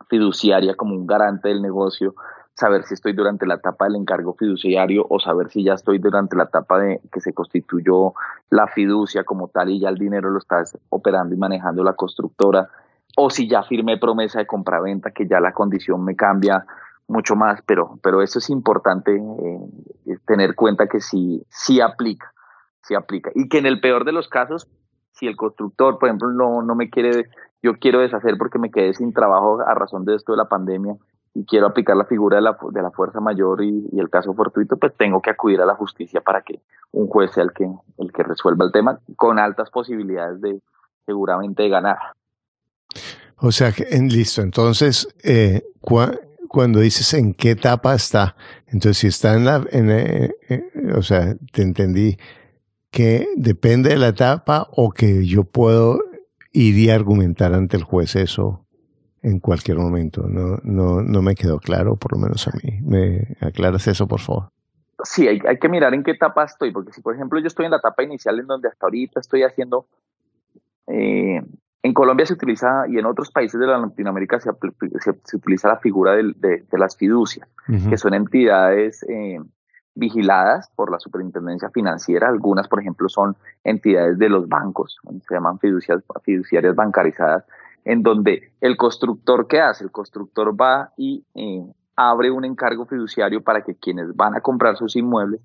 fiduciaria 0.08 0.74
como 0.74 0.94
un 0.94 1.06
garante 1.06 1.48
del 1.48 1.62
negocio, 1.62 2.14
saber 2.54 2.84
si 2.84 2.94
estoy 2.94 3.12
durante 3.12 3.46
la 3.46 3.54
etapa 3.54 3.86
del 3.86 3.96
encargo 3.96 4.34
fiduciario 4.34 5.06
o 5.08 5.18
saber 5.18 5.50
si 5.50 5.64
ya 5.64 5.74
estoy 5.74 5.98
durante 5.98 6.36
la 6.36 6.44
etapa 6.44 6.78
de 6.78 7.00
que 7.10 7.20
se 7.20 7.32
constituyó 7.32 8.14
la 8.50 8.66
fiducia 8.66 9.24
como 9.24 9.48
tal 9.48 9.70
y 9.70 9.80
ya 9.80 9.88
el 9.88 9.96
dinero 9.96 10.30
lo 10.30 10.38
está 10.38 10.62
operando 10.90 11.34
y 11.34 11.38
manejando 11.38 11.82
la 11.82 11.94
constructora 11.94 12.68
o 13.16 13.30
si 13.30 13.48
ya 13.48 13.62
firmé 13.62 13.98
promesa 13.98 14.38
de 14.38 14.46
compraventa, 14.46 15.10
que 15.10 15.26
ya 15.26 15.40
la 15.40 15.52
condición 15.52 16.04
me 16.04 16.16
cambia 16.16 16.64
mucho 17.08 17.36
más, 17.36 17.60
pero, 17.66 17.98
pero 18.02 18.22
eso 18.22 18.38
es 18.38 18.48
importante 18.50 19.14
eh, 19.14 20.18
tener 20.26 20.54
cuenta 20.54 20.86
que 20.86 21.00
sí, 21.00 21.44
sí 21.48 21.80
aplica, 21.80 22.32
sí 22.82 22.94
aplica. 22.94 23.30
Y 23.34 23.48
que 23.48 23.58
en 23.58 23.66
el 23.66 23.80
peor 23.80 24.04
de 24.04 24.12
los 24.12 24.28
casos, 24.28 24.68
si 25.12 25.26
el 25.26 25.36
constructor, 25.36 25.98
por 25.98 26.08
ejemplo, 26.08 26.30
no, 26.30 26.62
no 26.62 26.74
me 26.74 26.90
quiere, 26.90 27.28
yo 27.62 27.74
quiero 27.78 28.00
deshacer 28.00 28.36
porque 28.38 28.58
me 28.58 28.70
quedé 28.70 28.94
sin 28.94 29.12
trabajo 29.12 29.60
a 29.60 29.74
razón 29.74 30.04
de 30.04 30.14
esto 30.14 30.32
de 30.32 30.38
la 30.38 30.48
pandemia 30.48 30.96
y 31.34 31.44
quiero 31.44 31.66
aplicar 31.66 31.96
la 31.96 32.04
figura 32.04 32.36
de 32.36 32.42
la, 32.42 32.56
de 32.70 32.82
la 32.82 32.90
fuerza 32.90 33.20
mayor 33.20 33.62
y, 33.62 33.88
y, 33.92 34.00
el 34.00 34.10
caso 34.10 34.34
fortuito, 34.34 34.76
pues 34.76 34.94
tengo 34.96 35.22
que 35.22 35.30
acudir 35.30 35.60
a 35.60 35.66
la 35.66 35.74
justicia 35.74 36.20
para 36.20 36.42
que 36.42 36.60
un 36.92 37.08
juez 37.08 37.32
sea 37.32 37.44
el 37.44 37.52
que, 37.52 37.70
el 37.98 38.12
que 38.12 38.22
resuelva 38.22 38.64
el 38.64 38.72
tema 38.72 38.98
con 39.16 39.38
altas 39.38 39.70
posibilidades 39.70 40.40
de 40.40 40.60
seguramente 41.06 41.62
de 41.62 41.68
ganar. 41.68 41.98
O 43.36 43.52
sea, 43.52 43.72
listo. 43.90 44.42
Entonces, 44.42 45.08
eh, 45.22 45.62
cuando 46.48 46.80
dices 46.80 47.14
en 47.14 47.34
qué 47.34 47.52
etapa 47.52 47.94
está, 47.94 48.36
entonces 48.66 48.98
si 48.98 49.06
está 49.08 49.34
en 49.34 49.44
la, 49.44 49.64
eh, 49.72 50.30
eh, 50.48 50.64
o 50.94 51.02
sea, 51.02 51.34
te 51.52 51.62
entendí 51.62 52.16
que 52.90 53.26
depende 53.36 53.90
de 53.90 53.96
la 53.96 54.08
etapa 54.08 54.68
o 54.70 54.90
que 54.90 55.26
yo 55.26 55.44
puedo 55.44 55.98
ir 56.52 56.76
y 56.76 56.90
argumentar 56.90 57.54
ante 57.54 57.76
el 57.76 57.84
juez 57.84 58.16
eso 58.16 58.66
en 59.22 59.40
cualquier 59.40 59.78
momento. 59.78 60.26
No, 60.28 60.58
no, 60.62 61.02
no 61.02 61.22
me 61.22 61.34
quedó 61.34 61.58
claro, 61.58 61.96
por 61.96 62.12
lo 62.12 62.18
menos 62.18 62.46
a 62.48 62.52
mí. 62.62 62.80
¿Me 62.82 63.36
aclaras 63.40 63.86
eso, 63.86 64.06
por 64.06 64.20
favor? 64.20 64.50
Sí, 65.04 65.26
hay, 65.26 65.58
que 65.58 65.68
mirar 65.68 65.94
en 65.94 66.02
qué 66.02 66.12
etapa 66.12 66.44
estoy, 66.44 66.70
porque 66.70 66.92
si, 66.92 67.00
por 67.00 67.14
ejemplo, 67.14 67.40
yo 67.40 67.46
estoy 67.46 67.64
en 67.64 67.72
la 67.72 67.78
etapa 67.78 68.02
inicial 68.02 68.38
en 68.38 68.46
donde 68.46 68.68
hasta 68.68 68.86
ahorita 68.86 69.20
estoy 69.20 69.42
haciendo 69.42 69.86
en 71.82 71.94
Colombia 71.94 72.26
se 72.26 72.34
utiliza 72.34 72.84
y 72.88 72.98
en 72.98 73.06
otros 73.06 73.30
países 73.30 73.58
de 73.60 73.66
Latinoamérica 73.66 74.38
se, 74.38 74.50
se, 75.24 75.36
utiliza 75.36 75.68
la 75.68 75.78
figura 75.78 76.12
de, 76.12 76.32
de, 76.36 76.78
las 76.78 76.96
fiducias, 76.96 77.48
que 77.88 77.96
son 77.96 78.14
entidades 78.14 79.04
eh, 79.08 79.40
vigiladas 79.94 80.70
por 80.76 80.92
la 80.92 81.00
superintendencia 81.00 81.70
financiera. 81.70 82.28
Algunas, 82.28 82.68
por 82.68 82.80
ejemplo, 82.80 83.08
son 83.08 83.36
entidades 83.64 84.16
de 84.16 84.28
los 84.28 84.48
bancos, 84.48 84.98
se 85.26 85.34
llaman 85.34 85.58
fiducias, 85.58 86.02
fiduciarias 86.22 86.76
bancarizadas, 86.76 87.44
en 87.84 88.04
donde 88.04 88.52
el 88.60 88.76
constructor, 88.76 89.48
¿qué 89.48 89.60
hace? 89.60 89.82
El 89.82 89.90
constructor 89.90 90.54
va 90.58 90.92
y 90.96 91.24
eh, 91.34 91.66
abre 91.96 92.30
un 92.30 92.44
encargo 92.44 92.86
fiduciario 92.86 93.42
para 93.42 93.62
que 93.62 93.74
quienes 93.74 94.14
van 94.14 94.36
a 94.36 94.40
comprar 94.40 94.76
sus 94.76 94.94
inmuebles 94.94 95.40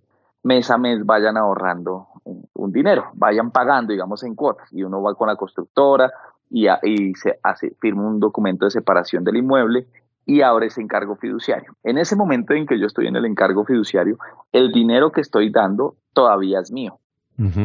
mes 0.48 0.72
a 0.72 0.78
mes 0.78 1.06
vayan 1.06 1.38
ahorrando 1.38 2.08
un 2.24 2.72
dinero, 2.72 3.12
vayan 3.14 3.52
pagando, 3.52 3.92
digamos, 3.92 4.24
en 4.24 4.34
cuotas. 4.34 4.72
Y 4.72 4.84
uno 4.84 5.02
va 5.02 5.14
con 5.14 5.28
la 5.28 5.36
constructora 5.36 6.12
y, 6.50 6.68
y 6.84 7.14
se 7.16 7.38
hace, 7.44 7.76
firma 7.80 8.08
un 8.08 8.20
documento 8.20 8.66
de 8.66 8.72
separación 8.72 9.24
del 9.24 9.38
inmueble 9.38 9.88
y 10.26 10.42
abre 10.42 10.68
ese 10.68 10.82
encargo 10.82 11.16
fiduciario. 11.16 11.76
En 11.84 11.98
ese 11.98 12.16
momento 12.16 12.54
en 12.54 12.66
que 12.66 12.80
yo 12.80 12.86
estoy 12.86 13.08
en 13.08 13.16
el 13.16 13.26
encargo 13.26 13.66
fiduciario, 13.66 14.18
el 14.52 14.72
dinero 14.72 15.12
que 15.12 15.22
estoy 15.22 15.52
dando 15.52 15.96
todavía 16.14 16.60
es 16.60 16.72
mío. 16.72 17.00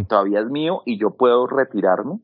Todavía 0.06 0.40
es 0.40 0.50
mío 0.50 0.82
y 0.84 0.98
yo 0.98 1.12
puedo 1.12 1.46
retirarme 1.46 2.18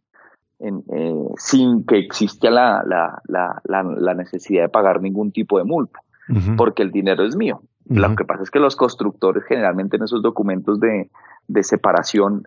en, 0.59 0.85
eh, 0.93 1.29
sin 1.39 1.87
que 1.87 1.99
exista 1.99 2.51
la, 2.51 2.83
la, 2.85 3.23
la, 3.27 3.63
la, 3.65 4.15
necesidad 4.15 4.65
de 4.65 4.69
pagar 4.69 5.01
ningún 5.01 5.33
tipo 5.33 5.57
de 5.57 5.65
multa, 5.65 6.01
porque 6.59 6.83
el 6.83 6.91
dinero 6.91 7.25
es 7.25 7.37
mío. 7.37 7.63
Lo 7.89 8.15
que 8.17 8.25
pasa 8.25 8.43
es 8.43 8.51
que 8.51 8.59
los 8.59 8.77
constructores 8.77 9.45
generalmente 9.45 9.97
en 9.97 10.03
esos 10.03 10.23
documentos 10.23 10.79
de, 10.79 11.11
de 11.47 11.63
separación 11.63 12.47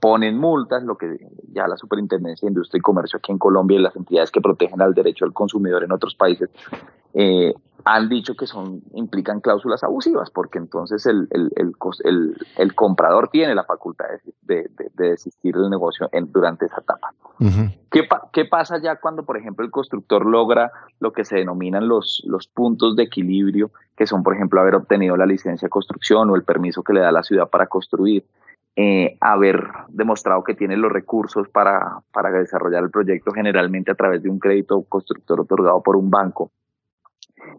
ponen 0.00 0.38
multas, 0.38 0.82
lo 0.82 0.96
que 0.98 1.16
ya 1.52 1.66
la 1.66 1.76
Superintendencia 1.76 2.46
de 2.46 2.50
Industria 2.50 2.78
y 2.78 2.82
Comercio 2.82 3.18
aquí 3.18 3.32
en 3.32 3.38
Colombia 3.38 3.78
y 3.78 3.82
las 3.82 3.96
entidades 3.96 4.30
que 4.30 4.42
protegen 4.42 4.82
al 4.82 4.92
derecho 4.92 5.24
del 5.24 5.32
consumidor 5.32 5.84
en 5.84 5.92
otros 5.92 6.14
países 6.14 6.50
eh, 7.14 7.54
han 7.84 8.08
dicho 8.08 8.34
que 8.34 8.46
son 8.46 8.82
implican 8.94 9.40
cláusulas 9.40 9.84
abusivas, 9.84 10.30
porque 10.30 10.58
entonces 10.58 11.04
el, 11.06 11.28
el, 11.30 11.50
el, 12.04 12.36
el 12.56 12.74
comprador 12.74 13.28
tiene 13.28 13.54
la 13.54 13.64
facultad 13.64 14.06
de, 14.42 14.70
de, 14.94 15.08
desistir 15.10 15.54
del 15.54 15.68
negocio 15.68 16.08
en, 16.12 16.32
durante 16.32 16.66
esa 16.66 16.80
etapa. 16.80 17.12
¿Qué, 17.90 18.08
¿Qué, 18.32 18.44
pasa 18.46 18.78
ya 18.78 18.96
cuando, 18.96 19.24
por 19.24 19.36
ejemplo, 19.36 19.64
el 19.64 19.70
constructor 19.70 20.24
logra 20.24 20.72
lo 20.98 21.12
que 21.12 21.24
se 21.24 21.36
denominan 21.36 21.86
los, 21.86 22.22
los 22.26 22.48
puntos 22.48 22.96
de 22.96 23.02
equilibrio, 23.02 23.70
que 23.96 24.06
son, 24.06 24.22
por 24.22 24.34
ejemplo, 24.34 24.60
haber 24.60 24.76
obtenido 24.76 25.16
la 25.16 25.26
licencia 25.26 25.66
de 25.66 25.70
construcción 25.70 26.30
o 26.30 26.36
el 26.36 26.44
permiso 26.44 26.82
que 26.82 26.94
le 26.94 27.00
da 27.00 27.12
la 27.12 27.22
ciudad 27.22 27.50
para 27.50 27.66
construir? 27.66 28.24
Eh, 28.76 29.16
haber 29.20 29.68
demostrado 29.88 30.42
que 30.42 30.54
tiene 30.54 30.76
los 30.76 30.90
recursos 30.90 31.48
para, 31.48 32.00
para 32.12 32.32
desarrollar 32.32 32.82
el 32.82 32.90
proyecto 32.90 33.30
generalmente 33.30 33.92
a 33.92 33.94
través 33.94 34.20
de 34.20 34.30
un 34.30 34.40
crédito 34.40 34.82
constructor 34.88 35.40
otorgado 35.40 35.80
por 35.80 35.94
un 35.94 36.10
banco 36.10 36.50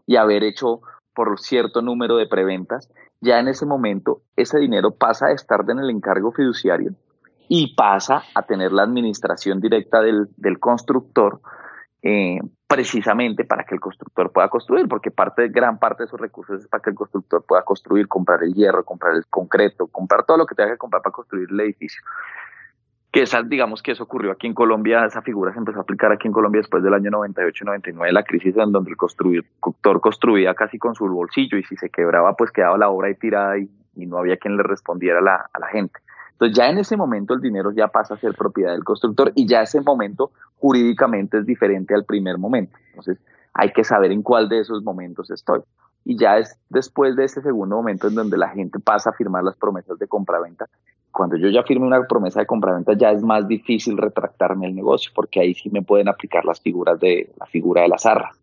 y 0.05 0.15
haber 0.15 0.43
hecho 0.43 0.81
por 1.13 1.39
cierto 1.39 1.81
número 1.81 2.17
de 2.17 2.27
preventas, 2.27 2.91
ya 3.21 3.39
en 3.39 3.47
ese 3.47 3.65
momento 3.65 4.21
ese 4.35 4.59
dinero 4.59 4.91
pasa 4.91 5.27
a 5.27 5.31
estar 5.31 5.63
en 5.69 5.79
el 5.79 5.89
encargo 5.89 6.31
fiduciario 6.31 6.93
y 7.47 7.75
pasa 7.75 8.23
a 8.33 8.41
tener 8.43 8.71
la 8.71 8.83
administración 8.83 9.59
directa 9.61 10.01
del, 10.01 10.27
del 10.35 10.59
constructor 10.59 11.39
eh, 12.01 12.39
precisamente 12.67 13.45
para 13.45 13.63
que 13.63 13.75
el 13.75 13.81
constructor 13.81 14.31
pueda 14.31 14.49
construir, 14.49 14.87
porque 14.87 15.11
parte, 15.11 15.47
gran 15.49 15.79
parte 15.79 16.03
de 16.03 16.09
sus 16.09 16.19
recursos 16.19 16.61
es 16.61 16.67
para 16.67 16.81
que 16.81 16.89
el 16.89 16.95
constructor 16.95 17.43
pueda 17.43 17.63
construir, 17.63 18.07
comprar 18.07 18.43
el 18.43 18.53
hierro, 18.53 18.83
comprar 18.83 19.15
el 19.15 19.25
concreto, 19.27 19.87
comprar 19.87 20.25
todo 20.25 20.37
lo 20.37 20.45
que 20.45 20.55
tenga 20.55 20.71
que 20.71 20.77
comprar 20.77 21.01
para 21.01 21.13
construir 21.13 21.47
el 21.49 21.59
edificio. 21.59 22.01
Que 23.15 23.21
esa, 23.21 23.43
digamos 23.43 23.81
que 23.81 23.93
eso 23.93 24.03
ocurrió 24.03 24.33
aquí 24.33 24.45
en 24.45 24.53
Colombia, 24.53 25.05
esa 25.05 25.21
figura 25.21 25.53
se 25.53 25.59
empezó 25.59 25.79
a 25.79 25.83
aplicar 25.83 26.11
aquí 26.11 26.27
en 26.27 26.33
Colombia 26.33 26.59
después 26.59 26.83
del 26.83 26.93
año 26.93 27.11
98-99, 27.11 28.11
la 28.11 28.23
crisis 28.23 28.57
en 28.57 28.73
donde 28.73 28.89
el 28.89 28.97
constructor 28.97 30.01
construía 30.01 30.53
casi 30.53 30.77
con 30.77 30.95
su 30.95 31.07
bolsillo 31.07 31.57
y 31.57 31.63
si 31.63 31.77
se 31.77 31.89
quebraba 31.89 32.35
pues 32.35 32.51
quedaba 32.51 32.77
la 32.77 32.89
obra 32.89 33.07
ahí 33.07 33.15
tirada 33.15 33.57
y, 33.57 33.69
no 33.95 34.17
había 34.17 34.35
quien 34.35 34.57
le 34.57 34.63
respondiera 34.63 35.19
a 35.19 35.59
la 35.59 35.67
gente. 35.67 35.97
Entonces 36.33 36.57
ya 36.57 36.69
en 36.69 36.77
ese 36.77 36.97
momento 36.97 37.33
el 37.33 37.39
dinero 37.39 37.71
ya 37.71 37.87
pasa 37.87 38.15
a 38.15 38.17
ser 38.17 38.33
propiedad 38.33 38.73
del 38.73 38.83
constructor 38.83 39.31
y 39.33 39.47
ya 39.47 39.61
ese 39.61 39.79
momento 39.79 40.31
jurídicamente 40.57 41.37
es 41.37 41.45
diferente 41.45 41.95
al 41.95 42.03
primer 42.03 42.37
momento. 42.37 42.77
Entonces 42.89 43.17
hay 43.53 43.71
que 43.71 43.85
saber 43.85 44.11
en 44.11 44.23
cuál 44.23 44.49
de 44.49 44.59
esos 44.59 44.83
momentos 44.83 45.31
estoy. 45.31 45.61
Y 46.03 46.17
ya 46.17 46.37
es 46.37 46.59
después 46.69 47.15
de 47.15 47.23
ese 47.23 47.41
segundo 47.41 47.77
momento 47.77 48.09
en 48.09 48.15
donde 48.15 48.37
la 48.37 48.49
gente 48.49 48.79
pasa 48.79 49.11
a 49.11 49.13
firmar 49.13 49.45
las 49.45 49.55
promesas 49.55 49.97
de 49.97 50.07
compraventa. 50.09 50.67
Cuando 51.15 51.37
yo 51.37 51.49
ya 51.49 51.63
firme 51.63 51.87
una 51.87 52.05
promesa 52.05 52.41
de 52.41 52.45
compraventa 52.45 52.91
ya 52.93 53.09
es 53.11 53.23
más 53.23 53.47
difícil 53.47 53.97
retractarme 53.97 54.67
el 54.67 54.75
negocio 54.75 55.13
porque 55.15 55.39
ahí 55.39 55.53
sí 55.53 55.69
me 55.69 55.81
pueden 55.81 56.09
aplicar 56.09 56.43
las 56.43 56.59
figuras 56.59 56.99
de 56.99 57.31
la 57.39 57.45
figura 57.45 57.83
de 57.83 57.87
las 57.87 58.05
arras. 58.05 58.35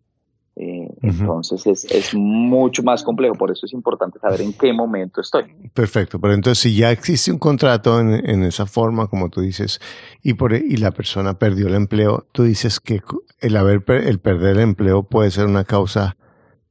Eh, 0.55 0.87
entonces 1.03 1.67
es, 1.67 1.85
es, 1.85 2.15
mucho 2.15 2.81
más 2.81 3.03
complejo, 3.03 3.35
por 3.35 3.51
eso 3.51 3.67
es 3.67 3.73
importante 3.73 4.19
saber 4.19 4.41
en 4.41 4.53
qué 4.53 4.73
momento 4.73 5.21
estoy. 5.21 5.45
Perfecto, 5.73 6.19
pero 6.19 6.33
entonces 6.33 6.63
si 6.63 6.75
ya 6.75 6.91
existe 6.91 7.31
un 7.31 7.37
contrato 7.37 7.99
en, 7.99 8.27
en 8.27 8.43
esa 8.43 8.65
forma, 8.65 9.07
como 9.07 9.29
tú 9.29 9.41
dices, 9.41 9.79
y, 10.23 10.33
por, 10.33 10.53
y 10.53 10.77
la 10.77 10.91
persona 10.91 11.37
perdió 11.37 11.67
el 11.67 11.75
empleo, 11.75 12.25
tú 12.31 12.43
dices 12.43 12.79
que 12.79 13.01
el, 13.39 13.55
haber, 13.55 13.83
el 13.87 14.19
perder 14.19 14.57
el 14.57 14.63
empleo 14.63 15.03
puede 15.03 15.29
ser 15.29 15.45
una 15.45 15.63
causa 15.63 16.17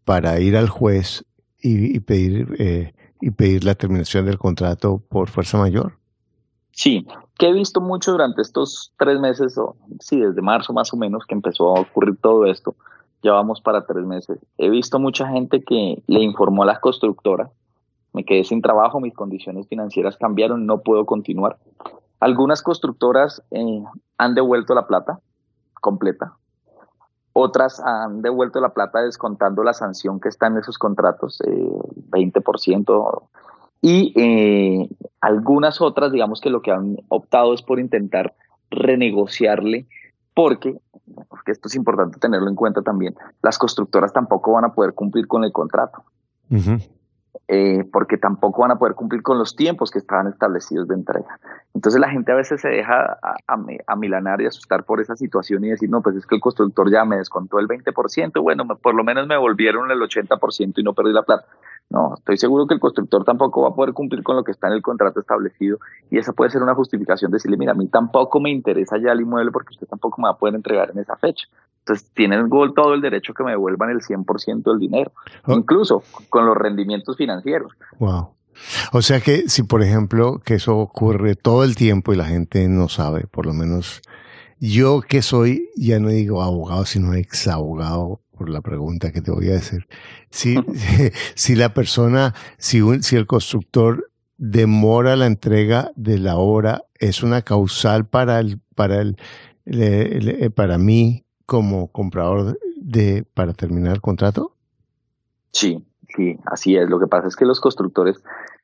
para 0.05 0.41
ir 0.41 0.57
al 0.57 0.69
juez 0.69 1.25
y, 1.61 1.97
y 1.97 2.01
pedir, 2.01 2.57
eh, 2.59 2.93
y 3.23 3.31
pedir 3.31 3.65
la 3.65 3.77
terminación 3.77 4.27
del 4.27 4.37
contrato 4.37 5.01
por 5.09 5.31
fuerza 5.31 5.57
mayor. 5.57 5.95
Sí, 6.73 7.07
que 7.39 7.49
he 7.49 7.53
visto 7.53 7.81
mucho 7.81 8.11
durante 8.11 8.43
estos 8.43 8.93
tres 8.99 9.21
meses, 9.21 9.57
o 9.57 9.77
sí, 10.01 10.21
desde 10.21 10.43
marzo 10.43 10.73
más 10.73 10.93
o 10.93 10.97
menos 10.97 11.25
que 11.25 11.35
empezó 11.35 11.77
a 11.77 11.81
ocurrir 11.81 12.17
todo 12.21 12.47
esto, 12.47 12.75
ya 13.23 13.33
vamos 13.33 13.61
para 13.61 13.87
tres 13.87 14.05
meses. 14.05 14.41
He 14.59 14.69
visto 14.69 14.99
mucha 14.99 15.29
gente 15.29 15.63
que 15.63 16.03
le 16.07 16.21
informó 16.21 16.65
a 16.65 16.67
las 16.67 16.81
constructoras, 16.81 17.49
me 18.13 18.25
quedé 18.25 18.43
sin 18.43 18.61
trabajo, 18.61 19.01
mis 19.01 19.15
condiciones 19.15 19.69
financieras 19.69 20.17
cambiaron, 20.17 20.67
no 20.67 20.81
puedo 20.81 21.07
continuar. 21.07 21.59
Algunas 22.19 22.61
constructoras 22.61 23.41
eh, 23.53 23.85
han 24.19 24.35
devuelto 24.35 24.75
la 24.75 24.89
plata 24.89 25.21
completa, 25.75 26.35
otras 27.33 27.81
han 27.81 28.23
devuelto 28.23 28.61
la 28.61 28.75
plata 28.75 29.03
descontando 29.03 29.63
la 29.63 29.73
sanción 29.73 30.21
que 30.21 30.29
está 30.29 30.47
en 30.47 30.59
esos 30.59 30.79
contratos, 30.79 31.41
eh, 31.47 31.69
20%, 32.11 33.29
y 33.85 34.89
algunas 35.21 35.81
otras, 35.81 36.13
digamos 36.13 36.41
que 36.41 36.51
lo 36.51 36.63
que 36.63 36.71
han 36.71 36.99
optado 37.09 37.53
es 37.53 37.63
por 37.63 37.81
intentar 37.81 38.33
renegociarle 38.71 39.87
porque, 40.35 40.79
porque 41.29 41.53
esto 41.53 41.69
es 41.69 41.75
importante 41.75 42.19
tenerlo 42.19 42.49
en 42.49 42.55
cuenta 42.55 42.83
también, 42.83 43.15
las 43.43 43.59
constructoras 43.59 44.13
tampoco 44.13 44.53
van 44.53 44.65
a 44.65 44.73
poder 44.73 44.95
cumplir 44.95 45.27
con 45.27 45.45
el 45.45 45.53
contrato. 45.53 46.05
Eh, 47.49 47.85
porque 47.91 48.19
tampoco 48.19 48.63
van 48.63 48.73
a 48.73 48.79
poder 48.79 48.95
cumplir 48.95 49.23
con 49.23 49.39
los 49.39 49.57
tiempos 49.57 49.91
que 49.91 49.99
estaban 49.99 50.27
establecidos 50.27 50.87
de 50.87 50.95
entrega. 50.95 51.39
Entonces 51.75 51.99
la 52.01 52.11
gente 52.11 52.31
a 52.31 52.35
veces 52.35 52.61
se 52.61 52.69
deja 52.69 53.19
a, 53.23 53.37
a, 53.87 53.97
milanar 53.97 54.43
y 54.43 54.47
asustar 54.47 54.85
por 54.85 55.01
esa 55.01 55.17
situación 55.17 55.65
y 55.65 55.71
decir, 55.71 55.89
no, 55.89 56.03
pues 56.03 56.17
es 56.17 56.27
que 56.27 56.35
el 56.35 56.43
constructor 56.43 56.91
ya 56.91 57.05
me 57.07 57.17
descontó 57.17 57.59
el 57.59 57.69
20%, 57.69 58.43
bueno, 58.43 58.67
por 58.77 58.95
lo 58.95 59.03
menos 59.03 59.27
me 59.27 59.39
volvieron 59.39 59.91
el 59.91 60.01
80% 60.01 60.75
y 60.77 60.83
no 60.83 60.93
perdí 60.93 61.13
la 61.13 61.23
plata. 61.23 61.47
No, 61.89 62.15
estoy 62.15 62.37
seguro 62.37 62.67
que 62.67 62.75
el 62.75 62.81
constructor 62.81 63.25
tampoco 63.25 63.63
va 63.63 63.69
a 63.69 63.75
poder 63.75 63.93
cumplir 63.93 64.23
con 64.23 64.37
lo 64.37 64.45
que 64.45 64.53
está 64.53 64.69
en 64.69 64.75
el 64.75 64.83
contrato 64.83 65.21
establecido 65.21 65.79
y 66.11 66.19
esa 66.19 66.33
puede 66.33 66.51
ser 66.51 66.63
una 66.63 66.75
justificación 66.75 67.31
de 67.31 67.37
decirle, 67.37 67.57
mira, 67.57 67.73
a 67.73 67.75
mí 67.75 67.87
tampoco 67.89 68.41
me 68.41 68.51
interesa 68.51 68.99
ya 68.99 69.13
el 69.13 69.23
inmueble 69.23 69.53
porque 69.53 69.73
usted 69.73 69.87
tampoco 69.87 70.21
me 70.21 70.29
va 70.29 70.35
a 70.35 70.39
poder 70.39 70.55
entregar 70.55 70.91
en 70.91 70.99
esa 70.99 71.17
fecha. 71.17 71.47
Entonces 71.83 72.09
tienen 72.15 72.49
todo 72.49 72.95
el 72.95 73.01
derecho 73.01 73.35
que 73.35 73.43
me 73.43 73.51
devuelvan 73.51 73.91
el 73.91 74.01
100% 74.01 74.63
del 74.63 74.79
dinero, 74.79 75.13
oh. 75.45 75.55
incluso 75.55 76.05
con 76.29 76.47
los 76.47 76.57
rendimientos 76.57 77.17
financieros. 77.17 77.73
Wow. 77.99 78.31
O 78.93 79.03
sea 79.03 79.21
que 79.21 79.49
si, 79.49 79.65
por 79.65 79.83
ejemplo, 79.83 80.41
que 80.45 80.55
eso 80.55 80.79
ocurre 80.79 81.35
todo 81.35 81.65
el 81.65 81.75
tiempo 81.75 82.13
y 82.13 82.17
la 82.17 82.27
gente 82.27 82.69
no 82.69 82.89
sabe, 82.89 83.27
por 83.27 83.47
lo 83.47 83.53
menos 83.53 84.03
yo 84.61 85.01
que 85.01 85.23
soy, 85.23 85.71
ya 85.77 85.99
no 85.99 86.09
digo 86.09 86.41
abogado, 86.41 86.85
sino 86.85 87.15
ex 87.15 87.49
abogado, 87.49 88.21
por 88.31 88.49
la 88.49 88.61
pregunta 88.61 89.11
que 89.11 89.21
te 89.21 89.33
voy 89.33 89.49
a 89.49 89.55
decir. 89.55 89.89
Si, 90.31 90.55
si 91.35 91.57
la 91.57 91.75
persona, 91.75 92.35
si, 92.59 92.81
si 93.03 93.17
el 93.17 93.27
constructor 93.27 94.11
demora 94.37 95.17
la 95.17 95.27
entrega 95.27 95.91
de 95.97 96.19
la 96.19 96.37
obra, 96.37 96.85
es 97.01 97.25
una 97.25 97.43
causal 97.43 98.07
para 98.07 98.39
el, 98.39 98.61
para 98.77 99.01
el, 99.01 99.17
para 100.55 100.79
mí 100.79 101.25
como 101.47 101.89
comprador 101.89 102.59
de 102.77 103.25
para 103.35 103.53
terminar 103.53 103.95
el 103.95 104.01
contrato? 104.01 104.53
Sí, 105.53 105.85
sí, 106.15 106.39
así 106.47 106.77
es. 106.77 106.89
Lo 106.89 106.99
que 106.99 107.07
pasa 107.07 107.29
es 107.29 107.37
que 107.37 107.45
los 107.45 107.61
constructores 107.61 108.23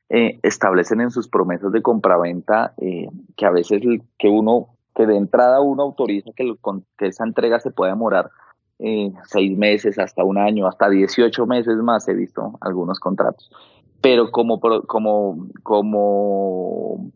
eh, 0.09 0.39
establecen 0.43 1.01
en 1.01 1.11
sus 1.11 1.27
promesas 1.27 1.71
de 1.71 1.81
compraventa 1.81 2.73
eh, 2.77 3.07
que 3.37 3.45
a 3.45 3.51
veces 3.51 3.81
que 4.17 4.27
uno, 4.27 4.69
que 4.95 5.05
de 5.05 5.15
entrada 5.15 5.61
uno 5.61 5.83
autoriza 5.83 6.31
que, 6.35 6.51
que 6.97 7.07
esa 7.07 7.23
entrega 7.23 7.59
se 7.59 7.71
pueda 7.71 7.91
demorar 7.91 8.31
eh, 8.79 9.11
seis 9.25 9.57
meses, 9.57 9.99
hasta 9.99 10.23
un 10.23 10.37
año, 10.37 10.65
hasta 10.65 10.89
18 10.89 11.45
meses 11.45 11.75
más 11.77 12.07
he 12.07 12.13
visto 12.13 12.57
algunos 12.61 12.99
contratos. 12.99 13.51
Pero 14.01 14.31
como, 14.31 14.59
como, 14.87 15.49
como 15.63 17.11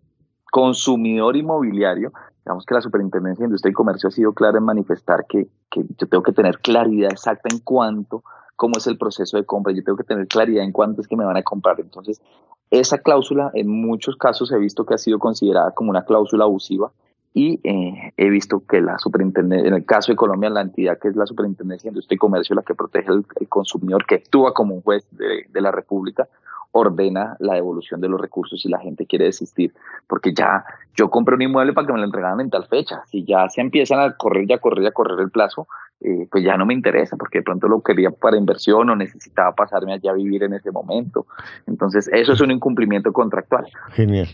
consumidor 0.51 1.37
inmobiliario, 1.37 2.11
digamos 2.45 2.65
que 2.65 2.73
la 2.73 2.81
Superintendencia 2.81 3.43
de 3.43 3.47
Industria 3.47 3.71
y 3.71 3.73
Comercio 3.73 4.09
ha 4.09 4.11
sido 4.11 4.33
clara 4.33 4.57
en 4.57 4.65
manifestar 4.65 5.25
que, 5.27 5.47
que 5.69 5.83
yo 5.97 6.07
tengo 6.07 6.23
que 6.23 6.33
tener 6.33 6.59
claridad 6.59 7.11
exacta 7.11 7.49
en 7.51 7.59
cuánto, 7.59 8.23
cómo 8.55 8.77
es 8.77 8.87
el 8.87 8.97
proceso 8.97 9.37
de 9.37 9.45
compra, 9.45 9.73
yo 9.73 9.83
tengo 9.83 9.97
que 9.97 10.03
tener 10.03 10.27
claridad 10.27 10.63
en 10.63 10.71
cuánto 10.71 11.01
es 11.01 11.07
que 11.07 11.15
me 11.15 11.25
van 11.25 11.37
a 11.37 11.43
comprar. 11.43 11.79
Entonces, 11.79 12.21
esa 12.69 12.97
cláusula 12.97 13.51
en 13.53 13.69
muchos 13.69 14.17
casos 14.17 14.51
he 14.51 14.57
visto 14.57 14.85
que 14.85 14.95
ha 14.95 14.97
sido 14.97 15.19
considerada 15.19 15.71
como 15.71 15.89
una 15.89 16.05
cláusula 16.05 16.43
abusiva 16.43 16.91
y 17.33 17.59
eh, 17.63 18.13
he 18.17 18.29
visto 18.29 18.63
que 18.67 18.81
la 18.81 18.99
superintendencia, 18.99 19.67
en 19.67 19.73
el 19.73 19.85
caso 19.85 20.11
de 20.11 20.15
Colombia, 20.15 20.49
la 20.49 20.61
entidad 20.61 20.99
que 20.99 21.07
es 21.07 21.15
la 21.15 21.25
Superintendencia 21.25 21.87
de 21.87 21.93
Industria 21.93 22.15
y 22.15 22.19
Comercio, 22.19 22.55
la 22.55 22.61
que 22.61 22.75
protege 22.75 23.09
al 23.09 23.25
consumidor, 23.49 24.05
que 24.05 24.15
actúa 24.15 24.53
como 24.53 24.75
un 24.75 24.81
juez 24.81 25.07
de, 25.11 25.47
de 25.49 25.61
la 25.61 25.71
República, 25.71 26.27
ordena 26.73 27.37
la 27.39 27.53
devolución 27.53 28.01
de 28.01 28.09
los 28.09 28.19
recursos 28.19 28.61
si 28.61 28.67
la 28.67 28.79
gente 28.79 29.05
quiere 29.05 29.25
desistir. 29.25 29.73
Porque 30.07 30.33
ya 30.33 30.65
yo 30.95 31.09
compré 31.09 31.35
un 31.35 31.43
inmueble 31.43 31.73
para 31.73 31.87
que 31.87 31.93
me 31.93 31.99
lo 31.99 32.05
entregaran 32.05 32.41
en 32.41 32.49
tal 32.49 32.67
fecha. 32.67 33.03
Si 33.05 33.23
ya 33.23 33.47
se 33.49 33.61
empiezan 33.61 33.99
a 33.99 34.17
correr, 34.17 34.45
ya 34.47 34.57
correr, 34.57 34.83
ya 34.83 34.91
correr 34.91 35.19
el 35.19 35.31
plazo, 35.31 35.67
eh, 36.03 36.27
pues 36.29 36.43
ya 36.43 36.57
no 36.57 36.65
me 36.65 36.73
interesa, 36.73 37.15
porque 37.15 37.39
de 37.39 37.43
pronto 37.43 37.67
lo 37.67 37.81
quería 37.81 38.11
para 38.11 38.37
inversión 38.37 38.89
o 38.89 38.95
necesitaba 38.95 39.53
pasarme 39.55 39.93
allá 39.93 40.11
a 40.11 40.15
vivir 40.15 40.43
en 40.43 40.53
ese 40.53 40.69
momento. 40.69 41.27
Entonces, 41.65 42.09
eso 42.11 42.33
es 42.33 42.41
un 42.41 42.51
incumplimiento 42.51 43.13
contractual. 43.13 43.65
Genial. 43.91 44.27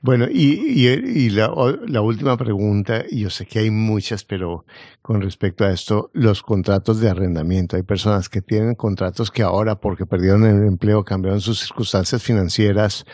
Bueno, 0.00 0.26
y, 0.30 0.86
y, 0.86 1.30
la, 1.30 1.52
la, 1.86 2.00
última 2.00 2.36
pregunta, 2.38 3.04
y 3.08 3.20
yo 3.20 3.30
sé 3.30 3.44
que 3.44 3.58
hay 3.58 3.70
muchas, 3.70 4.24
pero 4.24 4.64
con 5.02 5.20
respecto 5.20 5.64
a 5.64 5.70
esto, 5.70 6.10
los 6.14 6.42
contratos 6.42 7.00
de 7.00 7.10
arrendamiento. 7.10 7.76
Hay 7.76 7.82
personas 7.82 8.28
que 8.30 8.40
tienen 8.40 8.74
contratos 8.74 9.30
que 9.30 9.42
ahora, 9.42 9.76
porque 9.76 10.06
perdieron 10.06 10.44
el 10.46 10.66
empleo, 10.66 11.04
cambiaron 11.04 11.40
sus 11.40 11.60
circunstancias 11.60 12.22
financieras, 12.22 13.04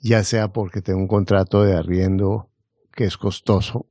ya 0.00 0.22
sea 0.22 0.52
porque 0.52 0.80
tengo 0.80 1.00
un 1.00 1.08
contrato 1.08 1.64
de 1.64 1.74
arriendo 1.74 2.48
que 2.92 3.04
es 3.04 3.16
costoso 3.16 3.86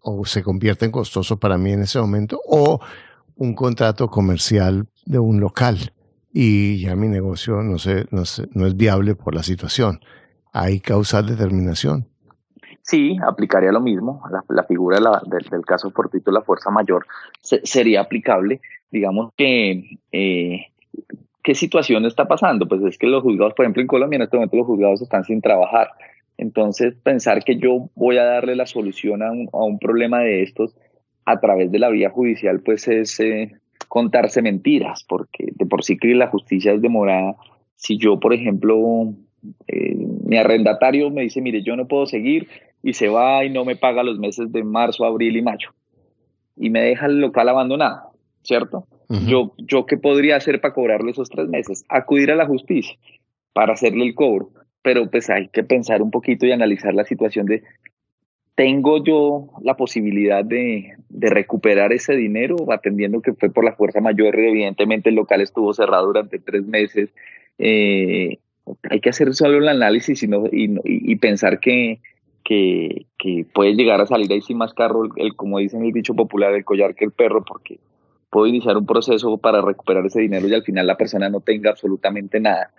o 0.00 0.24
se 0.24 0.42
convierte 0.42 0.84
en 0.84 0.92
costoso 0.92 1.38
para 1.38 1.58
mí 1.58 1.72
en 1.72 1.82
ese 1.82 2.00
momento, 2.00 2.40
o 2.46 2.80
un 3.36 3.54
contrato 3.54 4.08
comercial 4.08 4.86
de 5.06 5.18
un 5.18 5.40
local 5.40 5.92
y 6.32 6.80
ya 6.80 6.94
mi 6.96 7.08
negocio 7.08 7.62
no, 7.62 7.78
se, 7.78 8.06
no, 8.10 8.22
no 8.52 8.66
es 8.66 8.76
viable 8.76 9.14
por 9.14 9.34
la 9.34 9.42
situación. 9.42 10.00
¿Hay 10.52 10.80
causal 10.80 11.26
determinación? 11.26 12.06
Sí, 12.82 13.18
aplicaría 13.26 13.70
lo 13.70 13.80
mismo. 13.80 14.22
La, 14.48 14.62
figura 14.62 14.98
del, 15.26 15.64
caso 15.66 15.90
fortuito 15.90 16.30
la 16.30 16.40
fuerza 16.40 16.70
mayor 16.70 17.06
sería 17.42 18.00
aplicable. 18.00 18.62
Digamos 18.90 19.32
que, 19.36 19.98
eh, 20.10 20.66
¿qué 21.42 21.54
situación 21.54 22.06
está 22.06 22.26
pasando? 22.26 22.66
Pues 22.66 22.82
es 22.84 22.96
que 22.96 23.06
los 23.06 23.22
juzgados, 23.22 23.52
por 23.52 23.66
ejemplo, 23.66 23.82
en 23.82 23.88
Colombia 23.88 24.16
en 24.16 24.22
este 24.22 24.38
momento 24.38 24.56
los 24.56 24.66
juzgados 24.66 25.02
están 25.02 25.22
sin 25.24 25.42
trabajar. 25.42 25.90
Entonces, 26.38 26.94
pensar 27.02 27.44
que 27.44 27.56
yo 27.56 27.90
voy 27.94 28.16
a 28.16 28.24
darle 28.24 28.56
la 28.56 28.66
solución 28.66 29.22
a 29.22 29.30
un, 29.30 29.78
problema 29.78 30.20
de 30.20 30.42
estos 30.42 30.74
a 31.26 31.38
través 31.40 31.70
de 31.70 31.78
la 31.78 31.90
vía 31.90 32.10
judicial, 32.10 32.60
pues 32.60 32.88
es 32.88 33.20
eh, 33.20 33.52
contarse 33.88 34.40
mentiras, 34.40 35.04
porque 35.06 35.48
de 35.54 35.66
por 35.66 35.84
sí 35.84 35.98
que 35.98 36.14
la 36.14 36.28
justicia 36.28 36.72
es 36.72 36.80
demorada. 36.80 37.36
Si 37.76 37.98
yo, 37.98 38.18
por 38.18 38.32
ejemplo, 38.32 39.12
eh, 39.66 39.96
mi 40.24 40.38
arrendatario 40.38 41.10
me 41.10 41.22
dice, 41.22 41.42
mire, 41.42 41.62
yo 41.62 41.76
no 41.76 41.86
puedo 41.86 42.06
seguir, 42.06 42.48
y 42.82 42.94
se 42.94 43.08
va 43.08 43.44
y 43.44 43.50
no 43.50 43.64
me 43.64 43.76
paga 43.76 44.02
los 44.02 44.18
meses 44.18 44.50
de 44.52 44.64
marzo, 44.64 45.04
abril 45.04 45.36
y 45.36 45.42
mayo 45.42 45.70
y 46.58 46.70
me 46.70 46.80
deja 46.82 47.06
el 47.06 47.20
local 47.20 47.48
abandonado, 47.48 48.12
¿cierto? 48.42 48.86
yo, 49.08 49.54
yo, 49.56 49.86
¿qué 49.86 49.96
podría 49.96 50.36
hacer 50.36 50.60
para 50.60 50.74
cobrarle 50.74 51.12
esos 51.12 51.30
tres 51.30 51.48
meses? 51.48 51.84
Acudir 51.88 52.30
a 52.30 52.36
la 52.36 52.46
justicia 52.46 52.98
para 53.54 53.72
hacerle 53.72 54.04
el 54.04 54.14
cobro. 54.14 54.50
Pero 54.88 55.10
pues 55.10 55.28
hay 55.28 55.48
que 55.48 55.64
pensar 55.64 56.00
un 56.00 56.10
poquito 56.10 56.46
y 56.46 56.52
analizar 56.52 56.94
la 56.94 57.04
situación 57.04 57.44
de, 57.44 57.62
¿tengo 58.54 59.04
yo 59.04 59.50
la 59.62 59.76
posibilidad 59.76 60.42
de, 60.42 60.94
de 61.10 61.28
recuperar 61.28 61.92
ese 61.92 62.16
dinero 62.16 62.56
atendiendo 62.72 63.20
que 63.20 63.34
fue 63.34 63.50
por 63.50 63.66
la 63.66 63.74
fuerza 63.74 64.00
mayor? 64.00 64.34
Evidentemente 64.38 65.10
el 65.10 65.16
local 65.16 65.42
estuvo 65.42 65.74
cerrado 65.74 66.06
durante 66.06 66.38
tres 66.38 66.64
meses. 66.64 67.10
Eh, 67.58 68.38
hay 68.88 69.00
que 69.00 69.10
hacer 69.10 69.34
solo 69.34 69.58
el 69.58 69.68
análisis 69.68 70.22
y, 70.22 70.30
y, 70.52 71.16
pensar 71.16 71.60
que, 71.60 72.00
que, 72.42 73.04
que, 73.18 73.44
puede 73.52 73.74
llegar 73.74 74.00
a 74.00 74.06
salir 74.06 74.32
ahí 74.32 74.40
sin 74.40 74.56
más 74.56 74.72
carro, 74.72 75.02
el, 75.16 75.36
como 75.36 75.58
dicen 75.58 75.84
el 75.84 75.92
dicho 75.92 76.14
popular, 76.14 76.54
el 76.54 76.64
collar 76.64 76.94
que 76.94 77.04
el 77.04 77.12
perro, 77.12 77.44
porque 77.44 77.78
puedo 78.30 78.46
iniciar 78.46 78.78
un 78.78 78.86
proceso 78.86 79.36
para 79.36 79.60
recuperar 79.60 80.06
ese 80.06 80.22
dinero 80.22 80.48
y 80.48 80.54
al 80.54 80.62
final 80.62 80.86
la 80.86 80.96
persona 80.96 81.28
no 81.28 81.40
tenga 81.40 81.72
absolutamente 81.72 82.40
nada. 82.40 82.70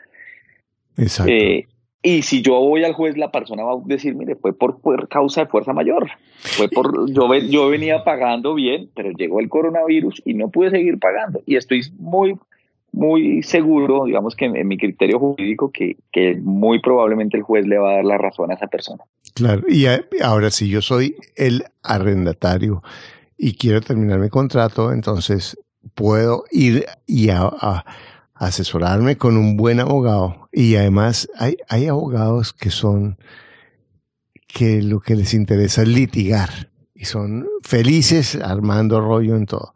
Exacto. 0.98 1.32
Eh, 1.32 1.68
y 2.02 2.22
si 2.22 2.42
yo 2.42 2.54
voy 2.60 2.84
al 2.86 2.94
juez, 2.94 3.18
la 3.18 3.32
persona 3.32 3.64
va 3.64 3.74
a 3.74 3.82
decir, 3.84 4.16
mire, 4.16 4.36
fue 4.36 4.54
por, 4.54 4.80
causa 5.10 5.42
de 5.42 5.48
fuerza 5.48 5.74
mayor. 5.74 6.10
Fue 6.40 6.70
por, 6.70 7.12
yo, 7.12 7.34
yo 7.36 7.70
venía 7.70 8.04
pagando 8.04 8.54
bien, 8.54 8.90
pero 8.96 9.12
llegó 9.12 9.42
el 9.42 9.50
coronavirus 9.50 10.22
y 10.26 10.34
no 10.34 10.50
pude 10.50 10.70
seguir 10.70 10.98
pagando. 10.98 11.42
Y 11.46 11.58
estoy 11.58 11.82
muy, 11.98 12.36
muy 12.94 13.44
seguro, 13.44 14.06
digamos 14.06 14.36
que 14.36 14.46
en, 14.46 14.68
mi 14.68 14.78
criterio 14.78 15.20
jurídico, 15.20 15.72
que, 15.72 15.98
que, 16.12 16.36
muy 16.42 16.80
probablemente 16.80 17.36
el 17.36 17.44
juez 17.44 17.68
le 17.68 17.78
va 17.78 17.92
a 17.92 17.96
dar 17.96 18.06
la 18.06 18.18
razón 18.18 18.52
a 18.52 18.56
esa 18.56 18.68
persona. 18.68 19.04
Claro, 19.34 19.64
y 19.68 19.86
ahora 20.24 20.52
si 20.52 20.70
yo 20.70 20.82
soy 20.82 21.16
el 21.36 21.64
arrendatario 21.84 22.82
y 23.38 23.58
quiero 23.58 23.82
terminar 23.82 24.20
mi 24.20 24.30
contrato, 24.30 24.94
entonces 24.94 25.58
puedo 25.96 26.46
ir 26.52 26.86
y 27.06 27.30
a, 27.30 27.86
asesorarme 28.40 29.18
con 29.18 29.38
un 29.38 29.58
buen 29.58 29.80
abogado. 29.80 30.50
Y 30.52 30.76
además 30.76 31.30
hay, 31.38 31.58
hay 31.68 31.88
abogados 31.88 32.54
que 32.54 32.72
son, 32.72 33.18
que 34.48 34.82
lo 34.82 35.02
que 35.02 35.16
les 35.16 35.34
interesa 35.34 35.84
es 35.84 35.90
litigar 35.90 36.72
y 36.96 37.06
son 37.06 37.48
felices 37.62 38.36
armando 38.36 39.02
rollo 39.02 39.36
en 39.36 39.46
todo. 39.46 39.74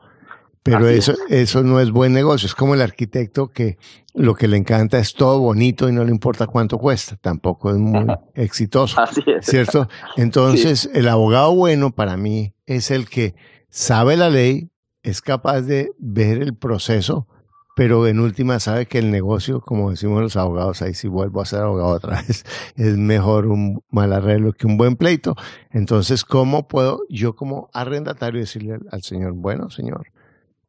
Pero 0.63 0.87
eso, 0.87 1.13
eso 1.27 1.61
no 1.61 1.81
es 1.81 1.91
buen 1.91 2.13
negocio. 2.13 2.45
Es 2.45 2.55
como 2.55 2.73
el 2.73 2.81
arquitecto 2.81 3.51
que 3.51 3.77
lo 4.13 4.33
que 4.33 4.47
le 4.47 4.55
encanta 4.55 4.97
es 4.97 5.13
todo 5.13 5.39
bonito 5.39 5.89
y 5.89 5.91
no 5.91 6.05
le 6.05 6.11
importa 6.11 6.47
cuánto 6.47 6.77
cuesta. 6.77 7.17
Tampoco 7.17 7.69
es 7.69 7.75
muy 7.75 8.05
exitoso. 8.33 9.01
¿Cierto? 9.41 9.89
Entonces, 10.15 10.89
el 10.93 11.09
abogado 11.09 11.53
bueno 11.53 11.91
para 11.91 12.15
mí 12.15 12.53
es 12.65 12.91
el 12.91 13.09
que 13.09 13.35
sabe 13.69 14.15
la 14.15 14.29
ley, 14.29 14.69
es 15.01 15.21
capaz 15.21 15.61
de 15.61 15.91
ver 15.97 16.41
el 16.41 16.55
proceso, 16.55 17.27
pero 17.75 18.07
en 18.07 18.19
última 18.19 18.59
sabe 18.59 18.85
que 18.85 18.99
el 18.99 19.09
negocio, 19.09 19.61
como 19.61 19.89
decimos 19.89 20.21
los 20.21 20.35
abogados, 20.35 20.81
ahí 20.81 20.93
si 20.93 21.07
vuelvo 21.07 21.41
a 21.41 21.45
ser 21.45 21.61
abogado 21.61 21.89
otra 21.89 22.21
vez, 22.27 22.45
es 22.75 22.97
mejor 22.97 23.47
un 23.47 23.83
mal 23.89 24.13
arreglo 24.13 24.53
que 24.53 24.67
un 24.67 24.77
buen 24.77 24.95
pleito. 24.95 25.35
Entonces, 25.71 26.23
¿cómo 26.23 26.67
puedo 26.67 27.01
yo 27.09 27.35
como 27.35 27.69
arrendatario 27.73 28.39
decirle 28.39 28.79
al, 28.91 29.01
señor, 29.01 29.33
bueno, 29.33 29.69
señor, 29.69 30.07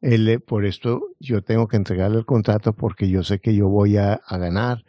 él, 0.01 0.41
por 0.45 0.65
esto 0.65 1.03
yo 1.19 1.43
tengo 1.43 1.67
que 1.67 1.77
entregarle 1.77 2.17
el 2.17 2.25
contrato 2.25 2.73
porque 2.73 3.09
yo 3.09 3.23
sé 3.23 3.39
que 3.39 3.55
yo 3.55 3.69
voy 3.69 3.97
a, 3.97 4.13
a 4.25 4.37
ganar 4.37 4.83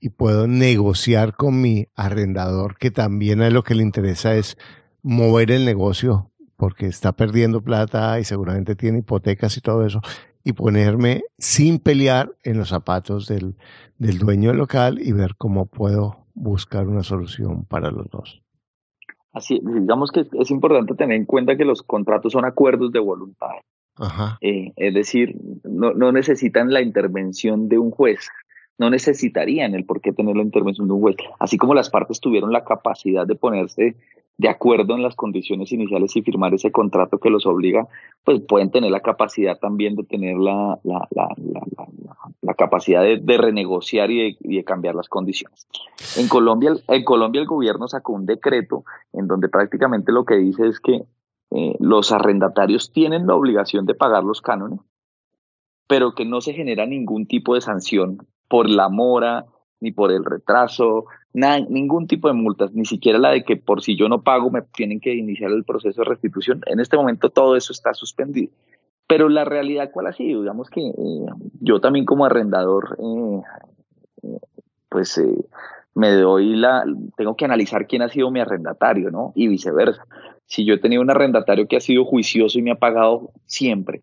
y 0.00 0.10
puedo 0.10 0.46
negociar 0.46 1.36
con 1.36 1.60
mi 1.60 1.88
arrendador, 1.94 2.76
que 2.76 2.90
también 2.90 3.40
a 3.40 3.50
lo 3.50 3.62
que 3.62 3.74
le 3.74 3.82
interesa 3.82 4.34
es 4.34 4.56
mover 5.02 5.50
el 5.50 5.64
negocio 5.64 6.32
porque 6.56 6.86
está 6.86 7.12
perdiendo 7.12 7.62
plata 7.62 8.20
y 8.20 8.24
seguramente 8.24 8.76
tiene 8.76 8.98
hipotecas 8.98 9.56
y 9.56 9.60
todo 9.60 9.84
eso, 9.84 10.00
y 10.44 10.52
ponerme 10.52 11.22
sin 11.38 11.78
pelear 11.78 12.32
en 12.42 12.58
los 12.58 12.68
zapatos 12.68 13.26
del, 13.26 13.56
del 13.98 14.18
dueño 14.18 14.50
del 14.50 14.58
local 14.58 14.98
y 15.00 15.12
ver 15.12 15.34
cómo 15.36 15.66
puedo 15.66 16.26
buscar 16.34 16.88
una 16.88 17.02
solución 17.02 17.64
para 17.64 17.90
los 17.90 18.08
dos. 18.10 18.42
Así, 19.32 19.60
digamos 19.64 20.10
que 20.10 20.26
es 20.38 20.50
importante 20.50 20.94
tener 20.94 21.16
en 21.16 21.24
cuenta 21.24 21.56
que 21.56 21.64
los 21.64 21.82
contratos 21.82 22.32
son 22.32 22.44
acuerdos 22.44 22.92
de 22.92 22.98
voluntad. 22.98 23.48
Ajá. 23.96 24.38
Eh, 24.40 24.72
es 24.76 24.94
decir, 24.94 25.36
no, 25.64 25.92
no 25.94 26.12
necesitan 26.12 26.72
la 26.72 26.82
intervención 26.82 27.68
de 27.68 27.78
un 27.78 27.90
juez 27.90 28.28
no 28.78 28.90
necesitarían 28.90 29.74
el 29.74 29.84
por 29.84 30.00
qué 30.00 30.12
tener 30.12 30.36
la 30.36 30.42
intervención 30.42 30.88
de 30.88 30.94
un 30.94 31.00
juez. 31.00 31.16
Así 31.38 31.56
como 31.56 31.74
las 31.74 31.90
partes 31.90 32.20
tuvieron 32.20 32.52
la 32.52 32.64
capacidad 32.64 33.26
de 33.26 33.36
ponerse 33.36 33.94
de 34.38 34.48
acuerdo 34.48 34.94
en 34.94 35.02
las 35.02 35.14
condiciones 35.14 35.72
iniciales 35.72 36.16
y 36.16 36.22
firmar 36.22 36.54
ese 36.54 36.72
contrato 36.72 37.18
que 37.18 37.30
los 37.30 37.46
obliga, 37.46 37.86
pues 38.24 38.40
pueden 38.40 38.70
tener 38.70 38.90
la 38.90 39.00
capacidad 39.00 39.58
también 39.58 39.94
de 39.94 40.04
tener 40.04 40.36
la, 40.36 40.78
la, 40.82 41.06
la, 41.10 41.28
la 42.42 42.54
capacidad 42.54 43.02
de, 43.02 43.38
renegociar 43.38 44.10
y 44.10 44.36
de, 44.40 44.64
cambiar 44.64 44.94
las 44.94 45.08
condiciones. 45.08 45.66
En 46.16 46.28
Colombia, 46.28 46.72
en 46.88 47.04
Colombia 47.04 47.40
el 47.40 47.46
gobierno 47.46 47.88
sacó 47.88 48.12
un 48.12 48.26
decreto 48.26 48.84
en 49.12 49.28
donde 49.28 49.48
prácticamente 49.48 50.12
lo 50.12 50.24
que 50.24 50.36
dice 50.36 50.66
es 50.66 50.80
que 50.80 51.04
eh, 51.50 51.76
los 51.78 52.12
arrendatarios 52.12 52.92
tienen 52.92 53.26
la 53.26 53.36
obligación 53.36 53.86
de 53.86 53.94
pagar 53.94 54.24
los 54.24 54.40
cánones, 54.40 54.80
pero 55.86 56.14
que 56.14 56.24
no 56.24 56.40
se 56.40 56.52
genera 56.52 56.84
ningún 56.84 57.26
tipo 57.26 57.54
de 57.54 57.60
sanción 57.60 58.26
por 58.48 58.68
la 58.68 58.88
mora, 58.88 59.46
ni 59.82 59.90
por 59.90 60.12
el 60.12 60.24
retraso, 60.24 61.06
ningún 61.34 62.06
tipo 62.06 62.28
de 62.28 62.34
multas, 62.34 62.72
ni 62.72 62.84
siquiera 62.84 63.18
la 63.18 63.30
de 63.30 63.42
que 63.42 63.56
por 63.56 63.82
si 63.82 63.96
yo 63.96 64.08
no 64.08 64.22
pago 64.22 64.48
me 64.48 64.62
tienen 64.62 65.00
que 65.00 65.12
iniciar 65.12 65.50
el 65.50 65.64
proceso 65.64 66.02
de 66.02 66.08
restitución. 66.08 66.60
En 66.66 66.78
este 66.78 66.96
momento 66.96 67.30
todo 67.30 67.56
eso 67.56 67.72
está 67.72 67.92
suspendido. 67.92 68.52
Pero 69.08 69.28
la 69.28 69.44
realidad, 69.44 69.90
¿cuál 69.92 70.06
ha 70.06 70.12
sido? 70.12 70.40
Digamos 70.40 70.70
que 70.70 70.80
eh, 70.80 71.26
yo 71.60 71.80
también 71.80 72.04
como 72.06 72.24
arrendador, 72.24 72.96
eh, 72.98 73.42
eh, 74.22 74.38
pues 74.88 75.20
me 75.94 76.12
doy 76.12 76.54
la, 76.54 76.84
tengo 77.16 77.36
que 77.36 77.44
analizar 77.44 77.88
quién 77.88 78.02
ha 78.02 78.08
sido 78.08 78.30
mi 78.30 78.40
arrendatario, 78.40 79.10
¿no? 79.10 79.32
Y 79.34 79.48
viceversa. 79.48 80.06
Si 80.46 80.64
yo 80.64 80.74
he 80.74 80.78
tenido 80.78 81.02
un 81.02 81.10
arrendatario 81.10 81.66
que 81.66 81.76
ha 81.76 81.80
sido 81.80 82.04
juicioso 82.04 82.58
y 82.58 82.62
me 82.62 82.70
ha 82.70 82.76
pagado 82.76 83.32
siempre, 83.46 84.02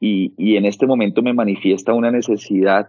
y, 0.00 0.34
y 0.36 0.56
en 0.56 0.64
este 0.64 0.86
momento 0.86 1.22
me 1.22 1.32
manifiesta 1.32 1.92
una 1.92 2.10
necesidad 2.10 2.88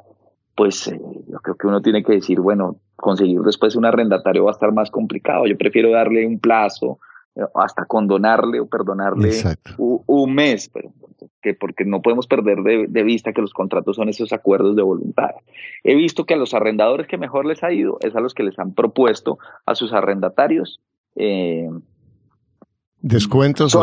pues 0.56 0.88
eh, 0.88 1.00
yo 1.28 1.40
creo 1.40 1.56
que 1.56 1.68
uno 1.68 1.82
tiene 1.82 2.04
que 2.04 2.14
decir, 2.14 2.40
bueno, 2.40 2.78
conseguir 2.96 3.40
después 3.42 3.76
un 3.76 3.86
arrendatario 3.86 4.46
va 4.46 4.52
a 4.52 4.54
estar 4.54 4.72
más 4.72 4.92
complicado. 4.92 5.46
Yo 5.46 5.58
prefiero 5.58 5.92
darle 5.92 6.26
un 6.26 6.40
plazo, 6.40 7.00
eh, 7.36 7.42
hasta 7.56 7.86
condonarle 7.86 8.60
o 8.60 8.68
perdonarle 8.68 9.32
un, 9.78 10.36
mes, 10.36 10.70
pero, 10.70 10.92
que 11.42 11.54
porque 11.54 11.86
no 11.86 12.02
podemos 12.02 12.28
perder 12.28 12.60
de, 12.62 13.04
vista 13.04 13.34
que 13.34 13.42
los 13.42 13.54
contratos 13.54 13.96
son 13.96 14.10
esos 14.10 14.32
acuerdos 14.34 14.76
de 14.76 14.84
voluntad. 14.84 15.32
He 15.84 15.96
visto 15.96 16.26
que 16.26 16.36
a 16.36 16.38
los 16.38 16.54
arrendadores 16.54 17.08
que 17.08 17.18
mejor 17.18 17.46
les 17.46 17.64
ha 17.64 17.72
ido 17.72 17.98
es 18.02 18.16
a 18.16 18.22
los 18.22 18.34
que 18.34 18.44
les 18.44 18.58
han 18.60 18.74
propuesto 18.74 19.40
a 19.66 19.76
sus 19.76 19.94
arrendatarios 19.94 20.80
eh, 21.16 21.70
Descuentos. 23.04 23.78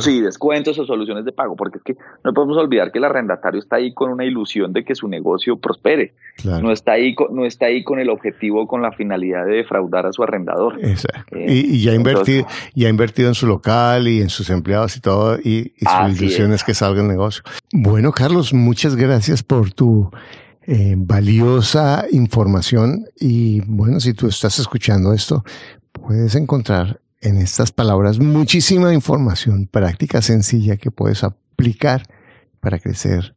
Sí, 0.00 0.22
descuentos 0.22 0.78
o 0.78 0.86
soluciones 0.86 1.26
de 1.26 1.32
pago, 1.32 1.54
porque 1.54 1.76
es 1.76 1.84
que 1.84 1.96
no 2.24 2.32
podemos 2.32 2.56
olvidar 2.56 2.90
que 2.90 2.96
el 2.96 3.04
arrendatario 3.04 3.60
está 3.60 3.76
ahí 3.76 3.92
con 3.92 4.10
una 4.10 4.24
ilusión 4.24 4.72
de 4.72 4.86
que 4.86 4.94
su 4.94 5.06
negocio 5.06 5.58
prospere. 5.58 6.14
No, 6.44 6.72
está 6.72 6.92
ahí, 6.92 7.14
no 7.30 7.44
está 7.44 7.66
ahí 7.66 7.84
con 7.84 7.98
el 7.98 8.08
objetivo, 8.08 8.66
con 8.66 8.80
la 8.80 8.90
finalidad 8.92 9.44
de 9.44 9.56
defraudar 9.56 10.06
a 10.06 10.14
su 10.14 10.22
arrendador. 10.22 10.82
Exacto. 10.82 11.36
Eh, 11.36 11.44
y, 11.46 11.82
ya, 11.82 11.92
invertido, 11.92 12.46
ya 12.74 12.86
ha 12.86 12.90
invertido 12.90 13.28
en 13.28 13.34
su 13.34 13.46
local 13.46 14.08
y 14.08 14.22
en 14.22 14.30
sus 14.30 14.48
empleados 14.48 14.96
y 14.96 15.00
todo, 15.00 15.38
y, 15.38 15.74
su 15.78 16.08
ilusión 16.16 16.54
es. 16.54 16.64
que 16.64 16.72
salga 16.72 17.02
el 17.02 17.08
negocio. 17.08 17.42
Bueno, 17.74 18.12
Carlos, 18.12 18.54
muchas 18.54 18.96
gracias 18.96 19.42
por 19.42 19.72
tu 19.72 20.10
eh, 20.62 20.94
valiosa 20.96 22.06
información. 22.12 23.04
Y 23.20 23.60
bueno, 23.66 24.00
si 24.00 24.14
tú 24.14 24.28
estás 24.28 24.58
escuchando 24.58 25.12
esto, 25.12 25.44
puedes 25.92 26.34
encontrar 26.34 26.98
en 27.20 27.38
estas 27.38 27.72
palabras 27.72 28.18
muchísima 28.18 28.94
información 28.94 29.66
práctica, 29.66 30.22
sencilla 30.22 30.76
que 30.76 30.90
puedes 30.90 31.24
aplicar 31.24 32.02
para 32.60 32.78
crecer 32.78 33.34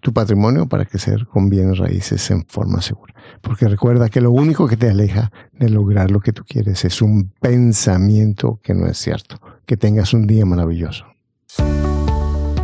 tu 0.00 0.12
patrimonio, 0.12 0.68
para 0.68 0.84
crecer 0.84 1.26
con 1.26 1.48
bienes 1.48 1.78
raíces 1.78 2.30
en 2.30 2.44
forma 2.46 2.80
segura. 2.80 3.14
Porque 3.40 3.66
recuerda 3.66 4.08
que 4.08 4.20
lo 4.20 4.30
único 4.30 4.68
que 4.68 4.76
te 4.76 4.88
aleja 4.88 5.32
de 5.52 5.68
lograr 5.68 6.10
lo 6.10 6.20
que 6.20 6.32
tú 6.32 6.44
quieres 6.46 6.84
es 6.84 7.02
un 7.02 7.32
pensamiento 7.40 8.60
que 8.62 8.74
no 8.74 8.86
es 8.86 8.98
cierto. 8.98 9.40
Que 9.66 9.76
tengas 9.76 10.14
un 10.14 10.28
día 10.28 10.46
maravilloso. 10.46 11.06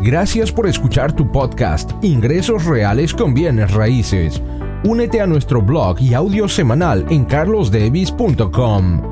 Gracias 0.03 0.53
por 0.53 0.69
escuchar 0.69 1.15
tu 1.15 1.31
podcast 1.31 1.93
Ingresos 2.03 2.65
Reales 2.65 3.13
con 3.13 3.35
Bienes 3.35 3.73
Raíces. 3.73 4.41
Únete 4.85 5.21
a 5.21 5.27
nuestro 5.27 5.63
blog 5.63 6.01
y 6.01 6.15
audio 6.15 6.49
semanal 6.49 7.07
en 7.09 7.25
carlosdevis.com. 7.25 9.12